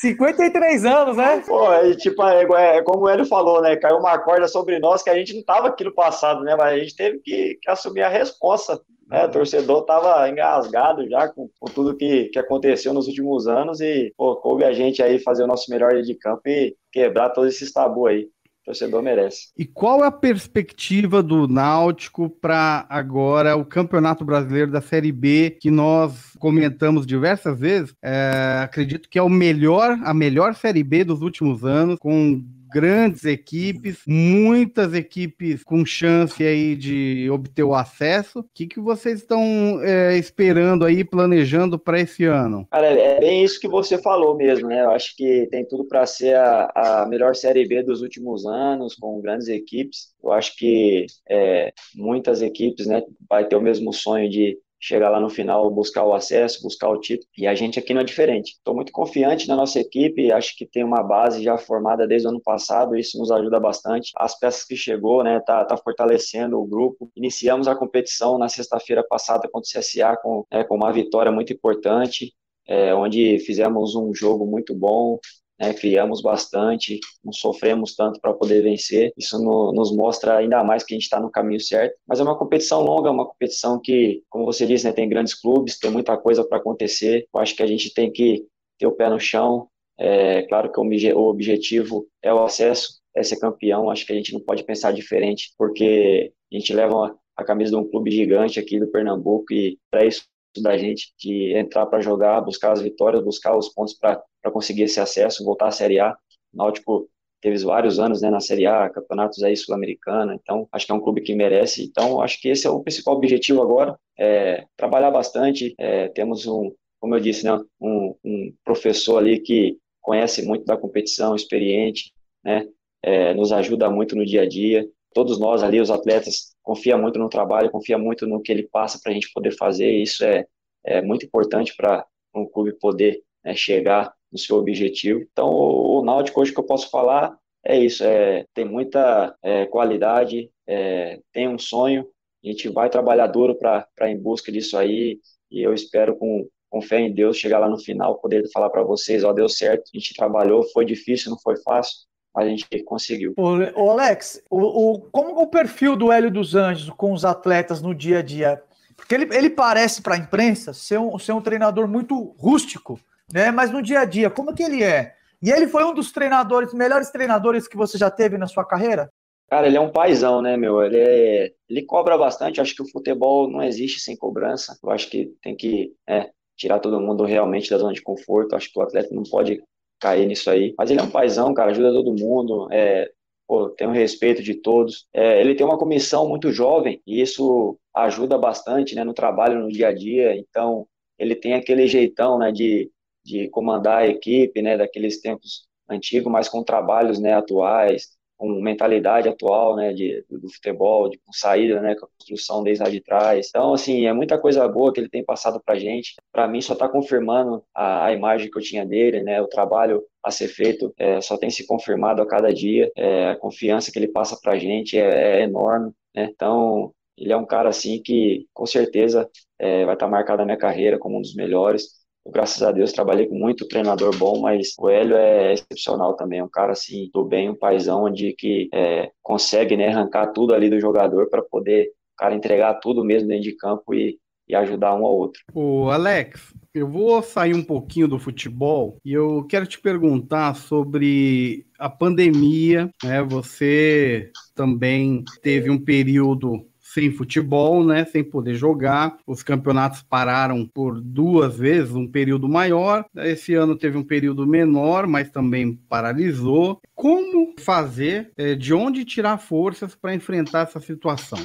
53 0.00 0.84
anos, 0.84 1.16
né? 1.16 1.42
Pô, 1.46 1.72
é, 1.72 1.94
tipo, 1.94 2.22
é, 2.24 2.76
é, 2.76 2.82
como 2.82 3.08
ele 3.08 3.24
falou, 3.24 3.60
né? 3.60 3.76
Caiu 3.76 3.98
uma 3.98 4.18
corda 4.18 4.48
sobre 4.48 4.78
nós 4.78 5.02
que 5.02 5.10
a 5.10 5.14
gente 5.14 5.34
não 5.34 5.42
tava 5.42 5.68
aqui 5.68 5.84
no 5.84 5.94
passado, 5.94 6.42
né? 6.42 6.56
Mas 6.56 6.72
a 6.72 6.78
gente 6.78 6.96
teve 6.96 7.18
que, 7.18 7.58
que 7.60 7.70
assumir 7.70 8.02
a 8.02 8.08
responsa 8.08 8.80
né, 9.10 9.24
o 9.24 9.30
torcedor 9.30 9.80
estava 9.80 10.28
engasgado 10.28 11.06
já 11.08 11.28
com, 11.28 11.50
com, 11.58 11.66
tudo 11.66 11.96
que, 11.96 12.26
que 12.26 12.38
aconteceu 12.38 12.94
nos 12.94 13.08
últimos 13.08 13.48
anos 13.48 13.80
e 13.80 14.12
pô, 14.16 14.36
coube 14.36 14.64
a 14.64 14.72
gente 14.72 15.02
aí 15.02 15.18
fazer 15.18 15.42
o 15.42 15.48
nosso 15.48 15.68
melhor 15.68 16.00
de 16.00 16.14
campo 16.14 16.42
e 16.46 16.76
quebrar 16.92 17.30
todos 17.30 17.54
esses 17.54 17.72
tabu 17.72 18.06
aí. 18.06 18.28
Torcedor 18.64 19.02
merece. 19.02 19.48
E 19.56 19.64
qual 19.64 20.04
é 20.04 20.06
a 20.06 20.12
perspectiva 20.12 21.22
do 21.22 21.48
Náutico 21.48 22.28
para 22.28 22.86
agora 22.88 23.56
o 23.56 23.64
Campeonato 23.64 24.24
Brasileiro 24.24 24.70
da 24.70 24.80
Série 24.80 25.12
B, 25.12 25.56
que 25.60 25.70
nós 25.70 26.36
comentamos 26.38 27.06
diversas 27.06 27.58
vezes? 27.58 27.94
É, 28.02 28.60
acredito 28.62 29.08
que 29.08 29.18
é 29.18 29.22
o 29.22 29.28
melhor, 29.28 29.98
a 30.04 30.12
melhor 30.12 30.54
Série 30.54 30.84
B 30.84 31.04
dos 31.04 31.22
últimos 31.22 31.64
anos, 31.64 31.98
com 31.98 32.44
grandes 32.70 33.24
equipes, 33.24 34.02
muitas 34.06 34.94
equipes 34.94 35.62
com 35.64 35.84
chance 35.84 36.42
aí 36.42 36.76
de 36.76 37.28
obter 37.30 37.62
o 37.62 37.74
acesso. 37.74 38.40
O 38.40 38.44
que, 38.54 38.66
que 38.66 38.80
vocês 38.80 39.20
estão 39.20 39.80
é, 39.82 40.16
esperando 40.16 40.84
aí, 40.84 41.04
planejando 41.04 41.78
para 41.78 42.00
esse 42.00 42.24
ano? 42.24 42.66
Cara, 42.70 42.86
é 42.86 43.20
bem 43.20 43.44
isso 43.44 43.60
que 43.60 43.68
você 43.68 43.98
falou 43.98 44.36
mesmo, 44.36 44.68
né? 44.68 44.82
Eu 44.82 44.90
acho 44.90 45.16
que 45.16 45.46
tem 45.50 45.66
tudo 45.66 45.84
para 45.84 46.06
ser 46.06 46.36
a, 46.36 46.70
a, 46.74 47.06
melhor 47.06 47.34
Série 47.34 47.66
B 47.66 47.82
dos 47.82 48.02
últimos 48.02 48.46
anos, 48.46 48.94
com 48.94 49.20
grandes 49.20 49.48
equipes. 49.48 50.14
Eu 50.22 50.32
acho 50.32 50.56
que 50.56 51.06
é, 51.28 51.72
muitas 51.94 52.42
equipes, 52.42 52.86
né, 52.86 53.02
vai 53.28 53.46
ter 53.46 53.56
o 53.56 53.60
mesmo 53.60 53.92
sonho 53.92 54.28
de 54.28 54.58
chegar 54.80 55.10
lá 55.10 55.20
no 55.20 55.28
final, 55.28 55.70
buscar 55.70 56.04
o 56.04 56.14
acesso, 56.14 56.62
buscar 56.62 56.88
o 56.88 56.98
título. 56.98 57.28
E 57.36 57.46
a 57.46 57.54
gente 57.54 57.78
aqui 57.78 57.92
não 57.92 58.00
é 58.00 58.04
diferente. 58.04 58.52
Estou 58.52 58.74
muito 58.74 58.90
confiante 58.90 59.46
na 59.46 59.54
nossa 59.54 59.78
equipe, 59.78 60.32
acho 60.32 60.56
que 60.56 60.66
tem 60.66 60.82
uma 60.82 61.02
base 61.02 61.42
já 61.42 61.58
formada 61.58 62.06
desde 62.06 62.26
o 62.26 62.30
ano 62.30 62.40
passado, 62.40 62.96
isso 62.96 63.18
nos 63.18 63.30
ajuda 63.30 63.60
bastante. 63.60 64.10
As 64.16 64.38
peças 64.38 64.64
que 64.64 64.74
chegou, 64.74 65.22
né, 65.22 65.38
tá, 65.40 65.64
tá 65.64 65.76
fortalecendo 65.76 66.58
o 66.58 66.66
grupo. 66.66 67.10
Iniciamos 67.14 67.68
a 67.68 67.76
competição 67.76 68.38
na 68.38 68.48
sexta-feira 68.48 69.04
passada 69.06 69.48
contra 69.52 69.68
o 69.68 69.80
CSA 69.80 70.16
com, 70.16 70.44
né, 70.50 70.64
com 70.64 70.76
uma 70.76 70.92
vitória 70.92 71.30
muito 71.30 71.52
importante. 71.52 72.32
É, 72.66 72.94
onde 72.94 73.40
fizemos 73.40 73.96
um 73.96 74.14
jogo 74.14 74.46
muito 74.46 74.72
bom, 74.72 75.18
né, 75.60 75.74
criamos 75.74 76.22
bastante, 76.22 76.98
não 77.22 77.32
sofremos 77.32 77.94
tanto 77.94 78.18
para 78.18 78.32
poder 78.32 78.62
vencer. 78.62 79.12
Isso 79.16 79.38
no, 79.38 79.72
nos 79.72 79.94
mostra 79.94 80.38
ainda 80.38 80.64
mais 80.64 80.82
que 80.82 80.94
a 80.94 80.96
gente 80.96 81.04
está 81.04 81.20
no 81.20 81.30
caminho 81.30 81.60
certo. 81.60 81.94
Mas 82.08 82.18
é 82.18 82.22
uma 82.22 82.38
competição 82.38 82.80
longa, 82.80 83.10
uma 83.10 83.26
competição 83.26 83.78
que, 83.78 84.22
como 84.30 84.46
você 84.46 84.66
disse, 84.66 84.86
né, 84.86 84.92
tem 84.92 85.08
grandes 85.08 85.34
clubes, 85.34 85.78
tem 85.78 85.90
muita 85.90 86.16
coisa 86.16 86.42
para 86.42 86.56
acontecer. 86.56 87.26
Eu 87.32 87.40
acho 87.40 87.54
que 87.54 87.62
a 87.62 87.66
gente 87.66 87.92
tem 87.92 88.10
que 88.10 88.46
ter 88.78 88.86
o 88.86 88.92
pé 88.92 89.10
no 89.10 89.20
chão. 89.20 89.68
É 89.98 90.42
claro 90.44 90.72
que 90.72 90.80
o, 90.80 91.18
o 91.18 91.28
objetivo 91.28 92.08
é 92.22 92.32
o 92.32 92.42
acesso, 92.42 93.00
é 93.14 93.22
ser 93.22 93.38
campeão. 93.38 93.90
Acho 93.90 94.06
que 94.06 94.12
a 94.14 94.16
gente 94.16 94.32
não 94.32 94.40
pode 94.40 94.64
pensar 94.64 94.92
diferente, 94.92 95.52
porque 95.58 96.32
a 96.50 96.56
gente 96.56 96.72
leva 96.72 97.14
a 97.36 97.44
camisa 97.44 97.70
de 97.70 97.76
um 97.76 97.88
clube 97.88 98.10
gigante 98.10 98.58
aqui 98.58 98.80
do 98.80 98.88
Pernambuco 98.90 99.52
e 99.52 99.78
para 99.90 100.06
isso 100.06 100.24
da 100.58 100.76
gente 100.76 101.12
de 101.18 101.54
entrar 101.56 101.86
para 101.86 102.00
jogar, 102.00 102.40
buscar 102.40 102.72
as 102.72 102.82
vitórias, 102.82 103.22
buscar 103.22 103.56
os 103.56 103.68
pontos 103.68 103.94
para 103.94 104.20
conseguir 104.48 104.82
esse 104.82 105.00
acesso, 105.00 105.44
voltar 105.44 105.66
à 105.66 105.72
Série 105.72 105.98
A. 105.98 106.16
O 106.52 106.56
Náutico 106.56 107.08
teve 107.40 107.58
vários 107.64 107.98
anos 107.98 108.22
né, 108.22 108.30
na 108.30 108.40
Série 108.40 108.66
A, 108.66 108.88
campeonatos 108.88 109.42
aí 109.42 109.56
sul-americana, 109.56 110.34
então 110.34 110.68
acho 110.70 110.86
que 110.86 110.92
é 110.92 110.94
um 110.94 111.00
clube 111.00 111.22
que 111.22 111.34
merece. 111.34 111.84
Então 111.84 112.20
acho 112.20 112.40
que 112.40 112.48
esse 112.48 112.66
é 112.66 112.70
o 112.70 112.82
principal 112.82 113.16
objetivo 113.16 113.62
agora, 113.62 113.98
é 114.18 114.66
trabalhar 114.76 115.10
bastante. 115.10 115.74
É, 115.78 116.08
temos 116.08 116.46
um, 116.46 116.72
como 117.00 117.14
eu 117.14 117.20
disse, 117.20 117.44
né, 117.44 117.58
um, 117.80 118.14
um, 118.22 118.54
professor 118.62 119.18
ali 119.18 119.40
que 119.40 119.78
conhece 120.00 120.44
muito 120.44 120.64
da 120.64 120.76
competição, 120.76 121.34
experiente, 121.34 122.12
né, 122.44 122.66
é, 123.02 123.34
nos 123.34 123.52
ajuda 123.52 123.90
muito 123.90 124.14
no 124.14 124.24
dia 124.24 124.42
a 124.42 124.48
dia. 124.48 124.86
Todos 125.12 125.40
nós 125.40 125.62
ali, 125.62 125.80
os 125.80 125.90
atletas, 125.90 126.54
confia 126.62 126.96
muito 126.96 127.18
no 127.18 127.28
trabalho, 127.28 127.70
confia 127.70 127.98
muito 127.98 128.26
no 128.26 128.40
que 128.40 128.52
ele 128.52 128.68
passa 128.70 129.00
para 129.02 129.10
a 129.10 129.14
gente 129.14 129.32
poder 129.32 129.52
fazer. 129.52 129.90
Isso 129.90 130.24
é, 130.24 130.46
é 130.84 131.02
muito 131.02 131.26
importante 131.26 131.74
para 131.76 132.06
um 132.34 132.46
clube 132.46 132.72
poder 132.78 133.20
né, 133.44 133.54
chegar 133.54 134.12
no 134.30 134.38
seu 134.38 134.56
objetivo. 134.56 135.20
Então, 135.32 135.48
o, 135.48 136.00
o 136.00 136.04
Náutico 136.04 136.40
hoje 136.40 136.52
que 136.52 136.60
eu 136.60 136.64
posso 136.64 136.90
falar 136.90 137.36
é 137.64 137.78
isso, 137.78 138.02
é, 138.04 138.46
tem 138.54 138.64
muita 138.64 139.34
é, 139.42 139.66
qualidade, 139.66 140.50
é, 140.66 141.20
tem 141.32 141.48
um 141.48 141.58
sonho, 141.58 142.06
a 142.42 142.48
gente 142.48 142.68
vai 142.68 142.88
trabalhar 142.88 143.26
duro 143.26 143.54
para 143.54 143.86
em 144.10 144.18
busca 144.18 144.50
disso 144.50 144.78
aí, 144.78 145.18
e 145.50 145.60
eu 145.60 145.74
espero 145.74 146.16
com, 146.16 146.48
com 146.70 146.80
fé 146.80 147.00
em 147.00 147.12
Deus 147.12 147.36
chegar 147.36 147.58
lá 147.58 147.68
no 147.68 147.78
final, 147.78 148.18
poder 148.18 148.48
falar 148.50 148.70
para 148.70 148.82
vocês, 148.82 149.24
ó, 149.24 149.32
deu 149.32 149.48
certo, 149.48 149.90
a 149.94 149.98
gente 149.98 150.14
trabalhou, 150.14 150.62
foi 150.72 150.86
difícil, 150.86 151.30
não 151.30 151.38
foi 151.38 151.56
fácil, 151.62 151.98
a 152.34 152.46
gente 152.46 152.66
conseguiu. 152.84 153.34
O 153.36 153.90
Alex, 153.90 154.42
o, 154.48 154.92
o, 154.92 155.00
como 155.10 155.38
o 155.40 155.46
perfil 155.48 155.96
do 155.96 156.10
Hélio 156.10 156.30
dos 156.30 156.54
Anjos 156.54 156.88
com 156.90 157.12
os 157.12 157.24
atletas 157.24 157.82
no 157.82 157.94
dia 157.94 158.20
a 158.20 158.22
dia? 158.22 158.62
Porque 158.96 159.14
ele, 159.14 159.34
ele 159.34 159.50
parece 159.50 160.00
para 160.00 160.14
a 160.14 160.18
imprensa 160.18 160.72
ser 160.72 160.98
um, 160.98 161.18
ser 161.18 161.32
um 161.32 161.40
treinador 161.40 161.88
muito 161.88 162.34
rústico, 162.38 162.98
né? 163.32 163.50
Mas 163.50 163.70
no 163.70 163.82
dia 163.82 164.00
a 164.00 164.04
dia, 164.04 164.30
como 164.30 164.54
que 164.54 164.62
ele 164.62 164.82
é? 164.82 165.14
E 165.42 165.50
ele 165.50 165.66
foi 165.66 165.84
um 165.84 165.94
dos 165.94 166.12
treinadores, 166.12 166.74
melhores 166.74 167.10
treinadores 167.10 167.66
que 167.66 167.76
você 167.76 167.96
já 167.96 168.10
teve 168.10 168.36
na 168.36 168.46
sua 168.46 168.64
carreira? 168.64 169.10
Cara, 169.48 169.66
ele 169.66 169.76
é 169.76 169.80
um 169.80 169.90
paizão, 169.90 170.40
né, 170.40 170.56
meu? 170.56 170.82
Ele, 170.82 170.98
é, 170.98 171.52
ele 171.68 171.82
cobra 171.82 172.16
bastante. 172.16 172.60
acho 172.60 172.74
que 172.74 172.82
o 172.82 172.90
futebol 172.90 173.50
não 173.50 173.62
existe 173.62 174.00
sem 174.00 174.16
cobrança. 174.16 174.78
Eu 174.82 174.90
acho 174.90 175.10
que 175.10 175.32
tem 175.42 175.56
que 175.56 175.92
é, 176.08 176.30
tirar 176.56 176.78
todo 176.78 177.00
mundo 177.00 177.24
realmente 177.24 177.70
da 177.70 177.78
zona 177.78 177.92
de 177.92 178.02
conforto. 178.02 178.54
acho 178.54 178.70
que 178.72 178.78
o 178.78 178.82
atleta 178.82 179.12
não 179.12 179.24
pode 179.24 179.60
cair 179.98 180.26
nisso 180.26 180.50
aí. 180.50 180.74
Mas 180.78 180.90
ele 180.90 181.00
é 181.00 181.02
um 181.02 181.10
paizão, 181.10 181.52
cara, 181.52 181.70
ajuda 181.70 181.92
todo 181.92 182.14
mundo, 182.18 182.68
é, 182.70 183.10
pô, 183.46 183.68
tem 183.70 183.88
o 183.88 183.92
respeito 183.92 184.42
de 184.42 184.54
todos. 184.54 185.06
É, 185.12 185.40
ele 185.40 185.54
tem 185.54 185.66
uma 185.66 185.78
comissão 185.78 186.28
muito 186.28 186.52
jovem 186.52 187.02
e 187.06 187.20
isso 187.20 187.78
ajuda 187.94 188.38
bastante, 188.38 188.94
né, 188.94 189.02
no 189.02 189.12
trabalho, 189.14 189.60
no 189.60 189.68
dia 189.68 189.88
a 189.88 189.92
dia. 189.92 190.36
Então, 190.36 190.86
ele 191.18 191.34
tem 191.34 191.54
aquele 191.54 191.86
jeitão, 191.88 192.38
né, 192.38 192.52
de, 192.52 192.90
de 193.24 193.48
comandar 193.50 193.98
a 194.02 194.06
equipe, 194.06 194.62
né, 194.62 194.76
daqueles 194.76 195.20
tempos 195.20 195.66
antigos, 195.88 196.30
mas 196.32 196.48
com 196.48 196.62
trabalhos, 196.62 197.18
né, 197.18 197.34
atuais 197.34 198.18
com 198.40 198.48
mentalidade 198.62 199.28
atual, 199.28 199.76
né, 199.76 199.92
de, 199.92 200.24
do 200.30 200.50
futebol, 200.50 201.10
de 201.10 201.18
com 201.18 201.30
saída, 201.30 201.78
né, 201.82 201.94
com 201.94 202.06
a 202.06 202.08
construção 202.18 202.62
desde 202.62 202.82
lá 202.82 202.88
de 202.88 203.02
trás. 203.02 203.48
Então, 203.50 203.74
assim, 203.74 204.06
é 204.06 204.14
muita 204.14 204.38
coisa 204.38 204.66
boa 204.66 204.90
que 204.94 204.98
ele 204.98 205.10
tem 205.10 205.22
passado 205.22 205.60
pra 205.62 205.78
gente. 205.78 206.14
Para 206.32 206.48
mim, 206.48 206.62
só 206.62 206.72
está 206.72 206.88
confirmando 206.88 207.62
a, 207.74 208.06
a, 208.06 208.12
imagem 208.14 208.50
que 208.50 208.56
eu 208.56 208.62
tinha 208.62 208.86
dele, 208.86 209.22
né, 209.22 209.42
o 209.42 209.46
trabalho 209.46 210.02
a 210.24 210.30
ser 210.30 210.48
feito 210.48 210.90
é, 210.96 211.20
só 211.20 211.36
tem 211.36 211.50
se 211.50 211.66
confirmado 211.66 212.22
a 212.22 212.26
cada 212.26 212.50
dia. 212.50 212.90
É, 212.96 213.28
a 213.28 213.36
confiança 213.36 213.92
que 213.92 213.98
ele 213.98 214.08
passa 214.08 214.38
pra 214.40 214.58
gente 214.58 214.98
é, 214.98 215.40
é 215.40 215.42
enorme, 215.42 215.92
né, 216.16 216.30
então 216.32 216.94
ele 217.18 217.34
é 217.34 217.36
um 217.36 217.44
cara, 217.44 217.68
assim, 217.68 218.00
que 218.02 218.46
com 218.54 218.64
certeza 218.64 219.28
é, 219.58 219.84
vai 219.84 219.94
estar 219.94 220.06
tá 220.06 220.10
marcado 220.10 220.38
na 220.38 220.46
minha 220.46 220.56
carreira 220.56 220.98
como 220.98 221.18
um 221.18 221.20
dos 221.20 221.34
melhores. 221.34 221.99
Graças 222.26 222.62
a 222.62 222.72
Deus, 222.72 222.92
trabalhei 222.92 223.26
com 223.26 223.34
muito 223.34 223.66
treinador 223.66 224.16
bom, 224.16 224.40
mas 224.40 224.74
o 224.78 224.88
Hélio 224.88 225.16
é 225.16 225.54
excepcional 225.54 226.14
também, 226.14 226.42
um 226.42 226.48
cara 226.48 226.72
assim, 226.72 227.10
do 227.12 227.24
bem, 227.24 227.50
um 227.50 227.54
paizão, 227.54 228.04
onde 228.04 228.34
que 228.34 228.68
é, 228.72 229.10
consegue 229.22 229.76
né, 229.76 229.88
arrancar 229.88 230.28
tudo 230.28 230.54
ali 230.54 230.68
do 230.68 230.80
jogador 230.80 231.28
para 231.28 231.42
poder 231.42 231.86
o 231.86 232.16
cara 232.18 232.34
entregar 232.34 232.74
tudo 232.74 233.04
mesmo 233.04 233.28
dentro 233.28 233.44
de 233.44 233.56
campo 233.56 233.94
e, 233.94 234.18
e 234.48 234.54
ajudar 234.54 234.94
um 234.94 235.06
ao 235.06 235.16
outro. 235.16 235.40
O 235.54 235.88
Alex, 235.90 236.52
eu 236.74 236.86
vou 236.86 237.22
sair 237.22 237.54
um 237.54 237.64
pouquinho 237.64 238.06
do 238.06 238.18
futebol 238.18 238.98
e 239.04 239.12
eu 239.12 239.44
quero 239.48 239.66
te 239.66 239.80
perguntar 239.80 240.54
sobre 240.54 241.66
a 241.78 241.88
pandemia. 241.88 242.90
Né? 243.02 243.22
Você 243.22 244.30
também 244.54 245.24
teve 245.42 245.70
um 245.70 245.82
período 245.82 246.69
sem 246.92 247.12
futebol, 247.12 247.84
né, 247.84 248.04
sem 248.04 248.24
poder 248.24 248.54
jogar. 248.54 249.16
Os 249.26 249.42
campeonatos 249.42 250.02
pararam 250.02 250.66
por 250.66 251.00
duas 251.00 251.56
vezes, 251.56 251.94
um 251.94 252.06
período 252.06 252.48
maior. 252.48 253.04
Esse 253.16 253.54
ano 253.54 253.76
teve 253.76 253.96
um 253.96 254.02
período 254.02 254.46
menor, 254.46 255.06
mas 255.06 255.30
também 255.30 255.78
paralisou. 255.88 256.80
Como 256.94 257.54
fazer, 257.60 258.32
é, 258.36 258.54
de 258.54 258.74
onde 258.74 259.04
tirar 259.04 259.38
forças 259.38 259.94
para 259.94 260.14
enfrentar 260.14 260.62
essa 260.62 260.80
situação? 260.80 261.38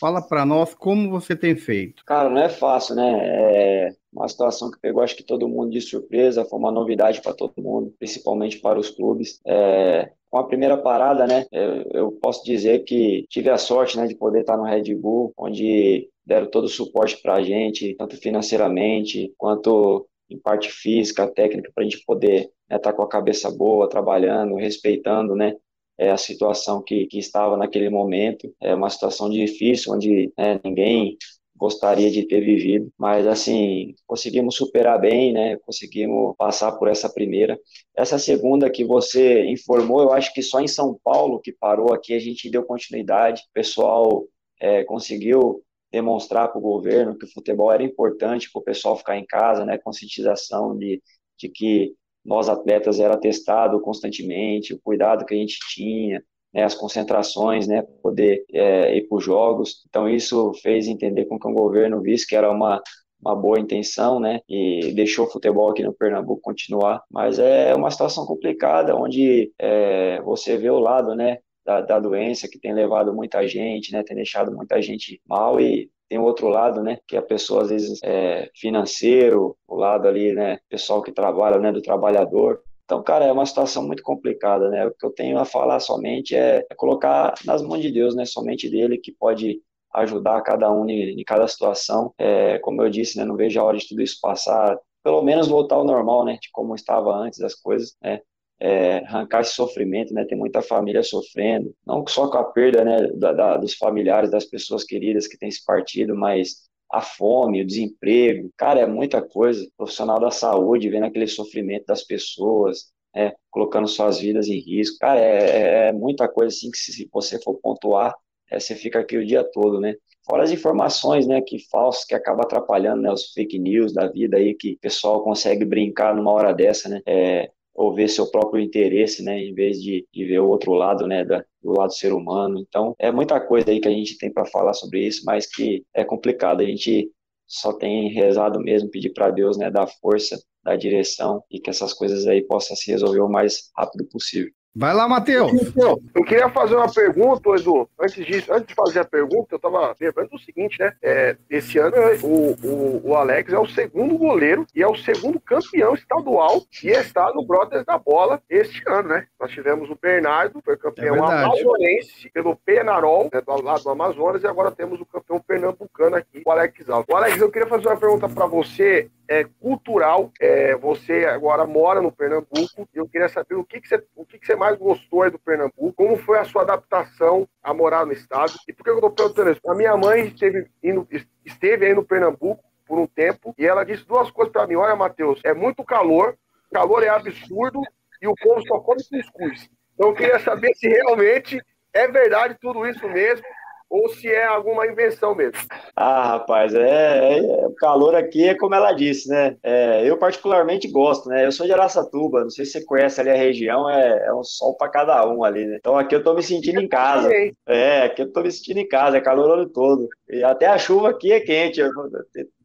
Fala 0.00 0.20
para 0.20 0.44
nós 0.44 0.74
como 0.74 1.10
você 1.10 1.36
tem 1.36 1.54
feito. 1.54 2.04
Cara, 2.04 2.28
não 2.28 2.40
é 2.40 2.48
fácil, 2.48 2.96
né? 2.96 3.12
É 3.22 3.99
uma 4.12 4.28
situação 4.28 4.70
que 4.70 4.80
pegou 4.80 5.02
acho 5.02 5.16
que 5.16 5.22
todo 5.22 5.48
mundo 5.48 5.70
de 5.70 5.80
surpresa, 5.80 6.44
foi 6.44 6.58
uma 6.58 6.72
novidade 6.72 7.20
para 7.22 7.32
todo 7.32 7.52
mundo, 7.58 7.94
principalmente 7.98 8.58
para 8.58 8.78
os 8.78 8.90
clubes. 8.90 9.40
É, 9.46 10.10
com 10.28 10.38
a 10.38 10.46
primeira 10.46 10.76
parada, 10.76 11.26
né, 11.26 11.46
eu, 11.92 12.12
posso 12.12 12.44
dizer 12.44 12.84
que 12.84 13.24
tive 13.28 13.50
a 13.50 13.58
sorte, 13.58 13.96
né, 13.96 14.06
de 14.06 14.14
poder 14.14 14.40
estar 14.40 14.56
no 14.56 14.64
Red 14.64 14.94
Bull, 14.94 15.32
onde 15.36 16.08
deram 16.24 16.46
todo 16.46 16.64
o 16.64 16.68
suporte 16.68 17.20
para 17.20 17.34
a 17.34 17.42
gente, 17.42 17.94
tanto 17.94 18.16
financeiramente 18.16 19.32
quanto 19.36 20.06
em 20.28 20.38
parte 20.38 20.70
física, 20.70 21.26
técnica, 21.26 21.72
para 21.74 21.82
a 21.82 21.88
gente 21.88 22.04
poder 22.04 22.42
estar 22.42 22.52
né, 22.70 22.78
tá 22.78 22.92
com 22.92 23.02
a 23.02 23.08
cabeça 23.08 23.50
boa, 23.50 23.88
trabalhando, 23.88 24.54
respeitando, 24.54 25.34
né, 25.34 25.56
é, 25.98 26.10
a 26.10 26.16
situação 26.16 26.80
que, 26.82 27.06
que 27.06 27.18
estava 27.18 27.56
naquele 27.56 27.90
momento. 27.90 28.52
É 28.60 28.74
uma 28.74 28.88
situação 28.88 29.28
difícil, 29.28 29.92
onde 29.92 30.32
né, 30.38 30.60
ninguém 30.64 31.16
gostaria 31.60 32.10
de 32.10 32.26
ter 32.26 32.40
vivido, 32.40 32.90
mas 32.98 33.26
assim, 33.26 33.94
conseguimos 34.06 34.56
superar 34.56 34.98
bem, 34.98 35.30
né? 35.30 35.58
Conseguimos 35.58 36.34
passar 36.38 36.72
por 36.72 36.88
essa 36.88 37.06
primeira. 37.12 37.60
Essa 37.94 38.18
segunda 38.18 38.70
que 38.70 38.82
você 38.82 39.44
informou, 39.44 40.00
eu 40.00 40.12
acho 40.12 40.32
que 40.32 40.42
só 40.42 40.58
em 40.60 40.66
São 40.66 40.98
Paulo 41.04 41.38
que 41.38 41.52
parou 41.52 41.92
aqui 41.92 42.14
a 42.14 42.18
gente 42.18 42.50
deu 42.50 42.64
continuidade. 42.64 43.42
O 43.42 43.52
pessoal 43.52 44.24
é, 44.58 44.84
conseguiu 44.84 45.62
demonstrar 45.92 46.48
para 46.48 46.58
o 46.58 46.62
governo 46.62 47.18
que 47.18 47.26
o 47.26 47.32
futebol 47.32 47.70
era 47.70 47.82
importante 47.82 48.50
para 48.50 48.60
o 48.60 48.64
pessoal 48.64 48.96
ficar 48.96 49.18
em 49.18 49.26
casa, 49.26 49.62
né? 49.66 49.76
Conscientização 49.76 50.74
de, 50.78 51.02
de 51.38 51.50
que 51.50 51.94
nós 52.24 52.48
atletas 52.48 53.00
era 53.00 53.18
testado 53.18 53.78
constantemente, 53.82 54.72
o 54.72 54.80
cuidado 54.80 55.26
que 55.26 55.34
a 55.34 55.36
gente 55.36 55.58
tinha, 55.68 56.22
né, 56.52 56.64
as 56.64 56.74
concentrações, 56.74 57.66
né, 57.66 57.82
poder 58.02 58.44
é, 58.52 58.96
ir 58.96 59.08
para 59.08 59.18
os 59.18 59.24
jogos. 59.24 59.84
Então 59.88 60.08
isso 60.08 60.52
fez 60.62 60.86
entender 60.86 61.26
com 61.26 61.38
que 61.38 61.48
o 61.48 61.52
governo 61.52 62.00
visse 62.00 62.26
que 62.26 62.36
era 62.36 62.50
uma 62.50 62.82
uma 63.22 63.36
boa 63.36 63.60
intenção, 63.60 64.18
né, 64.18 64.40
e 64.48 64.92
deixou 64.94 65.26
o 65.26 65.30
futebol 65.30 65.70
aqui 65.70 65.82
no 65.82 65.92
Pernambuco 65.92 66.40
continuar, 66.40 67.02
mas 67.10 67.38
é 67.38 67.74
uma 67.74 67.90
situação 67.90 68.24
complicada, 68.24 68.96
onde 68.96 69.52
é, 69.58 70.20
você 70.22 70.56
vê 70.56 70.70
o 70.70 70.78
lado, 70.78 71.14
né, 71.14 71.38
da, 71.64 71.82
da, 71.82 72.00
doença 72.00 72.48
que 72.48 72.58
tem 72.58 72.72
levado 72.72 73.12
muita 73.12 73.46
gente, 73.46 73.92
né, 73.92 74.02
tem 74.02 74.16
deixado 74.16 74.50
muita 74.52 74.80
gente 74.80 75.20
mal 75.28 75.60
e 75.60 75.90
tem 76.08 76.18
o 76.18 76.24
outro 76.24 76.48
lado, 76.48 76.82
né, 76.82 76.98
que 77.06 77.16
a 77.16 77.22
pessoa 77.22 77.62
às 77.62 77.70
vezes 77.70 78.00
é 78.02 78.48
financeiro, 78.56 79.56
o 79.68 79.76
lado 79.76 80.08
ali, 80.08 80.32
né, 80.32 80.58
pessoal 80.68 81.02
que 81.02 81.12
trabalha, 81.12 81.58
né, 81.58 81.70
do 81.70 81.82
trabalhador. 81.82 82.62
Então, 82.90 83.04
cara, 83.04 83.24
é 83.24 83.30
uma 83.30 83.46
situação 83.46 83.86
muito 83.86 84.02
complicada, 84.02 84.68
né? 84.68 84.84
O 84.84 84.92
que 84.92 85.06
eu 85.06 85.12
tenho 85.12 85.38
a 85.38 85.44
falar 85.44 85.78
somente 85.78 86.34
é, 86.34 86.66
colocar 86.76 87.34
nas 87.44 87.62
mãos 87.62 87.80
de 87.80 87.88
Deus, 87.92 88.16
né? 88.16 88.24
Somente 88.24 88.68
dele 88.68 88.98
que 88.98 89.12
pode 89.12 89.60
ajudar 89.94 90.42
cada 90.42 90.68
um 90.72 90.88
em, 90.90 91.20
em 91.20 91.22
cada 91.22 91.46
situação. 91.46 92.12
É, 92.18 92.58
como 92.58 92.82
eu 92.82 92.90
disse, 92.90 93.16
né? 93.16 93.24
Não 93.24 93.36
vejo 93.36 93.60
a 93.60 93.62
hora 93.62 93.78
de 93.78 93.86
tudo 93.86 94.02
isso 94.02 94.18
passar, 94.20 94.76
pelo 95.04 95.22
menos 95.22 95.46
voltar 95.46 95.76
ao 95.76 95.84
normal, 95.84 96.24
né? 96.24 96.36
De 96.42 96.50
como 96.50 96.74
estava 96.74 97.14
antes 97.14 97.38
das 97.38 97.54
coisas, 97.54 97.96
né? 98.02 98.22
É, 98.58 98.98
arrancar 99.06 99.42
esse 99.42 99.52
sofrimento, 99.54 100.12
né? 100.12 100.24
Tem 100.24 100.36
muita 100.36 100.60
família 100.60 101.04
sofrendo, 101.04 101.72
não 101.86 102.04
só 102.08 102.28
com 102.28 102.38
a 102.38 102.44
perda, 102.44 102.84
né? 102.84 103.06
Da, 103.14 103.32
da, 103.32 103.56
dos 103.56 103.74
familiares, 103.74 104.32
das 104.32 104.46
pessoas 104.46 104.82
queridas 104.82 105.28
que 105.28 105.38
têm 105.38 105.48
se 105.48 105.64
partido, 105.64 106.16
mas 106.16 106.68
a 106.92 107.00
fome, 107.00 107.62
o 107.62 107.66
desemprego, 107.66 108.50
cara, 108.56 108.80
é 108.80 108.86
muita 108.86 109.22
coisa. 109.22 109.66
Profissional 109.76 110.18
da 110.18 110.30
saúde 110.30 110.88
vendo 110.88 111.04
aquele 111.06 111.26
sofrimento 111.26 111.86
das 111.86 112.02
pessoas, 112.04 112.92
é, 113.14 113.34
colocando 113.50 113.88
suas 113.88 114.18
vidas 114.20 114.48
em 114.48 114.58
risco. 114.58 114.98
Cara, 114.98 115.20
é, 115.20 115.86
é, 115.86 115.88
é 115.88 115.92
muita 115.92 116.28
coisa 116.28 116.54
assim 116.54 116.70
que 116.70 116.78
se 116.78 117.08
você 117.12 117.40
for 117.42 117.54
pontuar, 117.60 118.14
é, 118.50 118.58
você 118.58 118.74
fica 118.74 119.00
aqui 119.00 119.16
o 119.16 119.26
dia 119.26 119.44
todo, 119.44 119.80
né? 119.80 119.94
Fora 120.26 120.42
as 120.44 120.50
informações, 120.50 121.26
né, 121.26 121.40
que 121.40 121.58
falsas, 121.70 122.04
que 122.04 122.14
acaba 122.14 122.42
atrapalhando, 122.42 123.02
né, 123.02 123.10
os 123.10 123.32
fake 123.32 123.58
news 123.58 123.92
da 123.92 124.06
vida 124.06 124.36
aí, 124.36 124.54
que 124.54 124.74
o 124.74 124.78
pessoal 124.78 125.24
consegue 125.24 125.64
brincar 125.64 126.14
numa 126.14 126.30
hora 126.30 126.52
dessa, 126.52 126.88
né? 126.88 127.00
É, 127.06 127.50
ou 127.74 127.94
ver 127.94 128.08
seu 128.08 128.30
próprio 128.30 128.62
interesse, 128.62 129.22
né, 129.22 129.38
em 129.38 129.54
vez 129.54 129.80
de, 129.80 130.06
de 130.12 130.24
ver 130.24 130.40
o 130.40 130.48
outro 130.48 130.72
lado, 130.72 131.06
né, 131.06 131.24
da, 131.24 131.44
do 131.62 131.72
lado 131.72 131.92
ser 131.92 132.12
humano. 132.12 132.58
Então, 132.60 132.94
é 132.98 133.10
muita 133.10 133.40
coisa 133.40 133.70
aí 133.70 133.80
que 133.80 133.88
a 133.88 133.92
gente 133.92 134.18
tem 134.18 134.32
para 134.32 134.46
falar 134.46 134.74
sobre 134.74 135.06
isso, 135.06 135.22
mas 135.24 135.46
que 135.46 135.84
é 135.94 136.04
complicado. 136.04 136.60
A 136.60 136.64
gente 136.64 137.10
só 137.46 137.72
tem 137.72 138.08
rezado 138.12 138.60
mesmo, 138.60 138.90
pedir 138.90 139.12
para 139.12 139.30
Deus, 139.30 139.56
né, 139.56 139.70
dar 139.70 139.86
força, 139.86 140.40
dar 140.62 140.76
direção 140.76 141.42
e 141.50 141.58
que 141.60 141.70
essas 141.70 141.92
coisas 141.92 142.26
aí 142.26 142.42
possam 142.42 142.76
se 142.76 142.90
resolver 142.90 143.20
o 143.20 143.28
mais 143.28 143.70
rápido 143.76 144.06
possível. 144.08 144.52
Vai 144.74 144.94
lá, 144.94 145.08
Matheus. 145.08 145.52
Então, 145.52 145.98
eu 146.14 146.24
queria 146.24 146.48
fazer 146.48 146.76
uma 146.76 146.92
pergunta, 146.92 147.50
Edu. 147.50 147.88
Antes 147.98 148.24
disso, 148.24 148.52
antes 148.52 148.68
de 148.68 148.74
fazer 148.74 149.00
a 149.00 149.04
pergunta, 149.04 149.48
eu 149.50 149.56
estava 149.56 149.96
lembrando 150.00 150.32
o 150.32 150.38
seguinte, 150.38 150.78
né? 150.78 150.92
É, 151.02 151.36
esse 151.50 151.76
ano 151.78 151.96
o, 152.22 152.52
o, 152.64 153.10
o, 153.10 153.16
Alex 153.16 153.52
é 153.52 153.58
o 153.58 153.66
segundo 153.66 154.16
goleiro 154.16 154.64
e 154.74 154.80
é 154.80 154.86
o 154.86 154.94
segundo 154.94 155.40
campeão 155.40 155.94
estadual 155.94 156.62
e 156.84 156.88
está 156.88 157.32
no 157.34 157.44
Brothers 157.44 157.84
da 157.84 157.98
Bola 157.98 158.40
este 158.48 158.82
ano, 158.88 159.08
né? 159.08 159.26
Nós 159.40 159.50
tivemos 159.50 159.90
o 159.90 159.98
Bernardo, 160.00 160.62
foi 160.64 160.76
campeão 160.76 161.16
é 161.16 161.18
amazonense 161.18 162.30
pelo 162.32 162.54
Penarol, 162.54 163.28
né, 163.32 163.40
do 163.40 163.62
lado 163.62 163.82
do 163.82 163.90
Amazonas, 163.90 164.42
e 164.42 164.46
agora 164.46 164.70
temos 164.70 165.00
o 165.00 165.06
campeão 165.06 165.40
pernambucano 165.40 166.14
aqui, 166.14 166.42
o 166.46 166.50
Alex 166.50 166.88
Alto. 166.88 167.12
O 167.12 167.16
Alex, 167.16 167.38
eu 167.38 167.50
queria 167.50 167.68
fazer 167.68 167.88
uma 167.88 167.96
pergunta 167.96 168.28
para 168.28 168.46
você 168.46 169.10
é, 169.30 169.44
cultural. 169.60 170.32
É, 170.40 170.74
você 170.74 171.24
agora 171.24 171.64
mora 171.64 172.02
no 172.02 172.10
Pernambuco 172.10 172.88
e 172.92 172.98
eu 172.98 173.08
queria 173.08 173.28
saber 173.28 173.54
o 173.54 173.64
que, 173.64 173.80
que, 173.80 173.88
você, 173.88 174.04
o 174.16 174.26
que, 174.26 174.38
que 174.38 174.46
você 174.46 174.56
mais 174.60 174.76
gostou 174.76 175.22
aí 175.22 175.30
do 175.30 175.38
Pernambuco, 175.38 175.94
como 175.94 176.18
foi 176.18 176.38
a 176.38 176.44
sua 176.44 176.60
adaptação 176.60 177.48
a 177.62 177.72
morar 177.72 178.04
no 178.04 178.12
estado 178.12 178.52
e 178.68 178.74
por 178.74 178.84
que 178.84 178.90
eu 178.90 178.96
estou 178.96 179.10
perguntando 179.10 179.50
isso? 179.52 179.60
A 179.66 179.74
minha 179.74 179.96
mãe 179.96 180.26
esteve, 180.26 180.70
indo, 180.84 181.08
esteve 181.46 181.86
aí 181.86 181.94
no 181.94 182.04
Pernambuco 182.04 182.62
por 182.86 182.98
um 182.98 183.06
tempo 183.06 183.54
e 183.56 183.66
ela 183.66 183.84
disse 183.84 184.06
duas 184.06 184.30
coisas 184.30 184.52
para 184.52 184.66
mim: 184.66 184.74
olha, 184.74 184.94
Matheus, 184.94 185.40
é 185.44 185.54
muito 185.54 185.82
calor, 185.82 186.36
calor 186.70 187.02
é 187.02 187.08
absurdo 187.08 187.80
e 188.20 188.28
o 188.28 188.34
povo 188.34 188.60
só 188.66 188.78
come 188.80 189.02
cuscuz. 189.02 189.70
Então 189.94 190.10
eu 190.10 190.14
queria 190.14 190.38
saber 190.38 190.74
se 190.74 190.86
realmente 190.86 191.58
é 191.94 192.06
verdade 192.06 192.58
tudo 192.60 192.86
isso 192.86 193.08
mesmo 193.08 193.46
ou 193.90 194.08
se 194.08 194.28
é 194.28 194.44
alguma 194.44 194.86
invenção 194.86 195.34
mesmo. 195.34 195.58
Ah, 195.96 196.28
rapaz, 196.28 196.72
é, 196.72 197.38
é, 197.38 197.66
o 197.66 197.74
calor 197.74 198.14
aqui 198.14 198.48
é 198.48 198.54
como 198.54 198.74
ela 198.74 198.92
disse, 198.92 199.28
né? 199.28 199.56
É, 199.64 200.08
eu 200.08 200.16
particularmente 200.16 200.86
gosto, 200.88 201.28
né? 201.28 201.44
Eu 201.44 201.50
sou 201.50 201.66
de 201.66 201.72
Araçatuba, 201.72 202.42
não 202.42 202.50
sei 202.50 202.64
se 202.64 202.72
você 202.72 202.84
conhece 202.84 203.20
ali 203.20 203.30
a 203.30 203.34
região, 203.34 203.90
é, 203.90 204.26
é 204.28 204.32
um 204.32 204.44
sol 204.44 204.76
para 204.76 204.88
cada 204.88 205.28
um 205.28 205.42
ali, 205.42 205.66
né? 205.66 205.76
Então 205.80 205.98
aqui 205.98 206.14
eu 206.14 206.22
tô 206.22 206.32
me 206.34 206.42
sentindo 206.42 206.80
em 206.80 206.88
casa. 206.88 207.28
É, 207.66 208.02
aqui 208.04 208.22
eu 208.22 208.32
tô 208.32 208.42
me 208.42 208.52
sentindo 208.52 208.78
em 208.78 208.88
casa, 208.88 209.16
é 209.16 209.20
calor 209.20 209.50
o 209.50 209.52
ano 209.54 209.68
todo. 209.68 210.08
E 210.28 210.44
até 210.44 210.66
a 210.66 210.78
chuva 210.78 211.10
aqui 211.10 211.32
é 211.32 211.40
quente. 211.40 211.82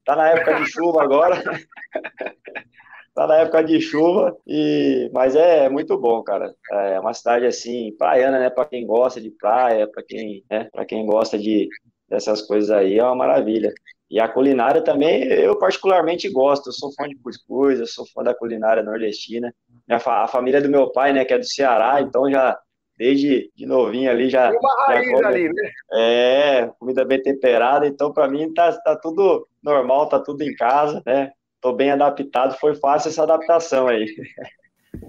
Tá 0.06 0.16
na 0.16 0.30
época 0.30 0.54
de 0.54 0.70
chuva 0.70 1.02
agora. 1.02 1.42
tá 3.16 3.26
na 3.26 3.38
época 3.38 3.64
de 3.64 3.80
chuva, 3.80 4.36
e 4.46 5.10
mas 5.14 5.36
é 5.36 5.70
muito 5.70 5.98
bom, 5.98 6.22
cara. 6.22 6.54
É 6.72 7.00
uma 7.00 7.14
cidade 7.14 7.46
assim, 7.46 7.96
praiana, 7.98 8.38
né? 8.38 8.50
Para 8.50 8.66
quem 8.66 8.86
gosta 8.86 9.22
de 9.22 9.32
praia, 9.32 9.88
para 9.88 10.04
quem, 10.04 10.44
né? 10.52 10.68
Para 10.72 10.86
quem 10.86 11.06
gosta 11.06 11.40
de 11.40 11.70
dessas 12.08 12.42
coisas 12.42 12.70
aí, 12.70 13.00
é 13.00 13.04
uma 13.04 13.16
maravilha. 13.16 13.74
E 14.12 14.20
a 14.20 14.28
culinária 14.28 14.84
também, 14.84 15.24
eu 15.24 15.58
particularmente 15.58 16.30
gosto. 16.30 16.68
Eu 16.68 16.74
sou 16.74 16.92
fã 16.94 17.08
de 17.08 17.16
cuscuz, 17.16 17.80
eu 17.80 17.88
sou 17.88 18.06
fã 18.14 18.22
da 18.22 18.36
culinária 18.36 18.84
nordestina. 18.84 19.52
A 19.90 20.28
família 20.28 20.62
do 20.62 20.70
meu 20.70 20.92
pai, 20.92 21.14
né, 21.14 21.26
que 21.26 21.34
é 21.34 21.40
do 21.40 21.46
Ceará, 21.46 22.02
então 22.02 22.30
já 22.30 22.60
desde 22.98 23.52
de 23.56 23.66
novinho 23.66 24.10
ali 24.10 24.30
já. 24.30 24.50
Tem 24.50 24.60
uma 24.60 24.86
raiz 24.88 25.12
come, 25.12 25.26
ali, 25.26 25.50
né? 25.50 25.72
É, 25.94 26.72
comida 26.80 27.04
bem 27.06 27.22
temperada, 27.22 27.88
então 27.88 28.14
para 28.14 28.28
mim 28.28 28.54
tá, 28.54 28.72
tá 28.82 28.96
tudo 28.96 29.48
normal, 29.64 30.08
tá 30.08 30.20
tudo 30.20 30.44
em 30.44 30.56
casa, 30.56 31.02
né? 31.06 31.32
Estou 31.66 31.76
bem 31.76 31.90
adaptado, 31.90 32.58
foi 32.60 32.76
fácil 32.76 33.10
essa 33.10 33.24
adaptação 33.24 33.88
aí. 33.88 34.06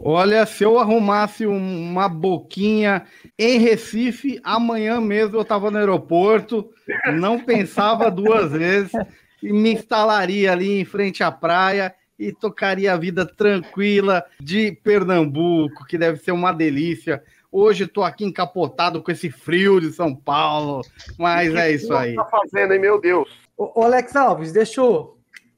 Olha, 0.03 0.45
se 0.47 0.65
eu 0.65 0.79
arrumasse 0.79 1.47
uma 1.47 2.09
boquinha 2.09 3.05
em 3.39 3.59
Recife, 3.59 4.41
amanhã 4.43 5.01
mesmo 5.01 5.37
eu 5.37 5.43
estava 5.43 5.71
no 5.71 5.79
aeroporto, 5.79 6.69
não 7.15 7.39
pensava 7.39 8.11
duas 8.11 8.51
vezes 8.53 8.93
e 9.43 9.53
me 9.53 9.75
instalaria 9.75 10.51
ali 10.51 10.81
em 10.81 10.85
frente 10.85 11.23
à 11.23 11.31
praia 11.31 11.95
e 12.19 12.33
tocaria 12.33 12.95
a 12.95 12.97
vida 12.97 13.27
tranquila 13.27 14.25
de 14.41 14.73
Pernambuco, 14.73 15.85
que 15.85 15.99
deve 15.99 16.19
ser 16.19 16.33
uma 16.33 16.53
delícia. 16.53 17.23
Hoje 17.53 17.85
estou 17.85 18.03
aqui 18.03 18.25
encapotado 18.25 19.03
com 19.03 19.11
esse 19.11 19.31
frio 19.31 19.81
de 19.81 19.93
São 19.93 20.17
Paulo, 20.17 20.81
mas 21.19 21.55
é 21.55 21.71
isso 21.71 21.95
aí. 21.95 22.15
Tá 22.15 22.25
fazendo, 22.25 22.73
hein, 22.73 22.81
meu 22.81 23.01
Deus. 23.01 23.29
Ô, 23.57 23.83
Alex 23.83 24.17
Alves, 24.17 24.53
deixa 24.53 24.81
eu 24.81 25.16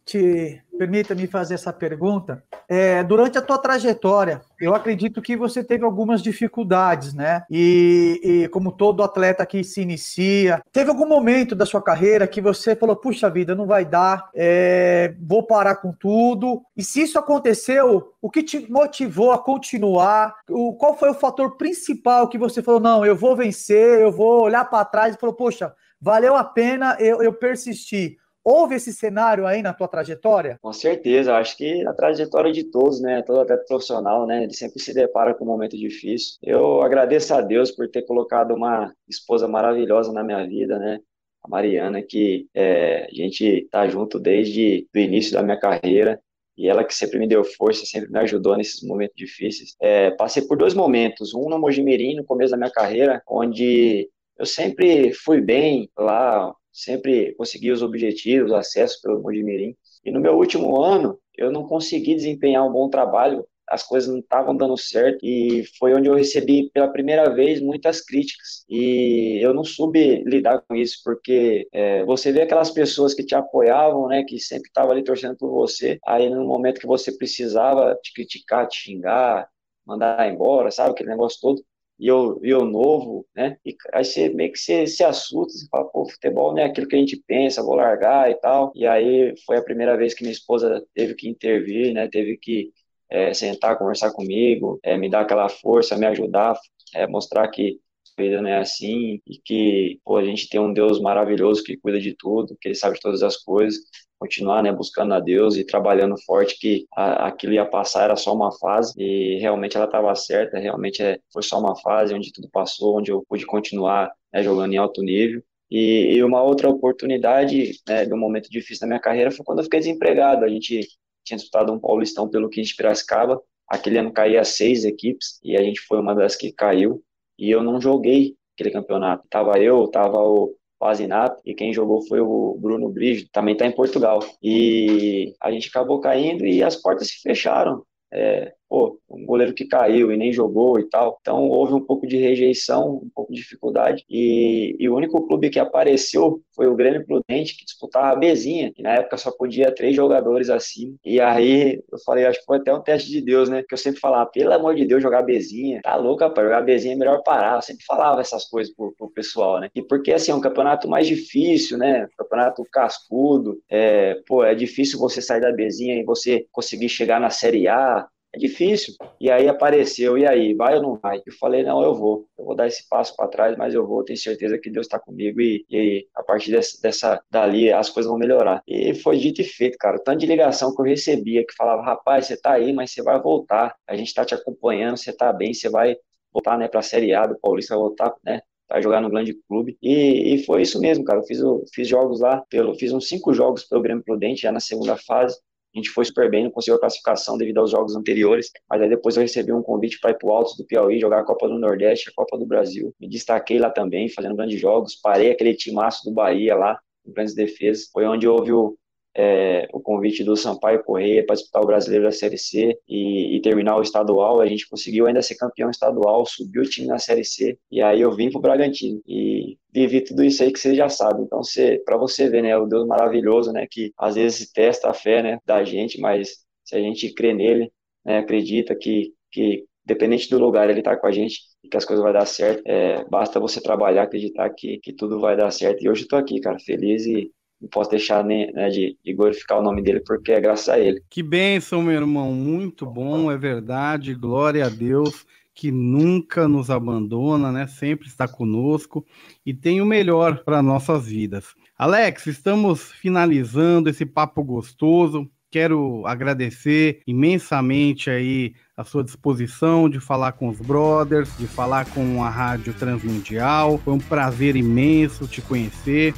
te 0.09 0.63
permita-me 0.79 1.27
fazer 1.27 1.55
essa 1.55 1.73
pergunta. 1.73 2.43
É, 2.69 3.03
durante 3.03 3.37
a 3.37 3.43
tua 3.43 3.59
trajetória, 3.59 4.41
eu 4.61 4.75
acredito 4.75 5.21
que 5.21 5.37
você 5.37 5.63
teve 5.63 5.85
algumas 5.85 6.23
dificuldades, 6.23 7.13
né? 7.13 7.43
E, 7.51 8.21
e, 8.23 8.49
como 8.49 8.73
todo 8.73 9.03
atleta 9.03 9.45
que 9.45 9.63
se 9.65 9.83
inicia, 9.83 10.63
teve 10.73 10.89
algum 10.89 11.07
momento 11.07 11.55
da 11.55 11.67
sua 11.67 11.83
carreira 11.83 12.27
que 12.27 12.41
você 12.41 12.75
falou: 12.75 12.97
puxa 12.97 13.29
vida, 13.29 13.55
não 13.55 13.67
vai 13.67 13.85
dar, 13.85 14.31
é, 14.35 15.15
vou 15.21 15.43
parar 15.43 15.77
com 15.77 15.93
tudo. 15.93 16.63
E 16.77 16.83
se 16.83 17.03
isso 17.03 17.19
aconteceu, 17.19 18.15
o 18.23 18.31
que 18.31 18.43
te 18.43 18.71
motivou 18.71 19.33
a 19.33 19.39
continuar? 19.39 20.35
O, 20.49 20.75
qual 20.75 20.97
foi 20.97 21.11
o 21.11 21.15
fator 21.15 21.57
principal 21.57 22.29
que 22.29 22.39
você 22.39 22.63
falou: 22.63 22.81
não, 22.81 23.05
eu 23.05 23.17
vou 23.17 23.37
vencer, 23.37 24.01
eu 24.01 24.13
vou 24.13 24.43
olhar 24.43 24.65
para 24.65 24.85
trás 24.85 25.15
e 25.15 25.19
falou: 25.19 25.35
poxa, 25.35 25.75
valeu 26.01 26.37
a 26.37 26.45
pena 26.45 26.97
eu, 27.01 27.21
eu 27.21 27.33
persistir? 27.33 28.17
Houve 28.51 28.77
esse 28.77 28.95
cenário 28.95 29.47
aí 29.47 29.61
na 29.61 29.75
tua 29.75 29.87
trajetória? 29.87 30.57
Com 30.63 30.73
certeza, 30.73 31.37
acho 31.37 31.55
que 31.55 31.83
na 31.83 31.93
trajetória 31.93 32.51
de 32.51 32.65
todos, 32.65 32.99
né, 32.99 33.21
todo 33.21 33.41
atleta 33.41 33.63
profissional, 33.69 34.27
né, 34.27 34.45
ele 34.45 34.55
sempre 34.55 34.81
se 34.81 34.95
depara 34.95 35.35
com 35.35 35.45
um 35.45 35.49
momento 35.49 35.77
difícil. 35.77 36.39
Eu 36.43 36.81
agradeço 36.81 37.35
a 37.35 37.43
Deus 37.43 37.71
por 37.71 37.91
ter 37.91 38.07
colocado 38.07 38.55
uma 38.55 38.91
esposa 39.07 39.47
maravilhosa 39.47 40.15
na 40.15 40.25
minha 40.25 40.47
vida, 40.47 40.79
né, 40.79 40.99
a 41.45 41.49
Mariana, 41.49 42.01
que 42.01 42.47
é, 42.55 43.05
a 43.05 43.15
gente 43.15 43.69
tá 43.71 43.87
junto 43.87 44.19
desde 44.19 44.87
o 44.95 44.99
início 44.99 45.35
da 45.35 45.43
minha 45.43 45.61
carreira, 45.61 46.19
e 46.57 46.71
ela 46.71 46.85
que 46.85 46.95
sempre 46.95 47.19
me 47.19 47.29
deu 47.29 47.45
força, 47.45 47.85
sempre 47.85 48.11
me 48.11 48.19
ajudou 48.21 48.57
nesses 48.57 48.83
momentos 48.83 49.15
difíceis. 49.15 49.77
É, 49.79 50.11
passei 50.13 50.43
por 50.43 50.57
dois 50.57 50.73
momentos, 50.73 51.35
um 51.35 51.51
no 51.51 51.59
Mojimirim, 51.59 52.17
no 52.17 52.25
começo 52.25 52.53
da 52.53 52.57
minha 52.57 52.73
carreira, 52.73 53.23
onde 53.29 54.09
eu 54.39 54.47
sempre 54.47 55.13
fui 55.13 55.39
bem 55.43 55.91
lá, 55.99 56.51
sempre 56.79 57.35
consegui 57.35 57.71
os 57.71 57.83
objetivos, 57.83 58.53
acesso 58.53 59.01
pelo 59.03 59.21
Mojimirim. 59.21 59.77
E 60.05 60.11
no 60.11 60.21
meu 60.21 60.35
último 60.37 60.81
ano, 60.83 61.19
eu 61.37 61.51
não 61.51 61.67
consegui 61.67 62.15
desempenhar 62.15 62.67
um 62.67 62.73
bom 62.73 62.89
trabalho, 62.89 63.47
as 63.69 63.83
coisas 63.83 64.09
não 64.09 64.21
estavam 64.21 64.57
dando 64.57 64.77
certo 64.77 65.19
e 65.23 65.65
foi 65.79 65.95
onde 65.95 66.09
eu 66.09 66.15
recebi 66.15 66.71
pela 66.71 66.89
primeira 66.89 67.29
vez 67.35 67.61
muitas 67.61 68.01
críticas 68.01 68.65
e 68.69 69.39
eu 69.43 69.53
não 69.53 69.63
soube 69.63 70.23
lidar 70.25 70.63
com 70.63 70.75
isso 70.75 71.01
porque 71.05 71.69
é, 71.73 72.05
você 72.05 72.33
vê 72.33 72.43
aquelas 72.43 72.71
pessoas 72.71 73.15
que 73.15 73.25
te 73.25 73.35
apoiavam, 73.35 74.09
né, 74.09 74.25
que 74.25 74.39
sempre 74.39 74.69
estavam 74.69 74.93
ali 74.93 75.05
torcendo 75.05 75.37
por 75.37 75.51
você, 75.51 75.99
aí 76.07 76.31
no 76.31 76.47
momento 76.47 76.81
que 76.81 76.87
você 76.87 77.13
precisava 77.13 77.95
te 78.03 78.13
criticar, 78.15 78.67
te 78.67 78.79
xingar, 78.79 79.49
mandar 79.87 80.31
embora, 80.31 80.71
sabe 80.71 80.91
aquele 80.91 81.11
negócio 81.11 81.39
todo, 81.41 81.63
e 81.99 82.07
eu, 82.07 82.41
eu 82.43 82.65
novo, 82.65 83.27
né? 83.35 83.59
E 83.65 83.77
aí 83.93 84.05
você 84.05 84.29
meio 84.29 84.53
que 84.53 84.59
se, 84.59 84.87
se 84.87 85.03
assusta, 85.03 85.59
você 85.59 85.67
fala, 85.69 85.85
pô, 85.87 86.09
futebol 86.09 86.53
não 86.53 86.63
é 86.63 86.67
aquilo 86.67 86.87
que 86.89 86.97
a 86.97 86.99
gente 86.99 87.17
pensa, 87.27 87.63
vou 87.63 87.75
largar 87.75 88.31
e 88.31 88.35
tal. 88.37 88.73
E 88.75 88.87
aí 88.87 89.35
foi 89.45 89.57
a 89.59 89.63
primeira 89.63 89.97
vez 89.97 90.15
que 90.15 90.23
minha 90.23 90.33
esposa 90.33 90.85
teve 90.95 91.15
que 91.15 91.29
intervir, 91.29 91.93
né? 91.93 92.09
Teve 92.09 92.37
que 92.37 92.73
é, 93.11 93.35
sentar, 93.35 93.79
conversar 93.79 94.13
comigo, 94.13 94.79
é, 94.83 94.97
me 94.97 95.11
dar 95.11 95.23
aquela 95.23 95.49
força, 95.49 95.97
me 95.97 96.07
ajudar, 96.07 96.57
é, 96.95 97.07
mostrar 97.07 97.49
que 97.49 97.81
a 98.19 98.23
vida 98.23 98.43
não 98.43 98.51
é 98.51 98.59
assim 98.59 99.21
e 99.27 99.39
que 99.45 100.01
pô, 100.05 100.17
a 100.17 100.25
gente 100.25 100.49
tem 100.49 100.61
um 100.61 100.73
Deus 100.73 101.01
maravilhoso 101.01 101.63
que 101.63 101.77
cuida 101.77 102.01
de 102.01 102.15
tudo, 102.15 102.57
que 102.61 102.69
ele 102.69 102.75
sabe 102.75 102.97
de 102.97 103.01
todas 103.01 103.23
as 103.23 103.37
coisas 103.37 103.81
continuar, 104.19 104.63
né, 104.63 104.73
buscando 104.73 105.15
a 105.15 105.21
Deus 105.21 105.57
e 105.57 105.65
trabalhando 105.65 106.21
forte 106.25 106.59
que 106.59 106.87
a, 106.95 107.29
aquilo 107.29 107.53
ia 107.53 107.65
passar, 107.65 108.05
era 108.05 108.17
só 108.17 108.35
uma 108.35 108.51
fase 108.53 108.95
e 108.99 109.39
realmente 109.39 109.77
ela 109.77 109.87
estava 109.87 110.15
certa, 110.15 110.59
realmente 110.59 111.03
é, 111.03 111.19
foi 111.33 111.43
só 111.43 111.59
uma 111.59 111.77
fase 111.77 112.15
onde 112.15 112.33
tudo 112.33 112.49
passou, 112.51 112.99
onde 112.99 113.11
eu 113.11 113.25
pude 113.29 113.47
continuar 113.47 114.13
né, 114.33 114.43
jogando 114.43 114.73
em 114.73 114.77
alto 114.77 115.03
nível. 115.03 115.43
E, 115.71 116.15
e 116.15 116.25
uma 116.25 116.43
outra 116.43 116.69
oportunidade 116.69 117.73
né, 117.87 118.07
de 118.07 118.15
um 118.15 118.19
momento 118.19 118.49
difícil 118.51 118.87
na 118.87 118.89
minha 118.89 119.01
carreira 119.01 119.31
foi 119.31 119.45
quando 119.45 119.59
eu 119.59 119.65
fiquei 119.65 119.81
desempregado. 119.81 120.45
A 120.45 120.49
gente 120.49 120.89
tinha 121.25 121.37
disputado 121.37 121.73
um 121.73 121.79
Paulistão 121.79 122.29
pelo 122.29 122.49
15 122.49 122.71
de 122.71 122.77
Piracicaba, 122.77 123.41
aquele 123.69 123.99
ano 123.99 124.13
caía 124.13 124.43
seis 124.45 124.85
equipes 124.85 125.39
e 125.45 125.57
a 125.57 125.63
gente 125.63 125.81
foi 125.83 126.01
uma 126.01 126.15
das 126.15 126.35
que 126.35 126.53
caiu 126.53 127.03
e 127.39 127.51
eu 127.51 127.63
não 127.63 127.81
joguei 127.81 128.35
aquele 128.55 128.71
campeonato. 128.71 129.27
Tava 129.29 129.59
eu, 129.59 129.87
tava 129.89 130.19
o 130.19 130.57
Pazinato, 130.79 131.41
e 131.45 131.55
quem 131.55 131.73
jogou 131.73 132.07
foi 132.07 132.21
o 132.21 132.57
Bruno 132.59 132.89
Brígido, 132.89 133.29
também 133.33 133.55
está 133.55 133.67
em 133.67 133.75
Portugal. 133.75 134.21
E 134.43 135.35
a 135.41 135.51
gente 135.51 135.69
acabou 135.69 136.01
caindo 136.01 136.47
e 136.47 136.63
as 136.63 136.77
portas 136.77 137.09
se 137.09 137.21
fecharam. 137.21 137.85
É, 138.13 138.55
pô, 138.69 138.99
um 139.09 139.25
goleiro 139.25 139.55
que 139.55 139.65
caiu 139.67 140.13
e 140.13 140.17
nem 140.17 140.33
jogou 140.33 140.79
e 140.79 140.89
tal. 140.89 141.19
Então 141.21 141.49
houve 141.49 141.75
um 141.75 141.81
pouco 141.81 142.07
de 142.07 142.17
rejeição, 142.17 143.01
um 143.03 143.11
pouco 143.15 143.33
de 143.33 143.41
dificuldade. 143.41 144.05
E, 144.09 144.77
e 144.79 144.89
o 144.89 144.95
único 144.95 145.27
clube 145.27 145.51
que 145.51 145.59
apareceu 145.59 146.41
foi 146.55 146.67
o 146.67 146.75
Grêmio 146.75 147.05
Prudente, 147.07 147.57
que 147.57 147.65
disputava 147.65 148.09
a 148.09 148.17
Bezinha, 148.17 148.73
e 148.77 148.83
na 148.83 148.95
época 148.95 149.17
só 149.17 149.31
podia 149.31 149.75
três 149.75 149.95
jogadores 149.97 150.51
assim. 150.51 150.97
E 151.05 151.21
aí 151.21 151.83
eu 151.91 151.99
falei, 152.05 152.27
acho 152.27 152.41
que 152.41 152.45
foi 152.45 152.59
até 152.59 152.73
um 152.75 152.83
teste 152.83 153.11
de 153.11 153.21
Deus, 153.21 153.49
né? 153.49 153.63
Que 153.67 153.75
eu 153.75 153.79
sempre 153.79 154.01
falava, 154.01 154.29
pelo 154.31 154.53
amor 154.53 154.75
de 154.75 154.85
Deus, 154.85 155.03
jogar 155.03 155.23
Bezinha. 155.23 155.81
Tá 155.83 155.97
louco, 155.97 156.23
rapaz, 156.23 156.47
jogar 156.47 156.63
Bezinha 156.63 156.95
é 156.95 156.99
melhor 156.99 157.23
parar. 157.23 157.57
Eu 157.57 157.63
sempre 157.63 157.85
falava 157.85 158.21
essas 158.21 158.45
coisas 158.45 158.75
pro, 158.75 158.93
pro 158.97 159.11
pessoal, 159.11 159.61
né? 159.61 159.71
E 159.75 159.83
porque 159.83 160.13
assim, 160.13 160.33
é 160.33 160.35
um 160.35 160.41
campeonato 160.41 160.89
mais 160.89 161.07
difícil, 161.07 161.79
né? 161.79 162.07
Campeonato 162.17 162.63
cascudo. 162.71 163.61
É, 163.71 164.21
pô, 164.27 164.45
é 164.45 164.55
difícil 164.55 164.99
você 164.99 165.23
sair 165.23 165.41
da 165.41 165.53
Bezinha 165.53 165.95
e 165.95 166.05
você 166.05 166.47
conseguir 166.53 166.89
chegar 166.89 167.21
na 167.21 167.31
Série 167.31 167.69
A 167.69 168.07
é 168.35 168.39
difícil. 168.39 168.95
E 169.21 169.31
aí 169.31 169.49
apareceu, 169.49 170.19
e 170.19 170.27
aí, 170.27 170.55
vai 170.55 170.77
ou 170.77 170.83
não 170.83 170.97
vai? 170.97 171.23
Eu 171.25 171.33
falei, 171.35 171.63
não, 171.63 171.83
eu 171.83 171.95
vou. 171.95 172.29
Eu 172.39 172.45
vou 172.45 172.55
dar 172.55 172.67
esse 172.67 172.89
passo 172.89 173.15
para 173.17 173.29
trás, 173.29 173.57
mas 173.57 173.75
eu 173.75 173.87
vou, 173.87 174.05
tenho 174.05 174.19
certeza 174.19 174.59
que 174.59 174.71
Deus 174.71 174.87
está 174.87 174.99
comigo 174.99 175.41
e, 175.41 175.65
e, 175.71 176.07
a 176.15 176.23
partir 176.23 176.51
dessa, 176.51 176.81
dessa, 176.83 177.23
dali 177.31 177.73
as 177.73 177.91
coisas 177.91 178.11
vão 178.11 178.19
melhorar. 178.19 178.63
E 178.67 178.95
foi 178.95 179.19
dito 179.19 179.41
e 179.41 179.45
feito, 179.45 179.79
cara. 179.79 179.99
Tanto 179.99 180.19
de 180.21 180.27
ligação 180.27 180.75
que 180.75 180.81
eu 180.81 180.87
recebia 180.87 181.45
que 181.47 181.55
falava, 181.55 181.83
rapaz, 181.83 182.27
você 182.27 182.37
tá 182.41 182.53
aí, 182.53 182.73
mas 182.73 182.91
você 182.91 183.03
vai 183.03 183.21
voltar. 183.21 183.75
A 183.87 183.97
gente 183.97 184.13
tá 184.15 184.25
te 184.25 184.35
acompanhando, 184.35 184.97
você 184.97 185.13
tá 185.13 185.33
bem, 185.33 185.55
você 185.55 185.69
vai 185.69 185.97
voltar, 186.33 186.59
né, 186.59 186.69
pra 186.69 186.83
Série 186.83 187.15
A 187.15 187.27
do 187.27 187.39
Paulista, 187.41 187.75
vai 187.75 187.83
voltar, 187.83 188.15
né, 188.23 188.41
vai 188.69 188.83
jogar 188.83 189.01
no 189.01 189.11
grande 189.11 189.35
clube. 189.49 189.77
E, 189.83 190.35
e, 190.35 190.45
foi 190.45 190.63
isso 190.63 190.81
mesmo, 190.81 191.05
cara. 191.05 191.21
Eu 191.21 191.25
fiz, 191.25 191.41
eu 191.41 191.65
fiz 191.73 191.89
jogos 191.89 192.21
lá, 192.21 192.45
pelo, 192.51 192.75
fiz 192.75 192.93
uns 192.93 193.09
cinco 193.09 193.33
jogos 193.33 193.65
pelo 193.65 193.83
Grêmio 193.83 194.05
Prudente, 194.05 194.43
já 194.43 194.53
na 194.53 194.61
segunda 194.61 194.97
fase. 194.97 195.39
A 195.79 195.81
gente 195.81 195.91
foi 195.91 196.05
super 196.05 196.29
bem, 196.29 196.43
não 196.43 196.51
conseguiu 196.51 196.75
a 196.75 196.81
classificação 196.81 197.39
devido 197.39 197.59
aos 197.59 197.71
jogos 197.71 197.95
anteriores, 197.95 198.51
mas 198.69 198.83
aí 198.83 198.89
depois 198.89 199.17
eu 199.17 199.23
recebi 199.23 199.53
um 199.53 199.63
convite 199.63 200.01
para 200.01 200.11
ir 200.11 200.19
para 200.19 200.29
o 200.29 200.33
Altos 200.33 200.57
do 200.57 200.67
Piauí, 200.67 200.99
jogar 200.99 201.21
a 201.21 201.25
Copa 201.25 201.47
do 201.47 201.57
Nordeste, 201.57 202.11
a 202.11 202.13
Copa 202.13 202.37
do 202.37 202.45
Brasil. 202.45 202.93
Me 203.01 203.09
destaquei 203.09 203.61
lá 203.61 203.71
também, 203.71 204.09
fazendo 204.09 204.35
grandes 204.35 204.61
jogos, 204.61 204.97
parei 204.97 205.31
aquele 205.31 205.55
timaço 205.55 206.05
do 206.05 206.13
Bahia 206.13 206.57
lá, 206.57 206.81
grandes 207.07 207.33
defesas. 207.33 207.89
Foi 207.93 208.05
onde 208.07 208.27
houve 208.27 208.53
o, 208.53 208.77
é, 209.19 209.67
o 209.73 209.81
convite 209.81 210.23
do 210.23 210.37
Sampaio 210.37 210.85
Correia 210.85 211.27
para 211.27 211.35
disputar 211.35 211.61
o 211.61 211.67
Brasileiro 211.67 212.05
da 212.05 212.13
Série 212.13 212.39
C 212.39 212.79
e, 212.89 213.37
e, 213.37 213.43
terminar 213.43 213.77
o 213.77 213.83
estadual. 213.83 214.41
A 214.41 214.47
gente 214.47 214.69
conseguiu 214.69 215.09
ainda 215.09 215.21
ser 215.21 215.35
campeão 215.35 215.69
estadual, 215.71 216.25
subiu 216.25 216.63
o 216.63 216.69
time 216.69 216.87
na 216.87 217.01
Série 217.01 217.25
C 217.25 217.59
e 217.69 217.83
aí 217.83 218.01
eu 218.01 218.13
vim 218.15 218.31
para 218.31 218.39
o 218.39 218.43
Bragantino 218.43 219.03
e 219.05 219.59
vivi 219.75 220.03
tudo 220.03 220.23
isso 220.23 220.41
aí 220.45 220.53
que 220.53 220.61
você 220.61 220.73
já 220.73 220.89
sabe. 220.89 221.23
Então, 221.23 221.41
para 221.85 221.97
você 221.97 222.29
ver, 222.31 222.43
né, 222.43 222.57
o 222.57 222.67
Deus 222.67 222.87
maravilhoso, 222.87 223.53
né, 223.53 223.67
que 223.69 223.93
às 223.99 224.15
vezes 224.15 224.53
testa 224.53 224.89
a 224.89 224.95
fé, 224.95 225.21
né, 225.21 225.41
da 225.45 225.65
gente, 225.65 226.01
mas 226.01 226.45
se 226.65 226.77
a 226.77 226.81
gente 226.81 227.13
crê 227.13 227.35
nele, 227.35 227.73
né, 228.05 228.19
acredita 228.19 228.77
que, 228.77 229.13
que 229.33 229.65
independente 229.85 230.31
do 230.31 230.39
lugar, 230.39 230.71
ele 230.71 230.79
está 230.79 230.97
com 230.97 231.09
a 231.09 231.11
gente 231.13 231.41
e 231.65 231.69
que 231.69 231.77
as 231.77 231.85
coisas 231.85 232.05
vão 232.05 232.13
dar 232.13 232.25
certo. 232.25 232.63
É, 232.67 233.05
basta 233.07 233.41
você 233.41 233.61
trabalhar, 233.61 234.05
acreditar 234.05 234.49
que, 234.51 234.79
que 234.79 234.93
tudo 234.93 235.19
vai 235.19 235.37
dar 235.37 235.51
certo. 235.51 235.83
E 235.83 235.89
hoje 235.89 236.03
estou 236.03 236.19
aqui, 236.19 236.41
cara, 236.41 236.59
feliz 236.61 237.05
e 237.05 237.33
não 237.61 237.69
posso 237.69 237.91
deixar 237.91 238.25
né, 238.25 238.47
de, 238.71 238.97
de, 239.05 239.13
glorificar 239.13 239.59
o 239.59 239.63
nome 239.63 239.83
dele, 239.83 240.01
porque 240.01 240.33
é 240.33 240.41
graças 240.41 240.69
a 240.69 240.79
ele. 240.79 241.03
Que 241.11 241.23
bênção, 241.23 241.83
meu 241.83 241.95
irmão, 241.95 242.33
muito 242.33 242.87
bom, 242.87 243.31
é 243.31 243.37
verdade, 243.37 244.15
glória 244.15 244.65
a 244.65 244.69
Deus, 244.69 245.27
que 245.55 245.73
nunca 245.73 246.47
nos 246.47 246.71
abandona, 246.71 247.51
né? 247.51 247.67
Sempre 247.67 248.07
está 248.07 248.29
conosco 248.29 249.05
e 249.45 249.53
tem 249.53 249.81
o 249.81 249.87
melhor 249.87 250.45
para 250.45 250.63
nossas 250.63 251.07
vidas. 251.07 251.47
Alex, 251.77 252.27
estamos 252.27 252.93
finalizando 252.93 253.89
esse 253.89 254.07
papo 254.07 254.43
gostoso. 254.45 255.29
Quero 255.51 256.07
agradecer 256.07 257.01
imensamente 257.07 258.09
aí 258.11 258.55
a 258.77 258.85
sua 258.85 259.03
disposição 259.03 259.89
de 259.89 259.99
falar 259.99 260.33
com 260.33 260.49
os 260.49 260.61
brothers, 260.61 261.37
de 261.39 261.49
falar 261.49 261.87
com 261.87 262.23
a 262.23 262.29
Rádio 262.29 262.73
Transmundial. 262.75 263.79
Foi 263.79 263.95
um 263.95 263.99
prazer 263.99 264.55
imenso 264.55 265.27
te 265.27 265.41
conhecer. 265.41 266.15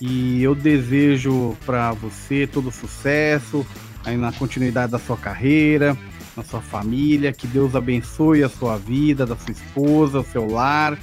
E 0.00 0.42
eu 0.42 0.54
desejo 0.54 1.56
para 1.66 1.92
você 1.92 2.46
todo 2.46 2.70
sucesso 2.70 3.66
aí 4.04 4.16
na 4.16 4.32
continuidade 4.32 4.92
da 4.92 4.98
sua 4.98 5.16
carreira, 5.16 5.96
na 6.36 6.42
sua 6.42 6.60
família, 6.60 7.32
que 7.32 7.46
Deus 7.46 7.76
abençoe 7.76 8.42
a 8.42 8.48
sua 8.48 8.76
vida, 8.78 9.26
da 9.26 9.36
sua 9.36 9.52
esposa, 9.52 10.20
o 10.20 10.24
seu 10.24 10.50
lar 10.50 10.98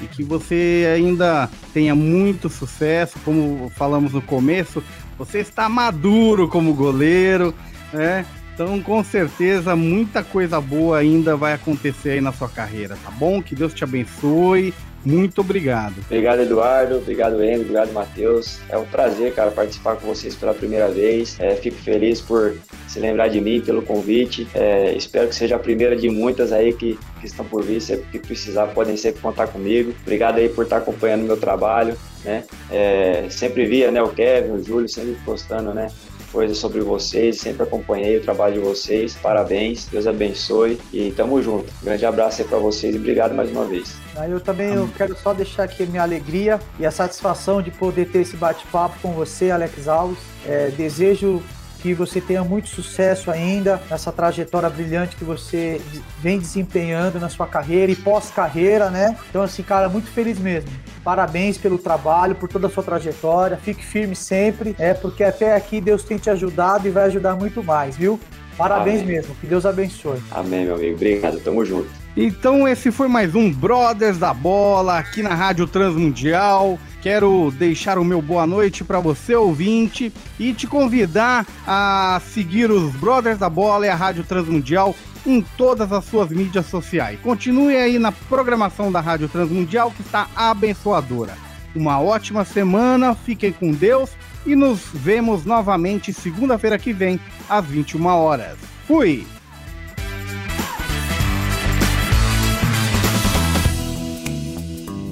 e 0.00 0.06
que 0.06 0.22
você 0.22 0.88
ainda 0.94 1.50
tenha 1.74 1.94
muito 1.94 2.48
sucesso, 2.48 3.18
como 3.24 3.70
falamos 3.74 4.12
no 4.12 4.22
começo, 4.22 4.82
você 5.18 5.40
está 5.40 5.68
maduro 5.68 6.48
como 6.48 6.72
goleiro, 6.74 7.54
É, 7.92 8.22
então, 8.52 8.82
com 8.82 9.02
certeza, 9.04 9.76
muita 9.76 10.22
coisa 10.22 10.60
boa 10.60 10.98
ainda 10.98 11.36
vai 11.36 11.52
acontecer 11.54 12.10
aí 12.10 12.20
na 12.20 12.32
sua 12.32 12.48
carreira, 12.48 12.98
tá 13.02 13.10
bom? 13.10 13.40
Que 13.40 13.54
Deus 13.54 13.72
te 13.72 13.84
abençoe. 13.84 14.74
Muito 15.08 15.40
obrigado. 15.40 15.94
Obrigado, 16.04 16.42
Eduardo. 16.42 16.96
Obrigado, 16.98 17.42
Henrique. 17.42 17.60
Obrigado, 17.60 17.92
Matheus. 17.92 18.58
É 18.68 18.76
um 18.76 18.84
prazer, 18.84 19.34
cara, 19.34 19.50
participar 19.50 19.96
com 19.96 20.06
vocês 20.06 20.34
pela 20.34 20.52
primeira 20.52 20.88
vez. 20.88 21.40
É, 21.40 21.54
fico 21.54 21.78
feliz 21.78 22.20
por 22.20 22.54
se 22.86 23.00
lembrar 23.00 23.28
de 23.28 23.40
mim, 23.40 23.62
pelo 23.62 23.80
convite. 23.80 24.46
É, 24.52 24.92
espero 24.94 25.26
que 25.28 25.34
seja 25.34 25.56
a 25.56 25.58
primeira 25.58 25.96
de 25.96 26.10
muitas 26.10 26.52
aí 26.52 26.74
que, 26.74 26.98
que 27.20 27.26
estão 27.26 27.42
por 27.46 27.62
vir. 27.62 27.80
Sempre 27.80 28.04
que 28.12 28.18
precisar, 28.18 28.66
podem 28.66 28.98
sempre 28.98 29.22
contar 29.22 29.46
comigo. 29.46 29.94
Obrigado 30.02 30.36
aí 30.36 30.50
por 30.50 30.64
estar 30.64 30.76
acompanhando 30.76 31.22
meu 31.22 31.38
trabalho. 31.38 31.96
Né? 32.22 32.44
É, 32.70 33.28
sempre 33.30 33.64
via 33.64 33.90
né, 33.90 34.02
o 34.02 34.10
Kevin, 34.10 34.52
o 34.52 34.62
Júlio, 34.62 34.88
sempre 34.90 35.16
postando 35.24 35.72
né, 35.72 35.88
coisas 36.32 36.58
sobre 36.58 36.80
vocês, 36.80 37.38
sempre 37.38 37.62
acompanhei 37.62 38.18
o 38.18 38.22
trabalho 38.22 38.54
de 38.54 38.60
vocês. 38.60 39.14
Parabéns, 39.14 39.86
Deus 39.86 40.06
abençoe 40.06 40.78
e 40.92 41.10
tamo 41.12 41.42
junto. 41.42 41.72
grande 41.82 42.04
abraço 42.06 42.42
aí 42.42 42.48
para 42.48 42.58
vocês 42.58 42.94
e 42.94 42.98
obrigado 42.98 43.34
mais 43.34 43.50
uma 43.50 43.64
vez. 43.64 43.96
Eu 44.28 44.40
também 44.40 44.74
eu 44.74 44.88
quero 44.96 45.16
só 45.16 45.32
deixar 45.32 45.64
aqui 45.64 45.84
a 45.84 45.86
minha 45.86 46.02
alegria 46.02 46.60
e 46.78 46.86
a 46.86 46.90
satisfação 46.90 47.62
de 47.62 47.70
poder 47.70 48.10
ter 48.10 48.20
esse 48.20 48.36
bate-papo 48.36 48.98
com 49.00 49.12
você, 49.12 49.50
Alex 49.50 49.86
Alves. 49.88 50.18
É, 50.46 50.70
desejo 50.70 51.42
que 51.80 51.94
você 51.94 52.20
tenha 52.20 52.42
muito 52.42 52.68
sucesso 52.68 53.30
ainda 53.30 53.80
nessa 53.88 54.10
trajetória 54.10 54.68
brilhante 54.68 55.16
que 55.16 55.24
você 55.24 55.80
vem 56.20 56.38
desempenhando 56.38 57.20
na 57.20 57.28
sua 57.28 57.46
carreira 57.46 57.92
e 57.92 57.96
pós-carreira, 57.96 58.90
né? 58.90 59.16
Então, 59.30 59.42
assim, 59.42 59.62
cara, 59.62 59.88
muito 59.88 60.08
feliz 60.10 60.38
mesmo. 60.38 60.70
Parabéns 61.02 61.56
pelo 61.56 61.78
trabalho, 61.78 62.34
por 62.34 62.48
toda 62.48 62.66
a 62.66 62.70
sua 62.70 62.82
trajetória. 62.82 63.56
Fique 63.56 63.84
firme 63.84 64.14
sempre, 64.14 64.74
é 64.78 64.94
porque 64.94 65.24
até 65.24 65.54
aqui 65.54 65.80
Deus 65.80 66.02
tem 66.02 66.18
te 66.18 66.30
ajudado 66.30 66.86
e 66.86 66.90
vai 66.90 67.04
ajudar 67.04 67.34
muito 67.34 67.62
mais, 67.62 67.96
viu? 67.96 68.18
Parabéns 68.58 69.02
Amém. 69.02 69.14
mesmo. 69.14 69.34
Que 69.36 69.46
Deus 69.46 69.64
abençoe. 69.64 70.20
Amém, 70.32 70.64
meu 70.64 70.74
amigo. 70.74 70.96
Obrigado. 70.96 71.38
Tamo 71.40 71.64
junto. 71.64 71.88
Então, 72.16 72.66
esse 72.66 72.90
foi 72.90 73.06
mais 73.06 73.36
um 73.36 73.52
Brothers 73.52 74.18
da 74.18 74.34
Bola 74.34 74.98
aqui 74.98 75.22
na 75.22 75.32
Rádio 75.36 75.68
Transmundial. 75.68 76.76
Quero 77.00 77.52
deixar 77.52 77.96
o 77.96 78.04
meu 78.04 78.20
boa 78.20 78.44
noite 78.44 78.82
para 78.82 78.98
você, 78.98 79.36
ouvinte, 79.36 80.12
e 80.36 80.52
te 80.52 80.66
convidar 80.66 81.46
a 81.64 82.20
seguir 82.32 82.72
os 82.72 82.92
Brothers 82.96 83.38
da 83.38 83.48
Bola 83.48 83.86
e 83.86 83.88
a 83.88 83.94
Rádio 83.94 84.24
Transmundial 84.24 84.96
em 85.26 85.42
todas 85.56 85.92
as 85.92 86.04
suas 86.04 86.30
mídias 86.30 86.66
sociais. 86.66 87.18
Continue 87.20 87.76
aí 87.76 87.98
na 87.98 88.12
programação 88.12 88.90
da 88.90 89.00
Rádio 89.00 89.28
Transmundial 89.28 89.90
que 89.90 90.02
está 90.02 90.28
abençoadora. 90.34 91.36
Uma 91.74 92.00
ótima 92.00 92.44
semana, 92.44 93.14
fiquem 93.14 93.52
com 93.52 93.72
Deus 93.72 94.10
e 94.46 94.56
nos 94.56 94.80
vemos 94.92 95.44
novamente 95.44 96.12
segunda-feira 96.12 96.78
que 96.78 96.92
vem, 96.92 97.20
às 97.48 97.64
21 97.66 98.06
horas. 98.06 98.56
Fui! 98.86 99.26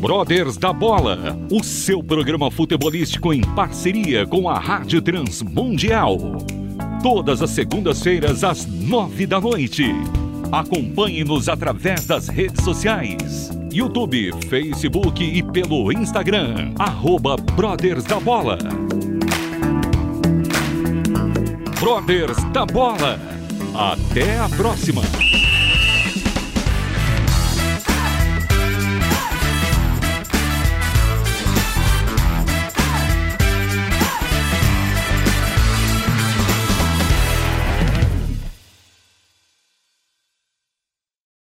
Brothers 0.01 0.57
da 0.57 0.73
Bola, 0.73 1.37
o 1.51 1.65
seu 1.65 2.03
programa 2.03 2.51
futebolístico 2.51 3.33
em 3.33 3.41
parceria 3.41 4.27
com 4.27 4.49
a 4.49 4.59
Rádio 4.59 5.03
Transmundial. 5.03 6.19
Todas 7.03 7.43
as 7.43 7.51
segundas-feiras 7.51 8.43
às 8.43 8.67
nove 8.67 9.27
da 9.27 9.41
noite. 9.41 9.85
Acompanhe-nos 10.51 11.49
através 11.49 12.07
das 12.07 12.29
redes 12.29 12.65
sociais. 12.65 13.51
YouTube, 13.73 14.33
Facebook 14.49 15.23
e 15.23 15.43
pelo 15.43 15.93
Instagram. 15.93 16.73
Arroba 16.79 17.37
Brothers 17.37 18.05
da 18.05 18.19
Bola. 18.19 18.59
Brothers 21.79 22.43
da 22.53 22.65
Bola. 22.65 23.21
Até 23.75 24.39
a 24.39 24.49
próxima. 24.49 25.03